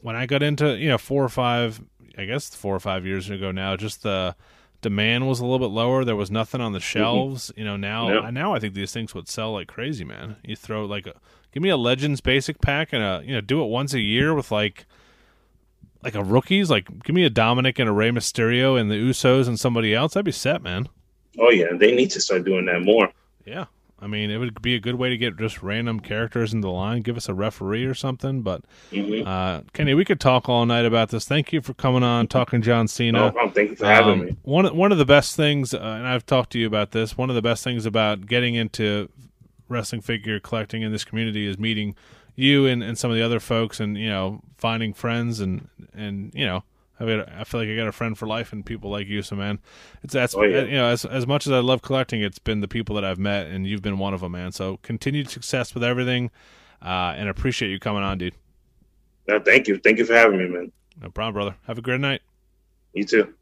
when 0.00 0.16
I 0.16 0.26
got 0.26 0.42
into 0.42 0.76
you 0.76 0.88
know 0.88 0.98
four 0.98 1.24
or 1.24 1.28
five, 1.28 1.80
I 2.18 2.24
guess 2.24 2.54
four 2.54 2.74
or 2.74 2.80
five 2.80 3.06
years 3.06 3.30
ago 3.30 3.52
now, 3.52 3.76
just 3.76 4.02
the 4.02 4.34
demand 4.82 5.26
was 5.26 5.40
a 5.40 5.44
little 5.46 5.58
bit 5.58 5.72
lower. 5.74 6.04
There 6.04 6.14
was 6.16 6.30
nothing 6.30 6.60
on 6.60 6.72
the 6.72 6.80
shelves. 6.80 7.50
You 7.56 7.64
know 7.64 7.76
now 7.76 8.12
Yeah. 8.12 8.30
now 8.30 8.54
I 8.54 8.58
think 8.58 8.74
these 8.74 8.92
things 8.92 9.14
would 9.14 9.28
sell 9.28 9.52
like 9.54 9.68
crazy, 9.68 10.04
man. 10.04 10.36
You 10.44 10.54
throw 10.56 10.84
like 10.84 11.06
a 11.06 11.14
give 11.52 11.62
me 11.62 11.70
a 11.70 11.76
Legends 11.76 12.20
basic 12.20 12.60
pack 12.60 12.92
and 12.92 13.02
a 13.02 13.22
you 13.24 13.32
know 13.32 13.40
do 13.40 13.62
it 13.62 13.66
once 13.68 13.94
a 13.94 14.00
year 14.00 14.34
with 14.34 14.50
like 14.50 14.84
like 16.02 16.14
a 16.14 16.22
rookies. 16.22 16.68
Like 16.70 16.86
give 17.04 17.14
me 17.14 17.24
a 17.24 17.30
Dominic 17.30 17.78
and 17.78 17.88
a 17.88 17.92
Rey 17.92 18.10
Mysterio 18.10 18.78
and 18.78 18.90
the 18.90 18.96
Usos 18.96 19.48
and 19.48 19.58
somebody 19.58 19.94
else. 19.94 20.16
I'd 20.16 20.24
be 20.24 20.32
set, 20.32 20.62
man. 20.62 20.88
Oh 21.38 21.50
yeah, 21.50 21.68
they 21.74 21.94
need 21.94 22.10
to 22.10 22.20
start 22.20 22.44
doing 22.44 22.66
that 22.66 22.82
more. 22.82 23.08
Yeah. 23.46 23.66
I 24.02 24.08
mean, 24.08 24.30
it 24.30 24.38
would 24.38 24.60
be 24.60 24.74
a 24.74 24.80
good 24.80 24.96
way 24.96 25.08
to 25.10 25.16
get 25.16 25.38
just 25.38 25.62
random 25.62 26.00
characters 26.00 26.52
in 26.52 26.60
the 26.60 26.70
line. 26.70 27.02
Give 27.02 27.16
us 27.16 27.28
a 27.28 27.34
referee 27.34 27.84
or 27.84 27.94
something. 27.94 28.42
But 28.42 28.62
hmm 28.90 29.22
uh, 29.24 29.60
Kenny, 29.72 29.94
we 29.94 30.04
could 30.04 30.18
talk 30.20 30.48
all 30.48 30.66
night 30.66 30.84
about 30.84 31.10
this. 31.10 31.24
Thank 31.24 31.52
you 31.52 31.60
for 31.62 31.74
coming 31.74 32.02
on, 32.02 32.26
talking 32.26 32.60
John 32.62 32.82
No 32.82 32.86
Cena. 32.86 33.32
problem. 33.32 33.54
Thank 33.54 33.70
you 33.70 33.76
for 33.76 33.86
having 33.86 34.12
Um, 34.20 34.26
me. 34.26 34.36
One 34.42 34.76
one 34.76 34.90
of 34.92 34.98
the 34.98 35.04
best 35.06 35.36
things, 35.36 35.72
uh, 35.72 35.78
and 35.78 36.06
I've 36.06 36.26
talked 36.26 36.50
to 36.52 36.58
you 36.58 36.66
about 36.66 36.90
this. 36.90 37.16
One 37.16 37.30
of 37.30 37.36
the 37.36 37.42
best 37.42 37.62
things 37.62 37.86
about 37.86 38.26
getting 38.26 38.56
into 38.56 39.08
wrestling 39.68 40.00
figure 40.02 40.40
collecting 40.40 40.82
in 40.82 40.90
this 40.92 41.04
community 41.04 41.46
is 41.46 41.58
meeting 41.58 41.94
you 42.34 42.66
and, 42.66 42.82
and 42.82 42.98
some 42.98 43.10
of 43.10 43.16
the 43.16 43.22
other 43.22 43.38
folks, 43.40 43.78
and 43.78 43.96
you 43.96 44.08
know, 44.08 44.40
finding 44.58 44.92
friends 44.92 45.38
and 45.40 45.68
and 45.94 46.32
you 46.34 46.44
know. 46.44 46.64
I, 47.02 47.04
mean, 47.04 47.24
I 47.36 47.42
feel 47.42 47.58
like 47.60 47.68
I 47.68 47.74
got 47.74 47.88
a 47.88 47.92
friend 47.92 48.16
for 48.16 48.26
life 48.28 48.52
and 48.52 48.64
people 48.64 48.88
like 48.90 49.08
you. 49.08 49.22
So, 49.22 49.34
man, 49.34 49.58
it's 50.04 50.12
that's 50.14 50.34
Oh, 50.36 50.42
yeah. 50.42 50.62
you 50.62 50.72
know 50.76 50.86
as 50.86 51.04
as 51.04 51.26
much 51.26 51.46
as 51.46 51.52
I 51.52 51.58
love 51.58 51.82
collecting, 51.82 52.22
it's 52.22 52.38
been 52.38 52.60
the 52.60 52.68
people 52.68 52.94
that 52.94 53.04
I've 53.04 53.18
met, 53.18 53.48
and 53.48 53.66
you've 53.66 53.82
been 53.82 53.98
one 53.98 54.14
of 54.14 54.20
them, 54.20 54.32
man. 54.32 54.52
So, 54.52 54.78
continued 54.82 55.28
success 55.28 55.74
with 55.74 55.82
everything, 55.82 56.30
uh, 56.80 57.14
and 57.16 57.28
appreciate 57.28 57.70
you 57.70 57.80
coming 57.80 58.04
on, 58.04 58.18
dude. 58.18 58.34
No, 59.26 59.40
thank 59.40 59.66
you. 59.66 59.78
Thank 59.78 59.98
you 59.98 60.04
for 60.04 60.14
having 60.14 60.38
me, 60.38 60.46
man. 60.48 60.70
No 61.00 61.10
problem, 61.10 61.34
brother. 61.34 61.56
Have 61.66 61.78
a 61.78 61.82
great 61.82 62.00
night. 62.00 62.22
You 62.92 63.04
too. 63.04 63.34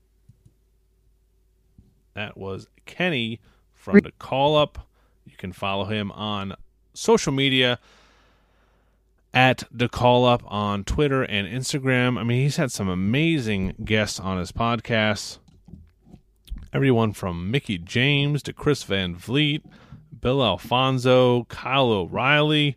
That 2.15 2.37
was 2.37 2.67
Kenny 2.87 3.41
from 3.75 3.99
Da 4.01 4.11
Call 4.19 4.57
Up. 4.57 4.87
You 5.27 5.37
can 5.37 5.53
follow 5.53 5.85
him 5.85 6.11
on 6.13 6.55
social 6.95 7.33
media 7.33 7.79
at 9.33 9.65
Da 9.75 9.89
Call 9.89 10.25
Up 10.25 10.43
on 10.47 10.85
Twitter 10.85 11.23
and 11.23 11.47
Instagram. 11.47 12.19
I 12.19 12.25
mean, 12.25 12.43
he's 12.43 12.57
had 12.57 12.73
some 12.73 12.89
amazing 12.89 13.75
guests 13.85 14.19
on 14.19 14.39
his 14.39 14.53
podcast. 14.53 15.39
Everyone 16.73 17.13
from 17.13 17.51
Mickie 17.51 17.79
James 17.79 18.43
to 18.45 18.53
Chris 18.53 18.83
Van 18.85 19.15
Vliet, 19.17 19.63
Bill 20.21 20.43
Alfonso, 20.43 21.45
Kyle 21.45 21.91
O'Reilly. 21.91 22.77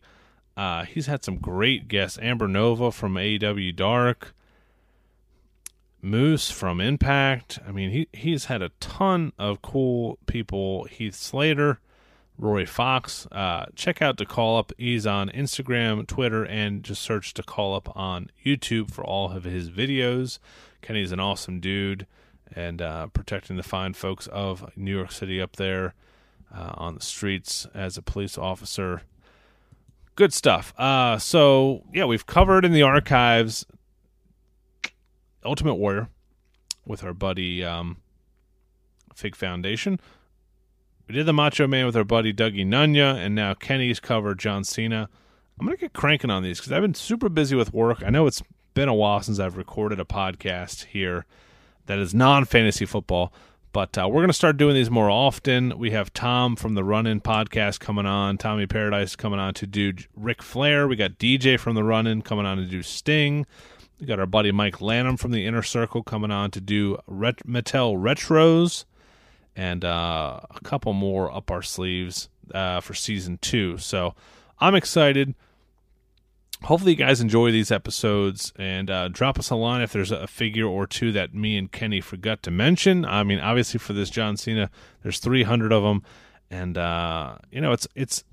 Uh, 0.55 0.83
he's 0.85 1.07
had 1.07 1.23
some 1.23 1.37
great 1.37 1.87
guests. 1.87 2.19
Amber 2.21 2.47
Nova 2.47 2.91
from 2.91 3.15
AEW 3.15 3.75
Dark. 3.75 4.33
Moose 6.01 6.51
from 6.51 6.81
Impact. 6.81 7.59
I 7.65 7.71
mean, 7.71 7.89
he 7.89 8.07
he's 8.11 8.45
had 8.45 8.61
a 8.61 8.71
ton 8.81 9.31
of 9.39 9.61
cool 9.61 10.19
people. 10.25 10.83
Heath 10.85 11.15
Slater, 11.15 11.79
Roy 12.43 12.65
Fox. 12.65 13.25
Uh, 13.31 13.65
check 13.73 14.01
out 14.01 14.17
Da 14.17 14.25
Call 14.25 14.57
Up. 14.57 14.73
He's 14.77 15.07
on 15.07 15.29
Instagram, 15.29 16.05
Twitter, 16.05 16.43
and 16.43 16.83
just 16.83 17.01
search 17.01 17.33
Da 17.33 17.41
Call 17.41 17.73
Up 17.73 17.95
on 17.95 18.29
YouTube 18.45 18.91
for 18.91 19.03
all 19.03 19.31
of 19.31 19.45
his 19.45 19.69
videos. 19.69 20.39
Kenny's 20.81 21.13
an 21.13 21.21
awesome 21.21 21.61
dude, 21.61 22.05
and 22.53 22.81
uh, 22.81 23.07
protecting 23.07 23.55
the 23.55 23.63
fine 23.63 23.93
folks 23.93 24.27
of 24.27 24.69
New 24.75 24.93
York 24.93 25.13
City 25.13 25.41
up 25.41 25.55
there 25.55 25.93
uh, 26.53 26.73
on 26.75 26.95
the 26.95 27.01
streets 27.01 27.65
as 27.73 27.97
a 27.97 28.01
police 28.01 28.37
officer. 28.37 29.03
Good 30.15 30.33
stuff. 30.33 30.77
Uh, 30.77 31.17
so 31.17 31.83
yeah, 31.93 32.05
we've 32.05 32.25
covered 32.25 32.65
in 32.65 32.73
the 32.73 32.83
archives 32.83 33.65
Ultimate 35.45 35.75
Warrior 35.75 36.09
with 36.85 37.05
our 37.05 37.13
buddy 37.13 37.63
um, 37.63 37.97
Fig 39.15 39.35
Foundation. 39.35 39.99
We 41.07 41.15
did 41.15 41.25
the 41.25 41.33
Macho 41.33 41.67
Man 41.67 41.85
with 41.85 41.97
our 41.97 42.03
buddy 42.05 42.33
Dougie 42.33 42.65
Nunya, 42.65 43.15
and 43.15 43.35
now 43.35 43.53
Kenny's 43.53 43.99
covered 43.99 44.39
John 44.39 44.63
Cena. 44.63 45.09
I'm 45.59 45.65
gonna 45.65 45.77
get 45.77 45.93
cranking 45.93 46.29
on 46.29 46.43
these 46.43 46.59
because 46.59 46.71
I've 46.71 46.81
been 46.81 46.93
super 46.93 47.29
busy 47.29 47.55
with 47.55 47.73
work. 47.73 48.01
I 48.05 48.09
know 48.09 48.25
it's 48.25 48.41
been 48.73 48.89
a 48.89 48.93
while 48.93 49.21
since 49.21 49.39
I've 49.39 49.57
recorded 49.57 49.99
a 49.99 50.05
podcast 50.05 50.85
here 50.85 51.25
that 51.85 51.99
is 51.99 52.13
non-fantasy 52.13 52.85
football, 52.85 53.33
but 53.73 53.97
uh, 53.97 54.07
we're 54.09 54.21
gonna 54.21 54.33
start 54.33 54.55
doing 54.57 54.75
these 54.75 54.89
more 54.89 55.09
often. 55.09 55.77
We 55.77 55.91
have 55.91 56.13
Tom 56.13 56.55
from 56.55 56.73
the 56.73 56.83
Run 56.83 57.05
In 57.05 57.19
podcast 57.21 57.79
coming 57.79 58.05
on, 58.05 58.37
Tommy 58.37 58.65
Paradise 58.65 59.15
coming 59.15 59.39
on 59.39 59.53
to 59.55 59.67
do 59.67 59.93
Ric 60.15 60.41
Flair. 60.41 60.87
We 60.87 60.95
got 60.95 61.19
DJ 61.19 61.59
from 61.59 61.75
the 61.75 61.83
Run 61.83 62.07
In 62.07 62.21
coming 62.21 62.45
on 62.45 62.57
to 62.57 62.65
do 62.65 62.81
Sting. 62.81 63.45
We 63.99 64.07
got 64.07 64.19
our 64.19 64.25
buddy 64.25 64.51
Mike 64.51 64.81
Lanham 64.81 65.17
from 65.17 65.31
the 65.31 65.45
Inner 65.45 65.63
Circle 65.63 66.03
coming 66.03 66.31
on 66.31 66.49
to 66.51 66.61
do 66.61 66.97
Ret- 67.07 67.45
Mattel 67.45 67.95
Retros, 67.95 68.85
and 69.55 69.85
uh, 69.85 70.39
a 70.49 70.59
couple 70.63 70.93
more 70.93 71.31
up 71.31 71.51
our 71.51 71.61
sleeves 71.61 72.29
uh, 72.53 72.79
for 72.81 72.93
season 72.93 73.37
two. 73.39 73.77
So 73.77 74.15
I'm 74.59 74.75
excited. 74.75 75.35
Hopefully, 76.63 76.91
you 76.91 76.97
guys 76.97 77.19
enjoy 77.19 77.51
these 77.51 77.71
episodes 77.71 78.53
and 78.57 78.89
uh, 78.89 79.09
drop 79.09 79.37
us 79.37 79.49
a 79.49 79.55
line 79.55 79.81
if 79.81 79.91
there's 79.91 80.11
a 80.11 80.27
figure 80.27 80.65
or 80.65 80.87
two 80.87 81.11
that 81.11 81.33
me 81.33 81.57
and 81.57 81.69
Kenny 81.71 81.99
forgot 81.99 82.41
to 82.43 82.51
mention. 82.51 83.03
I 83.03 83.23
mean, 83.23 83.39
obviously 83.39 83.79
for 83.79 83.91
this 83.91 84.09
John 84.09 84.37
Cena, 84.37 84.69
there's 85.01 85.19
300 85.19 85.73
of 85.73 85.83
them, 85.83 86.03
and 86.49 86.77
uh, 86.77 87.37
you 87.51 87.59
know 87.59 87.73
it's 87.73 87.85
it's 87.95 88.23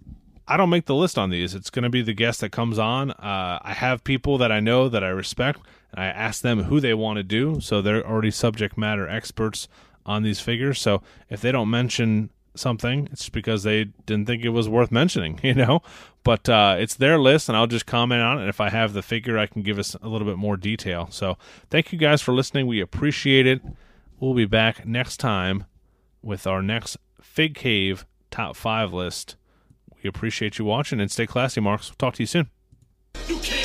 I 0.47 0.57
don't 0.57 0.71
make 0.71 0.87
the 0.87 0.95
list 0.95 1.19
on 1.19 1.31
these. 1.31 1.55
It's 1.57 1.71
going 1.71 1.83
to 1.83 1.91
be 1.91 2.03
the 2.03 2.13
guest 2.13 2.41
that 2.41 2.51
comes 2.51 2.79
on. 2.79 3.11
Uh, 3.11 3.59
I 3.63 3.73
have 3.73 4.05
people 4.05 4.39
that 4.39 4.53
I 4.53 4.61
know 4.61 4.89
that 4.89 5.03
I 5.03 5.09
respect, 5.09 5.61
and 5.93 6.01
I 6.01 6.07
ask 6.07 6.43
them 6.43 6.65
who 6.65 6.79
they 6.79 6.95
want 6.95 7.17
to 7.17 7.25
do. 7.25 7.61
So 7.61 7.83
they're 7.83 8.07
already 8.07 8.31
subject 8.31 8.79
matter 8.79 9.09
experts 9.09 9.67
on 10.07 10.23
these 10.23 10.41
figures. 10.41 10.81
So 10.81 11.03
if 11.29 11.41
they 11.41 11.53
don't 11.53 11.71
mention 11.71 12.31
something, 12.55 13.09
it's 13.13 13.29
because 13.29 13.63
they 13.63 13.85
didn't 14.07 14.27
think 14.27 14.45
it 14.45 14.51
was 14.51 14.69
worth 14.69 14.91
mentioning, 14.91 15.41
you 15.43 15.55
know. 15.55 15.83
But 16.23 16.49
uh, 16.49 16.77
it's 16.79 16.95
their 16.95 17.19
list, 17.19 17.49
and 17.49 17.57
I'll 17.57 17.67
just 17.67 17.87
comment 17.87 18.23
on 18.23 18.43
it. 18.43 18.49
If 18.49 18.61
I 18.61 18.71
have 18.71 18.93
the 18.93 19.03
figure, 19.03 19.39
I 19.39 19.47
can 19.47 19.63
give 19.63 19.79
us 19.79 19.97
a 20.03 20.09
little 20.09 20.27
bit 20.27 20.37
more 20.37 20.57
detail. 20.57 21.09
So 21.11 21.39
thank 21.71 21.93
you 21.93 21.99
guys 21.99 22.21
for 22.21 22.33
listening. 22.33 22.67
We 22.67 22.81
appreciate 22.81 23.47
it. 23.47 23.63
We'll 24.19 24.35
be 24.35 24.45
back 24.45 24.87
next 24.87 25.17
time 25.17 25.65
with 26.23 26.47
our 26.47 26.63
next 26.63 26.99
Fig 27.23 27.55
Cave 27.55 28.05
top 28.31 28.55
five 28.55 28.93
list. 28.93 29.37
We 30.03 30.09
appreciate 30.09 30.59
you 30.59 30.65
watching 30.65 31.01
and 31.01 31.11
stay 31.11 31.27
classy, 31.27 31.61
Marks. 31.61 31.93
Talk 31.99 32.15
to 32.15 32.23
you 32.23 32.27
soon. 32.27 33.60